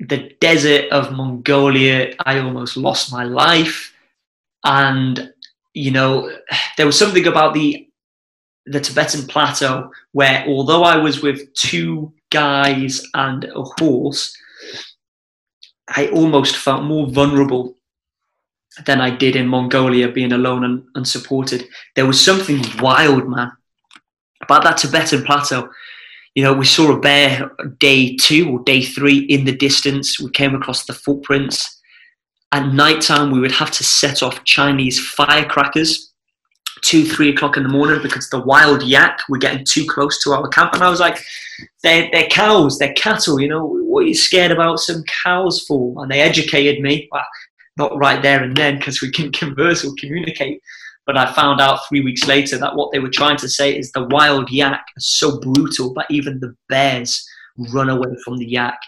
[0.00, 3.94] the desert of Mongolia, I almost lost my life.
[4.64, 5.32] And,
[5.74, 6.30] you know,
[6.76, 7.84] there was something about the
[8.66, 14.36] the Tibetan plateau where although I was with two guys and a horse,
[15.88, 17.76] I almost felt more vulnerable
[18.86, 21.66] than I did in Mongolia being alone and unsupported.
[21.96, 23.52] There was something wild, man,
[24.48, 25.68] about that Tibetan plateau
[26.38, 30.20] you know, we saw a bear day two or day three in the distance.
[30.20, 31.80] We came across the footprints.
[32.52, 36.12] At night time, we would have to set off Chinese firecrackers
[36.82, 40.30] two, three o'clock in the morning because the wild yak were getting too close to
[40.30, 40.74] our camp.
[40.74, 41.18] And I was like,
[41.82, 46.00] they're, they're cows, they're cattle, you know, what are you scared about some cows for?
[46.00, 47.26] And they educated me, well,
[47.76, 50.62] not right there and then because we can converse or communicate.
[51.08, 53.90] But I found out three weeks later that what they were trying to say is
[53.90, 57.26] the wild yak is so brutal that even the bears
[57.72, 58.78] run away from the yak.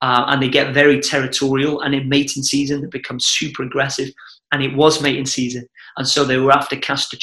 [0.00, 1.80] Uh, and they get very territorial.
[1.80, 4.10] And in mating season, they become super aggressive.
[4.52, 5.66] And it was mating season.
[5.96, 7.18] And so they were after Castor.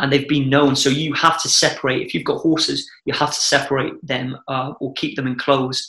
[0.00, 0.74] And they've been known.
[0.74, 2.04] So you have to separate.
[2.04, 5.88] If you've got horses, you have to separate them uh, or keep them enclosed.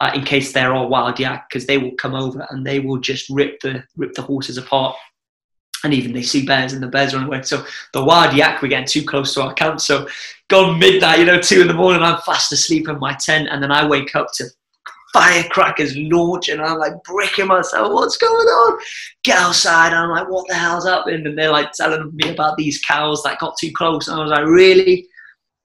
[0.00, 2.98] Uh, in case they're all wild yak, because they will come over and they will
[2.98, 4.96] just rip the rip the horses apart
[5.84, 7.42] and even they see bears and the bears run away.
[7.42, 9.80] So the wild yak were getting too close to our camp.
[9.80, 10.06] So
[10.48, 13.62] gone midnight, you know, two in the morning, I'm fast asleep in my tent, and
[13.62, 14.44] then I wake up to
[15.12, 17.92] firecrackers launch, and I'm like breaking myself.
[17.92, 18.78] What's going on?
[19.24, 19.92] Get outside.
[19.92, 21.26] I'm like, what the hell's happening?
[21.26, 24.08] And they're like telling me about these cows that got too close.
[24.08, 25.06] And I was like, really?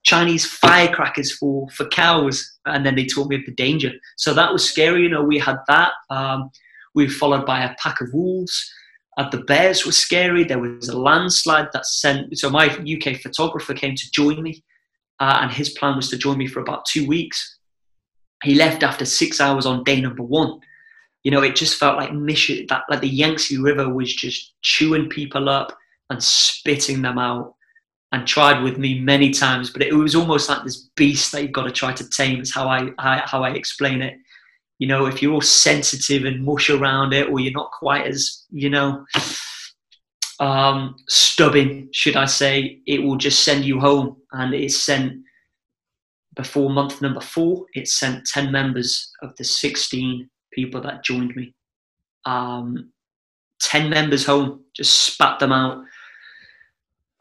[0.04, 3.92] Chinese firecrackers for for cows, and then they told me of the danger.
[4.16, 5.04] So that was scary.
[5.04, 5.92] You know, we had that.
[6.10, 6.50] Um,
[6.96, 8.74] we were followed by a pack of wolves.
[9.18, 10.44] Uh, the bears were scary.
[10.44, 12.38] There was a landslide that sent.
[12.38, 14.64] So my UK photographer came to join me,
[15.20, 17.58] uh, and his plan was to join me for about two weeks.
[18.44, 20.60] He left after six hours on day number one.
[21.24, 25.10] You know, it just felt like mission that like the Yangtze River was just chewing
[25.10, 25.76] people up
[26.10, 27.56] and spitting them out.
[28.14, 31.52] And tried with me many times, but it was almost like this beast that you've
[31.52, 32.40] got to try to tame.
[32.40, 34.18] Is how I how I explain it
[34.80, 38.46] you know, if you're all sensitive and mush around it, or you're not quite as,
[38.52, 39.06] you know,
[40.40, 44.18] um, stubborn, should I say, it will just send you home.
[44.32, 45.14] And it sent,
[46.36, 51.56] before month number four, it sent 10 members of the 16 people that joined me.
[52.26, 52.92] Um,
[53.62, 55.84] 10 members home, just spat them out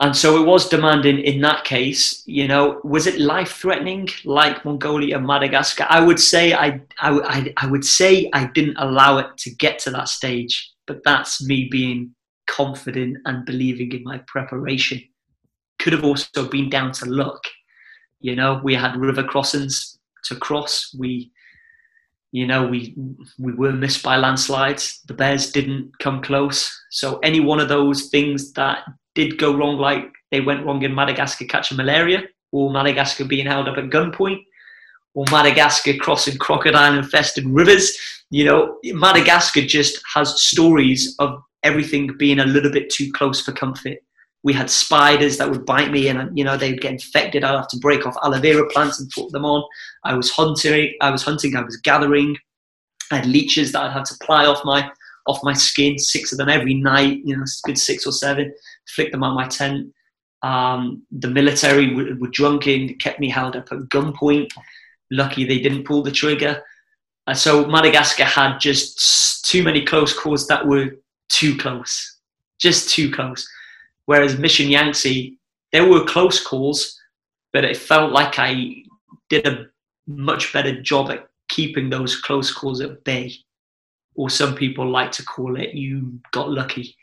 [0.01, 4.65] and so it was demanding in that case you know was it life threatening like
[4.65, 5.87] mongolia madagascar?
[5.89, 9.91] I would say I, I i would say i didn't allow it to get to
[9.91, 12.15] that stage but that's me being
[12.47, 15.03] confident and believing in my preparation.
[15.79, 17.43] Could have also been down to luck.
[18.21, 20.95] You know we had river crossings to cross.
[20.99, 21.31] We
[22.33, 22.95] you know we
[23.39, 25.03] we were missed by landslides.
[25.07, 26.73] The bears didn't come close.
[26.91, 28.85] So any one of those things that
[29.17, 32.23] did go wrong, like they went wrong in Madagascar catching malaria,
[32.53, 34.45] or Madagascar being held up at gunpoint,
[35.15, 37.97] or Madagascar crossing crocodile infested rivers.
[38.31, 43.53] You know, Madagascar just has stories of everything being a little bit too close for
[43.53, 43.99] comfort.
[44.45, 47.43] We had spiders that would bite me, and you know they'd get infected.
[47.43, 49.65] I'd have to break off aloe vera plants and put them on.
[50.05, 50.95] I was hunting.
[51.01, 51.57] I was hunting.
[51.57, 52.37] I was gathering.
[53.11, 54.89] I had leeches that I'd have to ply off my
[55.27, 57.19] off my skin, six of them every night.
[57.25, 58.53] You know, good six or seven
[58.89, 59.93] flicked them on my tent.
[60.43, 64.51] Um, the military were, were drunken, kept me held up at gunpoint.
[65.11, 66.63] Lucky they didn't pull the trigger.
[67.27, 70.97] Uh, so Madagascar had just too many close calls that were
[71.29, 72.19] too close,
[72.61, 73.49] just too close.
[74.07, 75.37] Whereas Mission Yangtze,
[75.73, 77.01] there were close calls,
[77.53, 78.83] but it felt like I
[79.29, 79.67] did a
[80.07, 83.33] much better job at keeping those close calls at bay.
[84.15, 86.97] Or some people like to call it, you got lucky.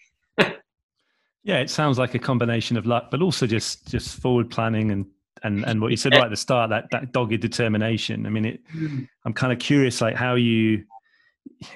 [1.44, 5.06] Yeah, it sounds like a combination of luck, but also just just forward planning and
[5.44, 8.26] and and what you said right at the start that that dogged determination.
[8.26, 8.62] I mean, it.
[8.74, 9.08] Mm.
[9.26, 10.86] I'm kind of curious, like how you.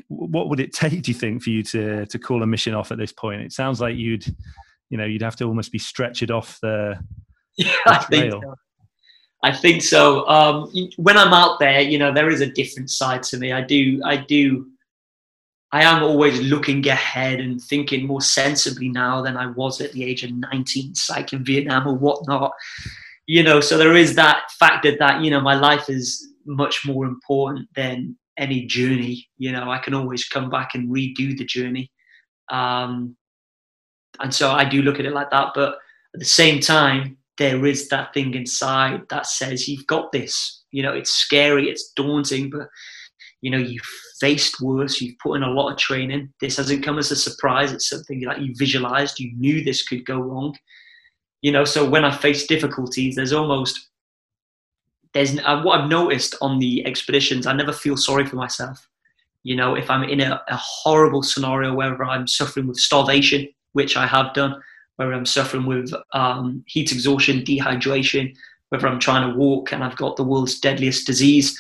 [0.08, 2.92] What would it take, do you think, for you to to call a mission off
[2.92, 3.42] at this point?
[3.42, 4.26] It sounds like you'd,
[4.90, 7.00] you know, you'd have to almost be stretched off the.
[7.60, 8.56] Yeah, the I think so.
[9.44, 10.28] I think so.
[10.28, 13.52] Um, when I'm out there, you know, there is a different side to me.
[13.52, 14.68] I do, I do
[15.72, 20.04] I am always looking ahead and thinking more sensibly now than I was at the
[20.04, 22.54] age of 19, psych in Vietnam or whatnot.
[23.26, 27.06] You know, so there is that factor that, you know, my life is much more
[27.06, 29.28] important than any journey.
[29.38, 31.92] You know, I can always come back and redo the journey.
[32.50, 33.18] Um,
[34.22, 35.50] and so I do look at it like that.
[35.54, 35.74] But
[36.14, 40.64] at the same time, there is that thing inside that says, you've got this.
[40.72, 42.70] You know, it's scary, it's daunting, but
[43.42, 43.86] You know, you've
[44.20, 46.34] faced worse, you've put in a lot of training.
[46.42, 47.72] This hasn't come as a surprise.
[47.72, 50.56] It's something that you visualized, you knew this could go wrong.
[51.42, 53.90] You know, so when I face difficulties, there's almost
[55.14, 58.88] there's uh, what I've noticed on the expeditions, I never feel sorry for myself.
[59.44, 63.96] You know, if I'm in a, a horrible scenario where I'm suffering with starvation, which
[63.96, 64.62] I have done,
[64.98, 68.36] where I'm suffering with um, heat exhaustion, dehydration,
[68.70, 71.58] whether I'm trying to walk and I've got the world's deadliest disease,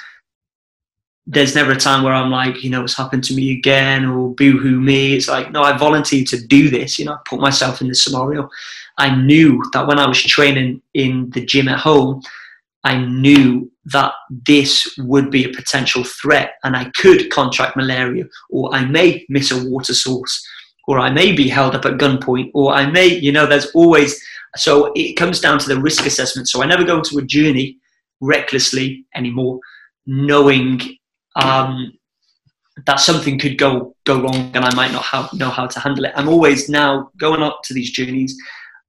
[1.29, 4.33] there's never a time where I'm like, you know, what's happened to me again or
[4.33, 5.13] boo-hoo me.
[5.13, 6.97] It's like, no, I volunteered to do this.
[6.97, 8.49] You know, I put myself in this scenario.
[8.97, 12.21] I knew that when I was training in the gym at home,
[12.85, 14.13] I knew that
[14.45, 19.51] this would be a potential threat and I could contract malaria or I may miss
[19.51, 20.45] a water source
[20.87, 24.21] or I may be held up at gunpoint or I may, you know, there's always,
[24.55, 26.47] so it comes down to the risk assessment.
[26.47, 27.77] So I never go into a journey
[28.21, 29.59] recklessly anymore,
[30.05, 30.97] knowing
[31.37, 31.93] um,
[32.85, 36.13] that something could go go wrong and I might not know how to handle it.
[36.15, 38.35] I'm always now going up to these journeys,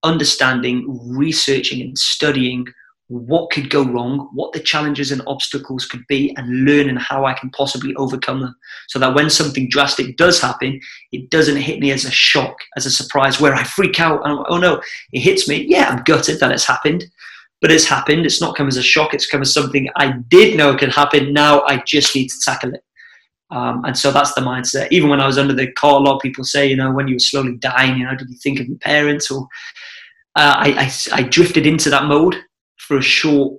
[0.02, 0.84] understanding,
[1.16, 2.66] researching, and studying
[3.08, 7.32] what could go wrong, what the challenges and obstacles could be, and learning how I
[7.32, 8.54] can possibly overcome them.
[8.88, 10.78] So that when something drastic does happen,
[11.12, 14.44] it doesn't hit me as a shock, as a surprise, where I freak out and
[14.48, 15.64] oh no, it hits me.
[15.68, 17.06] Yeah, I'm gutted that it's happened,
[17.60, 18.26] but it's happened.
[18.26, 19.14] It's not come as a shock.
[19.14, 21.32] It's come as something I did know could happen.
[21.32, 22.84] Now I just need to tackle it.
[23.50, 24.88] Um, and so that's the mindset.
[24.90, 27.08] Even when I was under the car, a lot of people say, you know, when
[27.08, 29.30] you were slowly dying, you know, did you think of your parents?
[29.30, 29.48] Or
[30.36, 32.36] uh, I, I, I drifted into that mode
[32.76, 33.58] for a short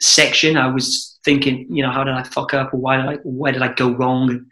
[0.00, 3.14] section, I was thinking, you know, how did I fuck up, or why did I,
[3.24, 4.30] where did I go wrong?
[4.30, 4.46] And,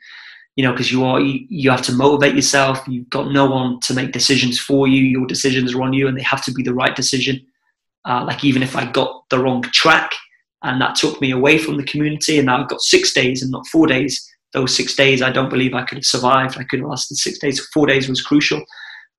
[0.56, 2.80] you know, because you are you, you have to motivate yourself.
[2.86, 5.02] You've got no one to make decisions for you.
[5.02, 7.44] Your decisions are on you, and they have to be the right decision.
[8.06, 10.10] Uh, like even if I got the wrong track,
[10.62, 13.50] and that took me away from the community, and now I've got six days and
[13.50, 14.30] not four days.
[14.52, 16.58] Those six days, I don't believe I could have survived.
[16.58, 17.60] I could have lasted six days.
[17.72, 18.62] Four days was crucial.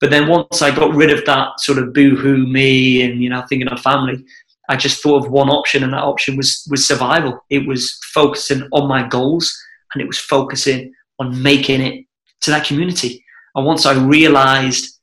[0.01, 3.43] But then once I got rid of that sort of boo-hoo me and you know
[3.47, 4.23] thinking of family,
[4.69, 7.39] I just thought of one option, and that option was was survival.
[7.49, 9.55] It was focusing on my goals,
[9.93, 12.05] and it was focusing on making it
[12.41, 13.23] to that community.
[13.55, 14.94] And once I realised,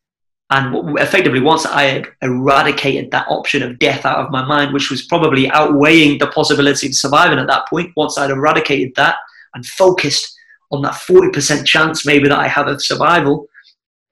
[0.54, 4.90] and effectively once I had eradicated that option of death out of my mind, which
[4.90, 9.16] was probably outweighing the possibility of surviving at that point, once I'd eradicated that
[9.54, 10.24] and focused
[10.70, 13.46] on that forty percent chance maybe that I have of survival,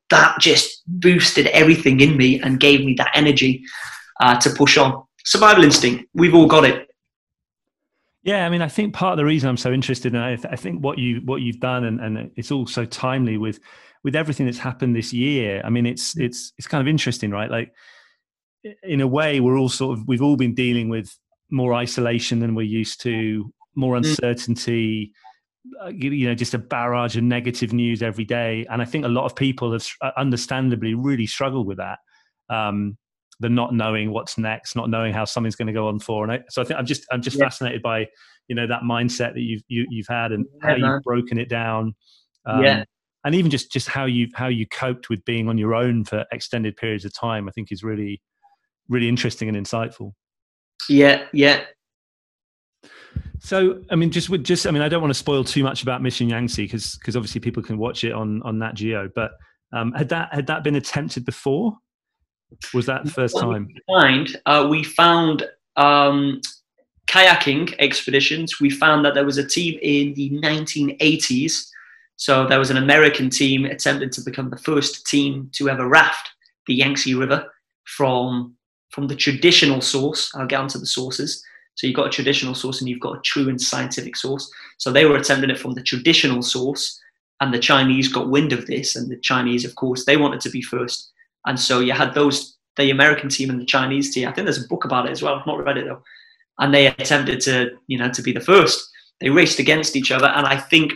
[0.08, 3.62] that just boosted everything in me and gave me that energy
[4.20, 6.06] uh, to push on survival instinct.
[6.14, 6.88] We've all got it.
[8.22, 10.52] Yeah, I mean, I think part of the reason I'm so interested, and I, th-
[10.52, 13.60] I think what you what you've done, and, and it's all so timely with
[14.02, 15.62] with everything that's happened this year.
[15.64, 17.51] I mean, it's it's it's kind of interesting, right?
[17.51, 17.72] Like,
[18.82, 21.16] in a way, we're all sort of we've all been dealing with
[21.51, 23.98] more isolation than we're used to, more mm.
[23.98, 25.12] uncertainty.
[25.85, 29.09] Uh, you know, just a barrage of negative news every day, and I think a
[29.09, 31.98] lot of people have uh, understandably really struggled with that.
[32.48, 32.97] Um,
[33.40, 36.24] the not knowing what's next, not knowing how something's going to go on for.
[36.24, 37.44] And I, so I think I'm just I'm just yeah.
[37.44, 38.06] fascinated by
[38.48, 40.90] you know that mindset that you've you, have you have had and yeah, how man.
[40.90, 41.94] you've broken it down.
[42.47, 42.85] Um, yeah.
[43.24, 46.24] And even just just how you how you coped with being on your own for
[46.32, 48.20] extended periods of time, I think is really
[48.88, 50.12] really interesting and insightful.
[50.88, 51.64] Yeah, yeah.
[53.38, 55.82] So, I mean, just with just, I mean, I don't want to spoil too much
[55.82, 59.09] about Mission Yangtze because because obviously people can watch it on on Nat Geo.
[59.14, 59.32] But
[59.72, 61.76] um, had that had that been attempted before?
[62.74, 63.68] Was that the first time?
[63.86, 66.40] Find, uh, we found um,
[67.09, 68.60] kayaking expeditions.
[68.60, 71.66] We found that there was a team in the 1980s.
[72.20, 76.28] So there was an American team attempting to become the first team to ever raft
[76.66, 77.51] the Yangtze River
[77.84, 78.55] from
[78.90, 80.30] from the traditional source.
[80.34, 81.42] I'll get onto the sources.
[81.76, 84.52] So you've got a traditional source and you've got a true and scientific source.
[84.76, 87.01] So they were attempting it from the traditional source,
[87.40, 90.51] and the Chinese got wind of this, and the Chinese, of course, they wanted to
[90.51, 91.10] be first.
[91.47, 94.28] And so you had those, the American team and the Chinese team.
[94.28, 95.36] I think there's a book about it as well.
[95.36, 96.02] I've not read it though.
[96.59, 98.86] And they attempted to, you know, to be the first.
[99.20, 100.26] They raced against each other.
[100.26, 100.92] And I think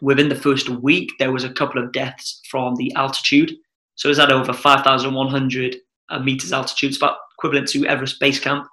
[0.00, 3.56] within the first week, there was a couple of deaths from the altitude.
[3.96, 5.76] So it was at over 5,100
[6.08, 6.90] uh, meters altitude.
[6.90, 8.66] It's about equivalent to Everest Base Camp.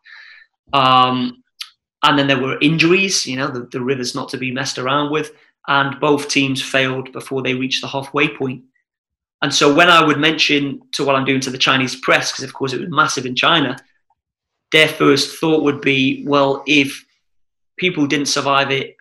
[0.74, 1.44] Um,
[2.04, 5.12] and then there were injuries, you know, the, the river's not to be messed around
[5.12, 5.32] with.
[5.68, 8.64] And both teams failed before they reached the halfway point.
[9.42, 12.44] And so when I would mention to what I'm doing to the Chinese press, because
[12.44, 13.78] of course it was massive in China,
[14.72, 17.06] their first thought would be, well, if
[17.78, 18.96] people didn't survive it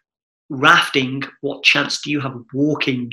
[0.51, 3.13] rafting, what chance do you have of walking?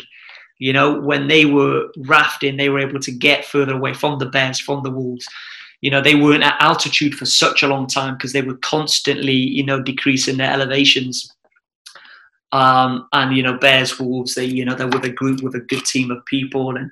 [0.60, 4.28] You know, when they were rafting, they were able to get further away from the
[4.28, 5.28] bears, from the wolves.
[5.82, 9.34] You know, they weren't at altitude for such a long time because they were constantly,
[9.34, 11.34] you know, decreasing their elevations.
[12.52, 15.62] Um, and you know, Bears Wolves, they you know they're with a group with a
[15.62, 16.92] good team of people, and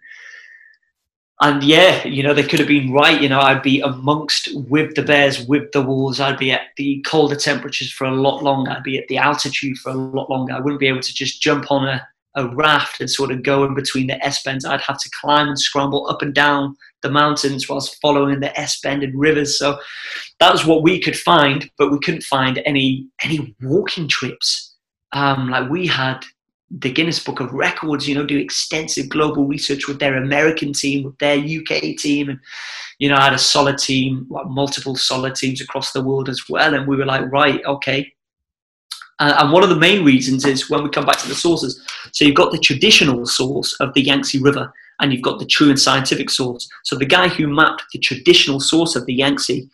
[1.41, 3.21] and yeah, you know they could have been right.
[3.21, 6.19] You know, I'd be amongst with the Bears, with the Wolves.
[6.19, 8.71] I'd be at the colder temperatures for a lot longer.
[8.71, 10.53] I'd be at the altitude for a lot longer.
[10.53, 12.05] I wouldn't be able to just jump on a,
[12.35, 14.65] a raft and sort of go in between the S bends.
[14.65, 18.81] I'd have to climb and scramble up and down the mountains whilst following the S
[18.81, 19.57] bend and rivers.
[19.57, 19.79] So
[20.39, 24.75] that was what we could find, but we couldn't find any any walking trips
[25.13, 26.19] um, like we had
[26.71, 31.03] the Guinness Book of Records, you know, do extensive global research with their American team,
[31.03, 32.39] with their UK team, and
[32.99, 36.43] you know, I had a solid team, like multiple solid teams across the world as
[36.49, 36.73] well.
[36.73, 38.11] And we were like, right, okay.
[39.19, 41.81] Uh, and one of the main reasons is when we come back to the sources.
[42.11, 45.69] So you've got the traditional source of the Yangtze River, and you've got the true
[45.69, 46.69] and scientific source.
[46.83, 49.69] So the guy who mapped the traditional source of the Yangtze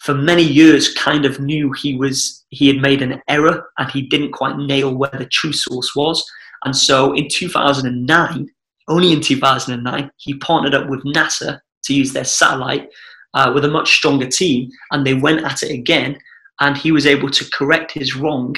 [0.00, 4.02] for many years kind of knew he was he had made an error and he
[4.02, 6.24] didn't quite nail where the true source was.
[6.64, 8.48] And so in 2009,
[8.88, 12.90] only in 2009, he partnered up with NASA to use their satellite
[13.34, 16.18] uh, with a much stronger team, and they went at it again.
[16.60, 18.56] And he was able to correct his wrong,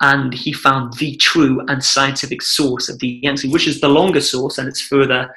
[0.00, 4.20] and he found the true and scientific source of the Yangtze, which is the longer
[4.20, 5.34] source, and it's further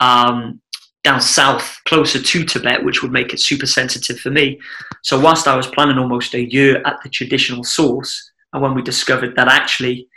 [0.00, 0.61] um,
[1.04, 4.60] down south, closer to Tibet, which would make it super sensitive for me.
[5.02, 8.82] So, whilst I was planning almost a year at the traditional source, and when we
[8.82, 10.08] discovered that actually,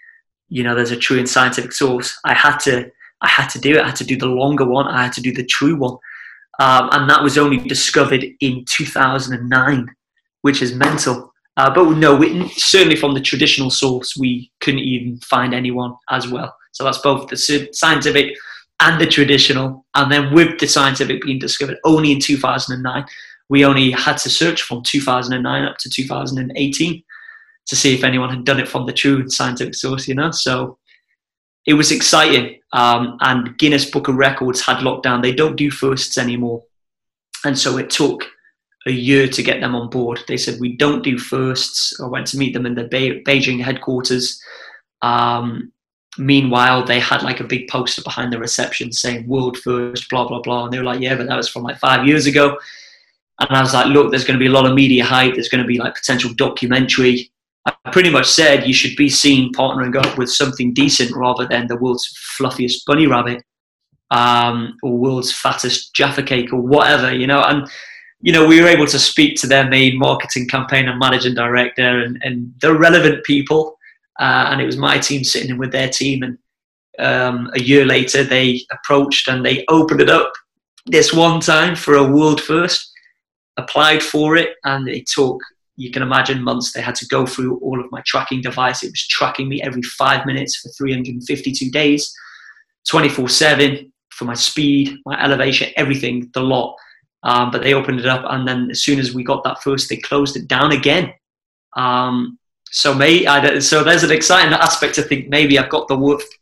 [0.49, 2.91] you know, there's a true and scientific source, I had to,
[3.21, 3.81] I had to do it.
[3.81, 4.87] I had to do the longer one.
[4.87, 5.97] I had to do the true one,
[6.59, 9.87] um, and that was only discovered in 2009,
[10.41, 11.33] which is mental.
[11.57, 16.27] Uh, but no, we, certainly from the traditional source, we couldn't even find anyone as
[16.27, 16.55] well.
[16.73, 17.37] So that's both the
[17.71, 18.35] scientific
[18.79, 19.85] and the traditional.
[19.95, 23.05] And then with the scientific being discovered only in 2009,
[23.49, 27.03] we only had to search from 2009 up to 2018
[27.67, 30.31] to see if anyone had done it from the true scientific source, you know?
[30.31, 30.77] So
[31.65, 32.59] it was exciting.
[32.73, 35.21] Um, and Guinness Book of Records had locked down.
[35.21, 36.63] They don't do firsts anymore.
[37.43, 38.25] And so it took
[38.87, 40.19] a year to get them on board.
[40.27, 41.99] They said, We don't do firsts.
[41.99, 44.39] I went to meet them in the Be- Beijing headquarters.
[45.01, 45.71] Um,
[46.17, 50.41] meanwhile, they had like a big poster behind the reception saying world first, blah, blah,
[50.41, 50.65] blah.
[50.65, 52.57] And they were like, yeah, but that was from like five years ago.
[53.39, 55.33] And I was like, look, there's going to be a lot of media hype.
[55.33, 57.31] There's going to be like potential documentary.
[57.65, 61.67] I pretty much said you should be seen partnering up with something decent rather than
[61.67, 63.43] the world's fluffiest bunny rabbit
[64.11, 67.41] um, or world's fattest Jaffa cake or whatever, you know.
[67.41, 67.67] And,
[68.21, 72.01] you know, we were able to speak to their main marketing campaign and managing director
[72.01, 73.74] and, and the relevant people
[74.19, 76.23] uh, and it was my team sitting in with their team.
[76.23, 76.37] And
[76.99, 80.31] um, a year later, they approached and they opened it up
[80.85, 82.91] this one time for a world first.
[83.57, 85.39] Applied for it, and it took
[85.77, 86.71] you can imagine months.
[86.71, 88.83] They had to go through all of my tracking device.
[88.83, 92.13] It was tracking me every five minutes for 352 days,
[92.89, 96.75] 24 7 for my speed, my elevation, everything, the lot.
[97.23, 99.89] Um, but they opened it up, and then as soon as we got that first,
[99.89, 101.13] they closed it down again.
[101.75, 102.37] Um,
[102.75, 105.95] so me, I, so there's an exciting aspect to think maybe I've got the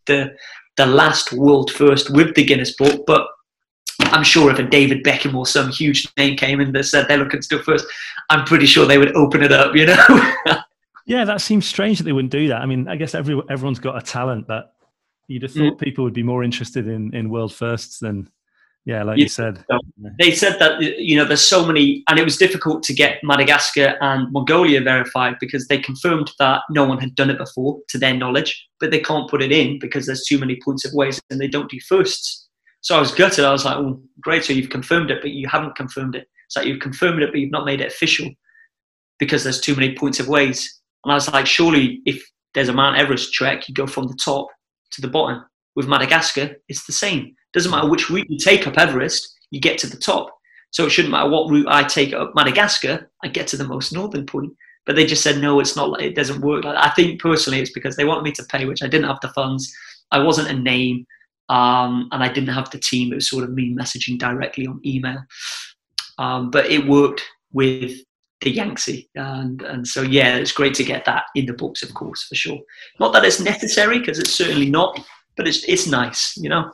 [0.07, 0.35] the
[0.77, 3.27] the last world first with the Guinness book, but
[3.99, 7.19] I'm sure if a David Beckham or some huge name came in that said they're
[7.19, 7.85] looking to do first,
[8.31, 10.33] I'm pretty sure they would open it up, you know.
[11.05, 12.63] yeah, that seems strange that they wouldn't do that.
[12.63, 14.73] I mean, I guess every everyone's got a talent, but
[15.27, 15.81] you'd have thought mm.
[15.81, 18.27] people would be more interested in in world firsts than
[18.85, 19.63] yeah, like you, you said.
[20.19, 23.97] They said that you know there's so many, and it was difficult to get Madagascar
[24.01, 28.13] and Mongolia verified because they confirmed that no one had done it before, to their
[28.13, 31.39] knowledge, but they can't put it in because there's too many points of ways and
[31.39, 32.49] they don't do firsts.
[32.81, 33.45] So I was gutted.
[33.45, 36.27] I was like, "Well, great, so you've confirmed it, but you haven't confirmed it.
[36.47, 38.29] It's like you've confirmed it, but you've not made it official
[39.17, 42.21] because there's too many points of ways." And I was like, "Surely, if
[42.53, 44.47] there's a Mount Everest trek, you go from the top
[44.91, 45.45] to the bottom.
[45.77, 49.77] With Madagascar, it's the same." Doesn't matter which route you take up Everest, you get
[49.79, 50.35] to the top.
[50.71, 53.93] So it shouldn't matter what route I take up Madagascar, I get to the most
[53.93, 54.51] northern point.
[54.85, 56.01] But they just said no, it's not.
[56.01, 56.75] It doesn't work like.
[56.75, 59.29] I think personally, it's because they wanted me to pay, which I didn't have the
[59.29, 59.73] funds.
[60.11, 61.05] I wasn't a name,
[61.47, 63.11] um, and I didn't have the team.
[63.11, 65.19] It was sort of me messaging directly on email.
[66.17, 67.23] Um, but it worked
[67.53, 67.97] with
[68.41, 71.93] the Yangtze, and and so yeah, it's great to get that in the books, of
[71.93, 72.59] course, for sure.
[72.99, 74.99] Not that it's necessary because it's certainly not,
[75.37, 76.71] but it's it's nice, you know.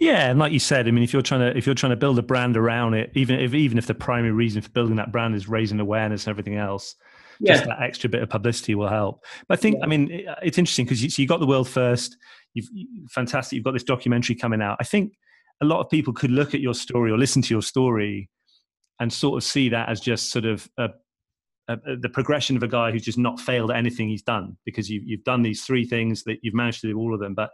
[0.00, 1.96] Yeah, and like you said, I mean, if you're trying to if you're trying to
[1.96, 5.12] build a brand around it, even if even if the primary reason for building that
[5.12, 6.96] brand is raising awareness and everything else,
[7.38, 7.52] yeah.
[7.52, 9.24] just that extra bit of publicity will help.
[9.46, 9.84] But I think, yeah.
[9.84, 12.16] I mean, it's interesting because you, so you got the world first.
[12.54, 12.68] You've
[13.10, 13.56] fantastic.
[13.56, 14.78] You've got this documentary coming out.
[14.80, 15.12] I think
[15.60, 18.30] a lot of people could look at your story or listen to your story
[19.00, 20.88] and sort of see that as just sort of a,
[21.68, 24.90] uh, the progression of a guy who's just not failed at anything he's done because
[24.90, 27.34] you, you've done these three things that you've managed to do all of them.
[27.34, 27.50] But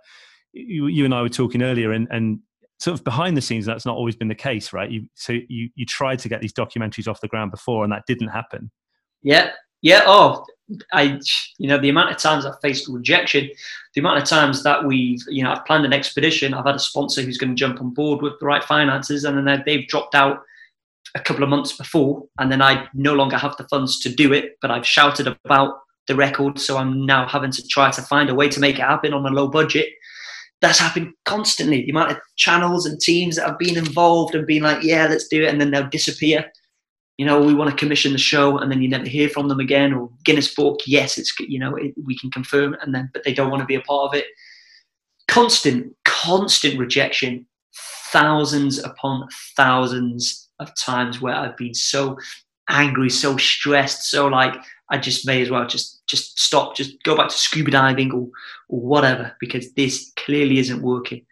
[0.52, 2.40] you, you and I were talking earlier, and, and
[2.78, 4.90] sort of behind the scenes, that's not always been the case, right?
[4.90, 8.04] You, so you, you tried to get these documentaries off the ground before, and that
[8.06, 8.70] didn't happen.
[9.22, 9.50] Yeah,
[9.82, 10.02] yeah.
[10.06, 10.44] Oh,
[10.92, 11.20] I,
[11.58, 13.48] you know, the amount of times I've faced rejection,
[13.94, 16.80] the amount of times that we've, you know, I've planned an expedition, I've had a
[16.80, 20.14] sponsor who's going to jump on board with the right finances, and then they've dropped
[20.14, 20.42] out
[21.14, 24.32] a couple of months before, and then I no longer have the funds to do
[24.32, 25.78] it, but I've shouted about
[26.08, 28.82] the record, so I'm now having to try to find a way to make it
[28.82, 29.88] happen on a low budget.
[30.62, 31.82] That's happened constantly.
[31.82, 35.28] The amount of channels and teams that have been involved and been like, yeah, let's
[35.28, 36.50] do it, and then they'll disappear
[37.18, 39.60] you know, we want to commission the show, and then you never hear from them
[39.60, 39.92] again.
[39.92, 43.32] Or Guinness Book, yes, it's you know it, we can confirm, and then but they
[43.32, 44.26] don't want to be a part of it.
[45.28, 47.46] Constant, constant rejection,
[48.12, 52.18] thousands upon thousands of times where I've been so
[52.68, 54.54] angry, so stressed, so like
[54.90, 58.28] I just may as well just just stop, just go back to scuba diving or
[58.68, 61.24] or whatever because this clearly isn't working.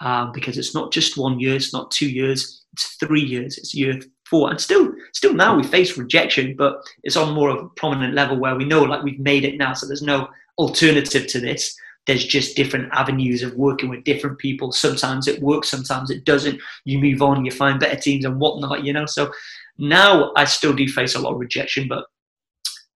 [0.00, 3.74] Um, because it's not just one year, it's not two years, it's three years, it's
[3.74, 4.50] year four.
[4.50, 8.38] And still, still now we face rejection, but it's on more of a prominent level
[8.38, 9.72] where we know like we've made it now.
[9.74, 10.28] So there's no
[10.58, 11.76] alternative to this.
[12.06, 14.72] There's just different avenues of working with different people.
[14.72, 16.60] Sometimes it works, sometimes it doesn't.
[16.84, 19.06] You move on, you find better teams and whatnot, you know.
[19.06, 19.32] So
[19.78, 22.04] now I still do face a lot of rejection, but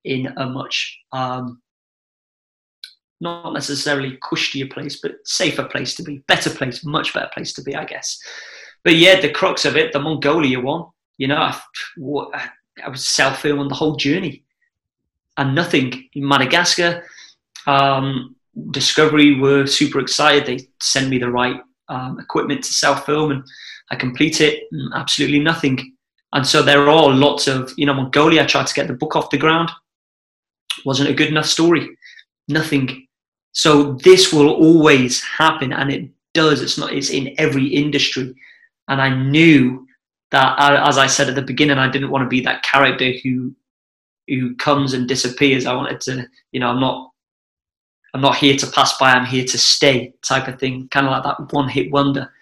[0.04, 1.60] in a much um,
[3.20, 7.62] not necessarily cushier place, but safer place to be, better place, much better place to
[7.62, 8.18] be, I guess.
[8.84, 10.84] But yeah, the crux of it, the Mongolia one,
[11.16, 11.60] you know, I,
[12.84, 14.44] I was self filming the whole journey
[15.36, 16.08] and nothing.
[16.14, 17.04] In Madagascar,
[17.66, 18.36] um,
[18.70, 20.46] Discovery were super excited.
[20.46, 23.44] They sent me the right um, equipment to self film and
[23.90, 24.64] I complete it,
[24.94, 25.94] absolutely nothing.
[26.32, 29.16] And so there are lots of, you know, Mongolia, I tried to get the book
[29.16, 29.70] off the ground.
[30.84, 31.88] Wasn't a good enough story.
[32.48, 33.06] Nothing.
[33.52, 36.62] So this will always happen and it does.
[36.62, 38.34] It's not, it's in every industry.
[38.88, 39.86] And I knew
[40.30, 43.12] that uh, as I said at the beginning, I didn't want to be that character
[43.22, 43.55] who
[44.28, 45.64] who comes and disappears.
[45.64, 47.10] I wanted to, you know, I'm not
[48.14, 49.12] I'm not here to pass by.
[49.12, 50.88] I'm here to stay, type of thing.
[50.88, 52.32] Kind of like that one hit wonder.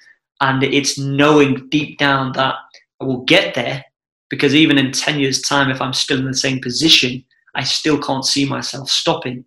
[0.40, 2.56] And it's knowing deep down that
[3.00, 3.84] I will get there
[4.28, 7.24] because even in 10 years' time, if I'm still in the same position,
[7.56, 9.44] I still can't see myself stopping.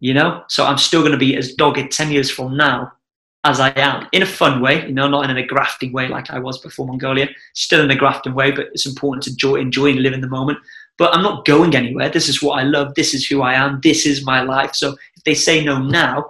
[0.00, 0.42] You know?
[0.48, 2.92] So I'm still going to be as dogged 10 years from now
[3.44, 6.30] as I am in a fun way, you know, not in a grafting way like
[6.30, 7.28] I was before Mongolia.
[7.54, 10.28] Still in a grafting way, but it's important to enjoy, enjoy and live in the
[10.28, 10.58] moment.
[10.98, 12.10] But I'm not going anywhere.
[12.10, 12.94] This is what I love.
[12.94, 13.80] This is who I am.
[13.82, 14.74] This is my life.
[14.74, 16.28] So if they say no now,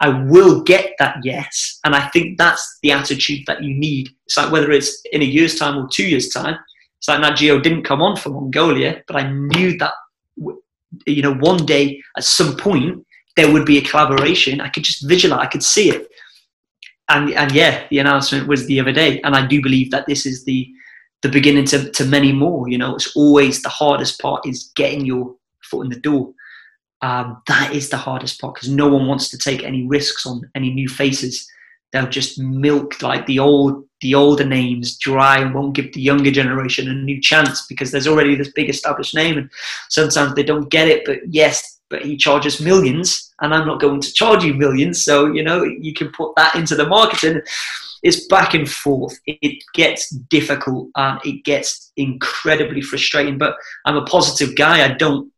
[0.00, 1.78] I will get that yes.
[1.84, 4.08] And I think that's the attitude that you need.
[4.26, 6.56] It's like whether it's in a year's time or two years' time.
[6.98, 9.92] It's like Nat Geo didn't come on for Mongolia, but I knew that,
[11.06, 13.06] you know, one day at some point
[13.36, 14.60] there would be a collaboration.
[14.60, 16.10] I could just visualize, I could see it
[17.10, 20.24] and and yeah, the announcement was the other day, and I do believe that this
[20.24, 20.72] is the
[21.22, 22.68] the beginning to, to many more.
[22.68, 26.32] You know, it's always the hardest part is getting your foot in the door.
[27.02, 30.48] Um, that is the hardest part because no one wants to take any risks on
[30.54, 31.46] any new faces.
[31.92, 36.30] They'll just milk like the old the older names dry and won't give the younger
[36.30, 39.50] generation a new chance because there's already this big established name and
[39.88, 41.04] sometimes they don't get it.
[41.04, 45.04] But yes, but he charges millions and I'm not going to charge you millions.
[45.04, 47.42] So, you know, you can put that into the marketing.
[48.02, 49.18] It's back and forth.
[49.26, 53.36] It gets difficult and it gets incredibly frustrating.
[53.36, 54.84] But I'm a positive guy.
[54.84, 55.30] I don't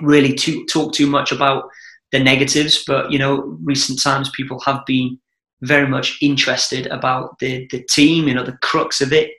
[0.00, 1.68] really too, talk too much about
[2.12, 2.84] the negatives.
[2.86, 5.18] But, you know, recent times people have been
[5.66, 9.30] very much interested about the, the team, you know, the crux of it,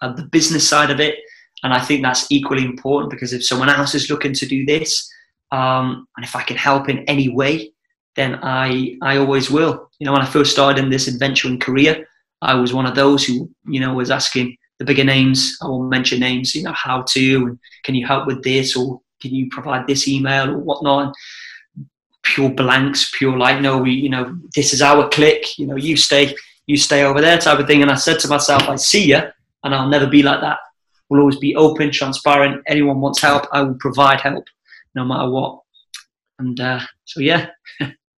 [0.00, 1.16] and the business side of it.
[1.62, 5.08] And I think that's equally important because if someone else is looking to do this,
[5.52, 7.72] um, and if I can help in any way,
[8.16, 9.88] then I I always will.
[9.98, 12.04] You know, when I first started in this adventure in Korea,
[12.40, 15.56] I was one of those who you know was asking the bigger names.
[15.62, 16.54] I won't mention names.
[16.54, 20.08] You know, how to and can you help with this or can you provide this
[20.08, 21.06] email or whatnot.
[21.06, 21.14] And
[22.22, 25.58] pure blanks, pure like no, we you know this is our click.
[25.58, 26.34] You know, you stay
[26.66, 27.82] you stay over there type of thing.
[27.82, 29.20] And I said to myself, I see you,
[29.64, 30.58] and I'll never be like that.
[31.08, 32.62] We'll always be open, transparent.
[32.66, 34.44] Anyone wants help, I will provide help
[34.94, 35.60] no matter what.
[36.38, 37.48] And uh, so, yeah.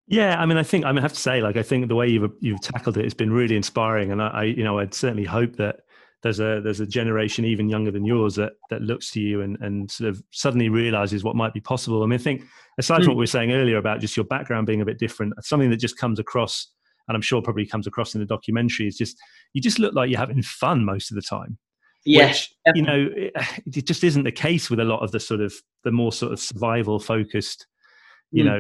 [0.08, 1.96] yeah, I mean, I think I mean, I have to say, like, I think the
[1.96, 4.94] way you've you've tackled it has been really inspiring, and I, I, you know, I'd
[4.94, 5.78] certainly hope that
[6.22, 9.58] there's a there's a generation even younger than yours that that looks to you and
[9.62, 12.04] and sort of suddenly realizes what might be possible.
[12.04, 12.44] I mean, I think
[12.78, 13.08] aside from mm.
[13.10, 15.78] what we were saying earlier about just your background being a bit different, something that
[15.78, 16.68] just comes across,
[17.08, 19.18] and I'm sure probably comes across in the documentary is just
[19.54, 21.58] you just look like you're having fun most of the time.
[22.06, 23.34] Yeah, which you know it,
[23.66, 26.32] it just isn't the case with a lot of the sort of the more sort
[26.34, 27.68] of survival focused,
[28.32, 28.48] you Mm.
[28.48, 28.60] know,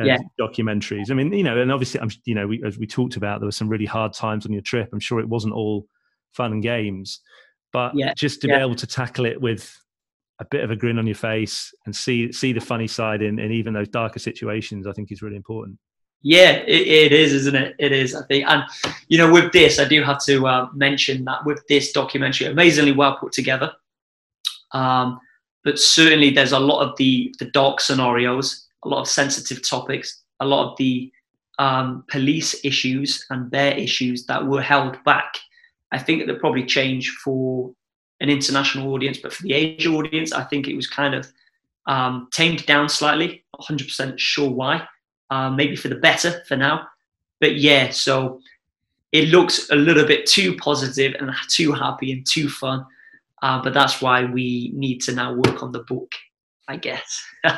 [0.00, 0.18] uh, Yeah.
[0.38, 1.10] documentaries.
[1.10, 3.46] I mean, you know, and obviously, I'm you know, we, as we talked about, there
[3.46, 4.90] were some really hard times on your trip.
[4.92, 5.86] I'm sure it wasn't all
[6.32, 7.20] fun and games,
[7.72, 8.58] but Yeah, just to yeah.
[8.58, 9.76] be able to tackle it with
[10.40, 13.38] a bit of a grin on your face and see see the funny side in,
[13.38, 15.78] in even those darker situations, I think is really important.
[16.22, 17.76] Yeah, it, it is, isn't it?
[17.78, 18.46] It is, I think.
[18.46, 18.64] And,
[19.08, 22.92] you know, with this, I do have to uh, mention that with this documentary, amazingly
[22.92, 23.72] well put together.
[24.72, 25.18] Um,
[25.64, 30.22] but certainly there's a lot of the, the dark scenarios, a lot of sensitive topics,
[30.40, 31.10] a lot of the
[31.58, 35.34] um, police issues and their issues that were held back.
[35.90, 37.74] I think that probably change for
[38.20, 41.30] an international audience, but for the Asia audience, I think it was kind of
[41.86, 43.44] um, tamed down slightly.
[43.60, 44.86] 100% sure why
[45.30, 46.86] um, maybe for the better for now.
[47.40, 48.40] But yeah, so
[49.12, 52.84] it looks a little bit too positive and too happy and too fun.
[53.42, 56.12] Uh, but that's why we need to now work on the book,
[56.68, 57.24] I guess.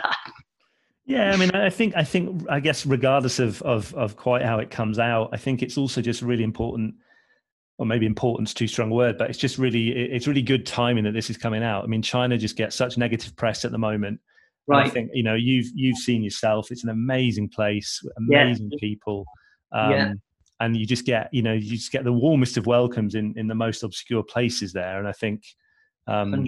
[1.04, 4.60] Yeah, I mean, I think, I think, I guess, regardless of of of quite how
[4.60, 6.94] it comes out, I think it's also just really important,
[7.82, 11.02] or maybe important's too strong a word, but it's just really it's really good timing
[11.02, 11.82] that this is coming out.
[11.82, 14.20] I mean, China just gets such negative press at the moment.
[14.68, 16.70] And I think you know you've you've seen yourself.
[16.70, 18.42] It's an amazing place, Yeah.
[18.44, 19.24] amazing people,
[19.72, 20.12] um, Yeah.
[20.60, 23.48] and you just get you know you just get the warmest of welcomes in in
[23.48, 25.00] the most obscure places there.
[25.00, 25.42] And I think
[26.06, 26.46] um,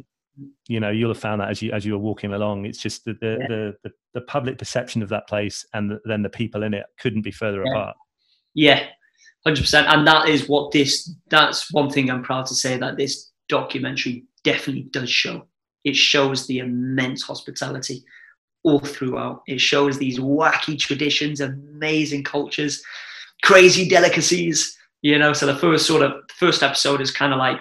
[0.69, 2.67] you know you'll have found that as you as you were walking along.
[2.67, 3.47] It's just that the, Yeah.
[3.49, 6.87] the the the public perception of that place and the, then the people in it
[7.01, 7.73] couldn't be further Yeah.
[7.73, 7.97] apart.
[8.55, 8.87] Yeah,
[9.47, 9.89] hundred percent.
[9.89, 11.13] And that is what this.
[11.29, 15.47] That's one thing I'm proud to say that this documentary definitely does show.
[15.85, 18.05] It shows the immense hospitality
[18.63, 19.43] all throughout.
[19.47, 22.83] It shows these wacky traditions, amazing cultures,
[23.43, 24.77] crazy delicacies.
[25.03, 27.61] You know, so the first sort of first episode is kind of like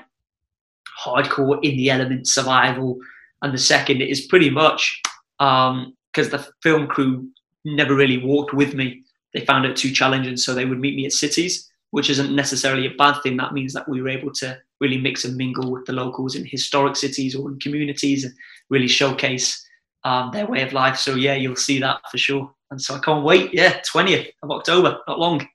[1.04, 2.98] hardcore in the element survival,
[3.42, 5.02] and the second is pretty much
[5.40, 7.28] um, because the film crew
[7.66, 9.04] never really walked with me
[9.34, 12.88] they found it too challenging, so they would meet me at cities, which isn't necessarily
[12.88, 13.38] a bad thing.
[13.38, 16.44] That means that we were able to really mix and mingle with the locals in
[16.44, 18.34] historic cities or in communities and
[18.72, 19.64] really showcase
[20.04, 20.98] um, their way of life.
[20.98, 22.52] So yeah, you'll see that for sure.
[22.72, 23.54] And so I can't wait.
[23.54, 25.48] Yeah, twentieth of October, not long.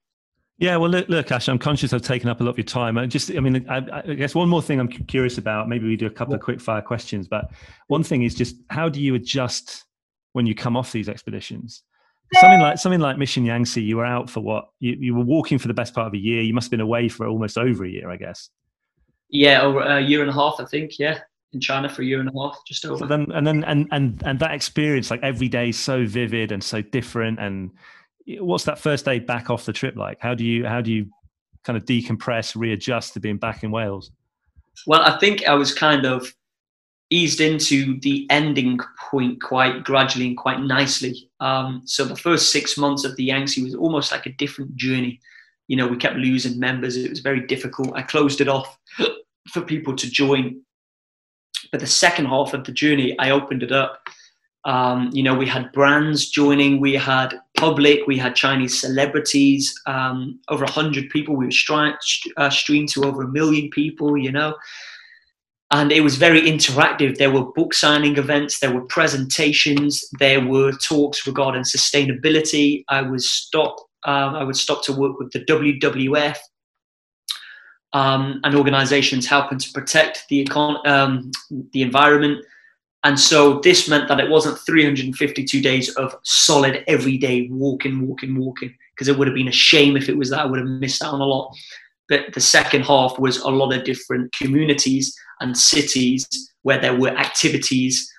[0.58, 2.98] Yeah, well, look, look, Ash, I'm conscious I've taken up a lot of your time.
[2.98, 5.68] I just, I mean, I, I guess one more thing I'm curious about.
[5.68, 7.50] Maybe we do a couple of quick fire questions, but
[7.88, 9.84] one thing is just how do you adjust
[10.34, 11.82] when you come off these expeditions?
[12.34, 14.68] Something like something like Mission Yangtze, you were out for what?
[14.80, 16.42] You, you were walking for the best part of a year.
[16.42, 18.50] You must have been away for almost over a year, I guess.
[19.30, 20.98] Yeah, over uh, a year and a half, I think.
[20.98, 21.20] Yeah,
[21.52, 23.06] in China for a year and a half, just So over.
[23.06, 26.62] then, and then, and and and that experience, like every day, is so vivid and
[26.62, 27.40] so different.
[27.40, 27.70] And
[28.40, 30.18] what's that first day back off the trip like?
[30.20, 31.06] How do you how do you
[31.64, 34.10] kind of decompress, readjust to being back in Wales?
[34.86, 36.32] Well, I think I was kind of
[37.10, 38.78] eased into the ending
[39.10, 41.30] point quite gradually and quite nicely.
[41.40, 45.20] Um, so the first six months of the Yangtze was almost like a different journey.
[45.68, 46.96] You know, we kept losing members.
[46.96, 47.94] It was very difficult.
[47.94, 48.78] I closed it off
[49.48, 50.60] for people to join.
[51.72, 54.00] But the second half of the journey, I opened it up.
[54.64, 60.40] Um, you know, we had brands joining, we had public, we had Chinese celebrities, um,
[60.48, 61.36] over 100 people.
[61.36, 61.94] We were stri-
[62.36, 64.54] uh, streamed to over a million people, you know
[65.70, 67.18] and it was very interactive.
[67.18, 72.84] There were book signing events, there were presentations, there were talks regarding sustainability.
[72.88, 76.36] I was stop, um, I would stop to work with the WWF
[77.92, 81.30] um, and organisations helping to protect the econ- um,
[81.72, 82.44] the environment.
[83.04, 88.74] And so this meant that it wasn't 352 days of solid everyday walking, walking, walking,
[88.94, 90.40] because it would have been a shame if it was that.
[90.40, 91.54] I would have missed out on a lot.
[92.08, 96.26] But the second half was a lot of different communities and cities
[96.62, 98.10] where there were activities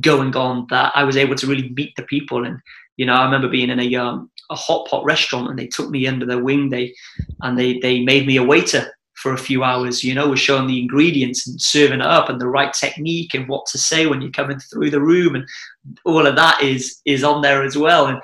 [0.00, 2.44] going on that I was able to really meet the people.
[2.44, 2.58] And
[2.96, 5.90] you know, I remember being in a um, a hot pot restaurant and they took
[5.90, 6.68] me under their wing.
[6.68, 6.94] They
[7.42, 8.92] and they they made me a waiter
[9.22, 10.04] for a few hours.
[10.04, 13.48] You know, we're showing the ingredients and serving it up and the right technique and
[13.48, 15.46] what to say when you're coming through the room and
[16.04, 18.06] all of that is is on there as well.
[18.06, 18.20] And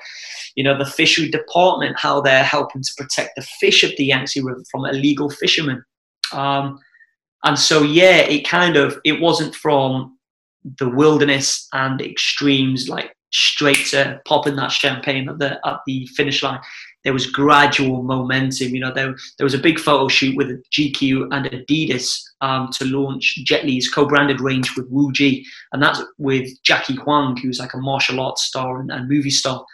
[0.55, 4.41] you know, the fishery department, how they're helping to protect the fish of the Yangtze
[4.41, 5.83] River from illegal fishermen.
[6.31, 6.79] Um,
[7.45, 10.17] and so yeah it kind of it wasn't from
[10.79, 16.43] the wilderness and extremes like straight to popping that champagne at the at the finish
[16.43, 16.59] line
[17.05, 21.27] there was gradual momentum you know there, there was a big photo shoot with gq
[21.31, 26.49] and adidas um, to launch jet li's co-branded range with wu ji and that's with
[26.63, 29.65] jackie huang who's like a martial arts star and, and movie star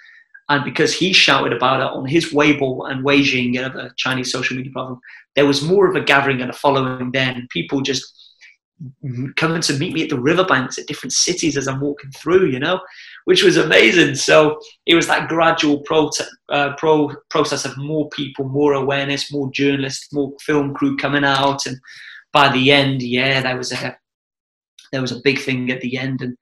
[0.49, 4.73] and because he shouted about it on his Weibo and Weijing, the Chinese social media
[4.73, 4.99] platform,
[5.33, 7.47] there was more of a gathering and a following then.
[7.51, 8.20] People just
[9.35, 12.59] coming to meet me at the riverbanks at different cities as I'm walking through, you
[12.59, 12.79] know,
[13.25, 14.15] which was amazing.
[14.15, 16.09] So it was that gradual pro,
[16.49, 21.65] uh, pro process of more people, more awareness, more journalists, more film crew coming out,
[21.65, 21.77] and
[22.33, 23.97] by the end, yeah, there was a
[24.91, 26.37] there was a big thing at the end, and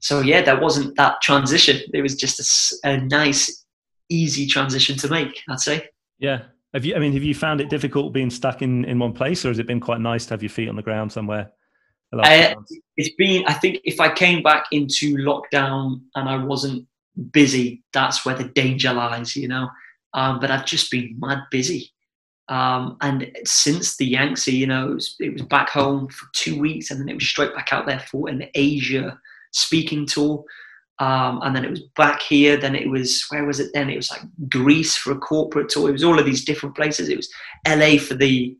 [0.00, 1.80] so yeah, there wasn't that transition.
[1.92, 3.64] It was just a, a nice,
[4.08, 5.42] easy transition to make.
[5.48, 5.88] I'd say.
[6.18, 6.42] Yeah,
[6.74, 6.94] have you?
[6.94, 9.58] I mean, have you found it difficult being stuck in in one place, or has
[9.58, 11.52] it been quite nice to have your feet on the ground somewhere?
[12.12, 12.54] Uh,
[12.96, 13.44] it's been.
[13.46, 16.86] I think if I came back into lockdown and I wasn't
[17.32, 19.36] busy, that's where the danger lies.
[19.36, 19.68] You know.
[20.12, 21.90] Um, but I've just been mad busy.
[22.48, 26.60] Um, and since the Yangtze, you know, it was, it was, back home for two
[26.60, 29.18] weeks, and then it was straight back out there for an Asia
[29.52, 30.44] speaking tour.
[31.00, 32.56] Um, and then it was back here.
[32.56, 33.70] Then it was where was it?
[33.74, 35.88] Then it was like Greece for a corporate tour.
[35.88, 37.08] It was all of these different places.
[37.08, 37.28] It was
[37.66, 38.56] LA for the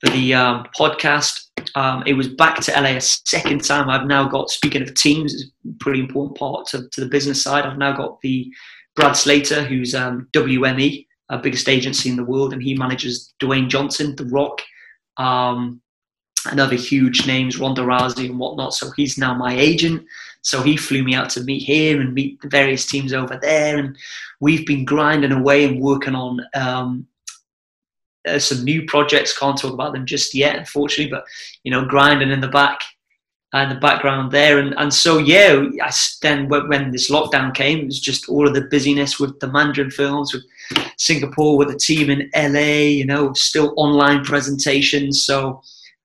[0.00, 1.48] for the um, podcast.
[1.74, 3.90] Um, it was back to LA a second time.
[3.90, 7.42] I've now got speaking of teams, it's a pretty important part to, to the business
[7.42, 7.64] side.
[7.64, 8.52] I've now got the
[8.96, 13.68] Brad Slater, who's um, WME, a biggest agency in the world, and he manages Dwayne
[13.68, 14.62] Johnson, The Rock,
[15.16, 15.80] um,
[16.50, 18.74] and other huge names, Ronda Rousey and whatnot.
[18.74, 20.04] So he's now my agent.
[20.44, 23.78] So he flew me out to meet him and meet the various teams over there.
[23.78, 23.96] And
[24.40, 27.06] we've been grinding away and working on um,
[28.28, 29.36] uh, some new projects.
[29.36, 31.24] Can't talk about them just yet, unfortunately, but
[31.64, 32.80] you know, grinding in the back
[33.54, 34.58] and uh, the background there.
[34.58, 35.90] And, and so, yeah, I,
[36.20, 39.90] then when this lockdown came, it was just all of the busyness with the Mandarin
[39.90, 40.44] films, with
[40.98, 45.24] Singapore, with the team in LA, you know, still online presentations.
[45.24, 45.62] So,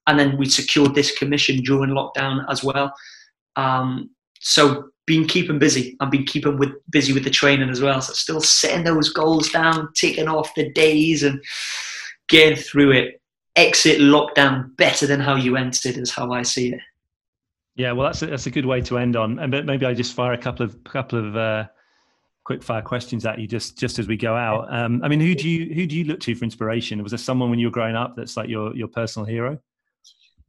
[0.07, 2.93] and then we secured this commission during lockdown as well.
[3.55, 5.97] Um, so been keeping busy.
[5.99, 8.01] I've been keeping with busy with the training as well.
[8.01, 11.43] So still setting those goals down, ticking off the days and
[12.27, 13.21] getting through it.
[13.55, 16.79] Exit lockdown better than how you entered is how I see it.
[17.75, 19.39] Yeah, well, that's a, that's a good way to end on.
[19.39, 21.65] And maybe I just fire a couple of couple of uh,
[22.43, 24.73] quick fire questions at you just just as we go out.
[24.73, 27.01] Um, I mean, who do you who do you look to for inspiration?
[27.01, 29.59] Was there someone when you were growing up that's like your your personal hero?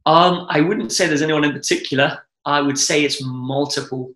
[0.05, 2.23] Um, I wouldn't say there's anyone in particular.
[2.45, 4.13] I would say it's multiple,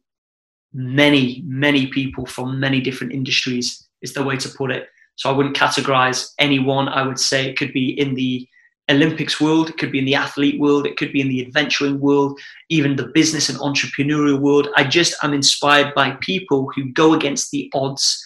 [0.74, 4.88] many, many people from many different industries is the way to put it.
[5.16, 6.90] So I wouldn't categorize anyone.
[6.90, 8.48] I would say it could be in the
[8.90, 12.00] Olympics world, it could be in the athlete world, it could be in the adventuring
[12.00, 12.40] world,
[12.70, 14.68] even the business and entrepreneurial world.
[14.76, 18.24] I just am inspired by people who go against the odds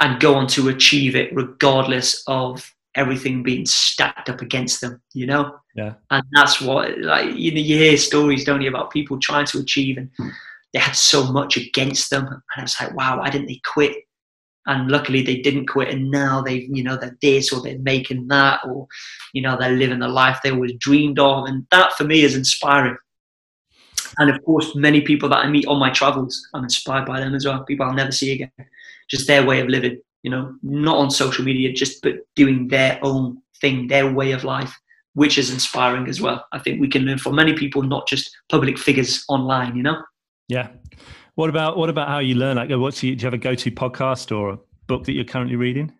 [0.00, 5.26] and go on to achieve it regardless of everything being stacked up against them, you
[5.26, 5.58] know?
[5.74, 5.94] Yeah.
[6.10, 9.58] And that's what, like, you know, you hear stories, don't you, about people trying to
[9.58, 10.10] achieve and
[10.72, 12.26] they had so much against them.
[12.26, 13.96] And I was like, wow, why didn't they quit?
[14.66, 15.88] And luckily they didn't quit.
[15.88, 18.86] And now they've, you know, they're this or they're making that or,
[19.32, 21.46] you know, they're living the life they always dreamed of.
[21.46, 22.96] And that for me is inspiring.
[24.18, 27.34] And of course, many people that I meet on my travels, I'm inspired by them
[27.34, 27.64] as well.
[27.64, 28.52] People I'll never see again.
[29.08, 32.98] Just their way of living you know, not on social media, just but doing their
[33.02, 34.78] own thing, their way of life,
[35.14, 36.44] which is inspiring as well.
[36.52, 40.02] I think we can learn from many people, not just public figures online, you know?
[40.48, 40.68] Yeah.
[41.34, 42.56] What about what about how you learn?
[42.56, 45.56] Like, what's your, do you have a go-to podcast or a book that you're currently
[45.56, 45.92] reading?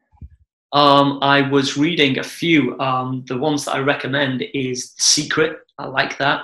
[0.72, 2.78] Um, I was reading a few.
[2.78, 5.58] Um, the ones that I recommend is Secret.
[5.78, 6.42] I like that.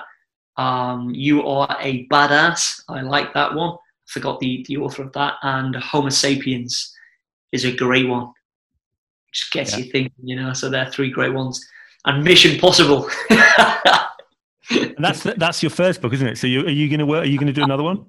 [0.57, 2.81] Um, you are a badass.
[2.89, 3.77] I like that one.
[4.07, 5.35] Forgot the the author of that.
[5.43, 6.93] And Homo sapiens
[7.51, 8.31] is a great one.
[9.33, 9.77] Just gets yeah.
[9.79, 10.53] you thinking, you know.
[10.53, 11.65] So they're three great ones.
[12.05, 13.09] And Mission Possible.
[14.69, 16.37] and that's that's your first book, isn't it?
[16.37, 17.23] So you, are you going to work?
[17.23, 18.05] Are you going to do another one?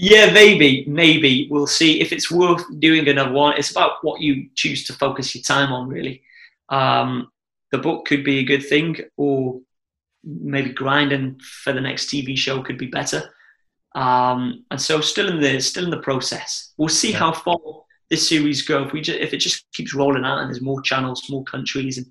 [0.00, 3.58] Yeah, maybe, maybe we'll see if it's worth doing another one.
[3.58, 6.22] It's about what you choose to focus your time on, really.
[6.68, 7.32] Um,
[7.72, 9.60] the book could be a good thing, or
[10.22, 13.28] maybe grinding for the next TV show could be better.
[13.96, 16.72] Um, and so, still in the still in the process.
[16.76, 17.18] We'll see yeah.
[17.18, 17.58] how far
[18.10, 20.80] this series go, if we just, if it just keeps rolling out and there's more
[20.82, 22.06] channels, more countries, and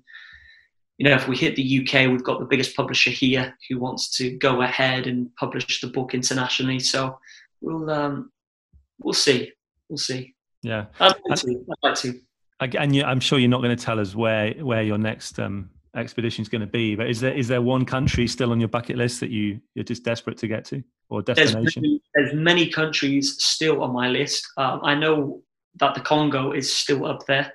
[0.98, 4.16] you know, if we hit the UK, we've got the biggest publisher here who wants
[4.16, 6.80] to go ahead and publish the book internationally.
[6.80, 7.18] So
[7.60, 8.32] we'll um,
[8.98, 9.52] we'll see,
[9.88, 10.34] we'll see.
[10.62, 11.50] Yeah, I'd like to.
[11.50, 12.20] I'd like to.
[12.60, 16.42] And I'm sure you're not going to tell us where where your next um, expedition
[16.42, 16.96] is going to be.
[16.96, 19.84] But is there is there one country still on your bucket list that you you're
[19.84, 21.62] just desperate to get to, or destination?
[21.62, 24.48] There's many, there's many countries still on my list.
[24.56, 25.42] Um, I know
[25.80, 27.52] that the Congo is still up there.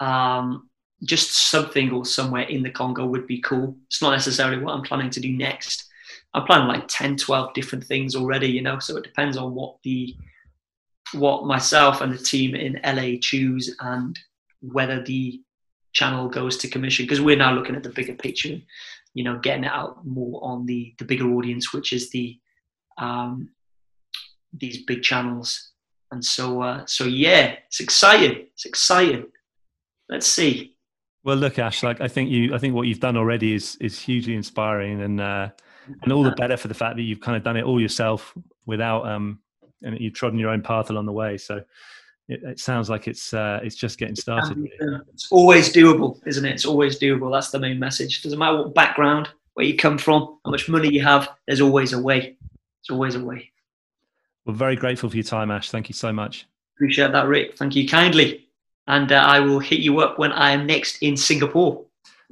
[0.00, 0.68] Um,
[1.04, 3.76] just something or somewhere in the Congo would be cool.
[3.86, 5.84] It's not necessarily what I'm planning to do next.
[6.34, 9.76] I'm planning like 10, 12 different things already, you know, so it depends on what
[9.82, 10.14] the
[11.12, 14.18] what myself and the team in LA choose and
[14.60, 15.40] whether the
[15.92, 18.58] channel goes to commission because we're now looking at the bigger picture.
[19.14, 22.38] you know, getting it out more on the the bigger audience, which is the
[22.98, 23.48] um,
[24.52, 25.72] these big channels.
[26.12, 28.46] And so, uh, so yeah, it's exciting.
[28.54, 29.26] It's exciting.
[30.08, 30.76] Let's see.
[31.24, 31.82] Well, look, Ash.
[31.82, 35.20] Like I think you, I think what you've done already is is hugely inspiring, and
[35.20, 35.48] uh,
[36.02, 38.32] and all the better for the fact that you've kind of done it all yourself
[38.66, 39.40] without um,
[39.82, 41.36] and you've trodden your own path along the way.
[41.36, 41.62] So
[42.28, 44.56] it, it sounds like it's uh, it's just getting started.
[44.56, 45.00] Really.
[45.12, 46.52] It's always doable, isn't it?
[46.52, 47.32] It's always doable.
[47.32, 48.22] That's the main message.
[48.22, 51.28] Doesn't matter what background, where you come from, how much money you have.
[51.46, 52.36] There's always a way.
[52.50, 53.50] There's always a way.
[54.46, 55.70] We're very grateful for your time, Ash.
[55.70, 56.46] Thank you so much.
[56.76, 57.56] Appreciate that, Rick.
[57.56, 58.46] Thank you kindly
[58.88, 61.84] and uh, I will hit you up when I am next in Singapore.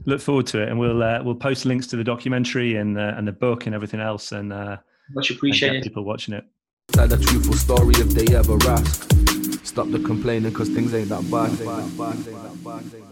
[0.07, 3.15] Look forward to it, and we'll uh, we'll post links to the documentary and uh,
[3.17, 4.77] and the book and everything else, and uh,
[5.15, 5.83] much appreciated.
[5.83, 6.45] People watching it.
[6.89, 9.11] Tell a truthful story if they ever ask.
[9.65, 13.04] Stop the complaining, cause things ain't that bad.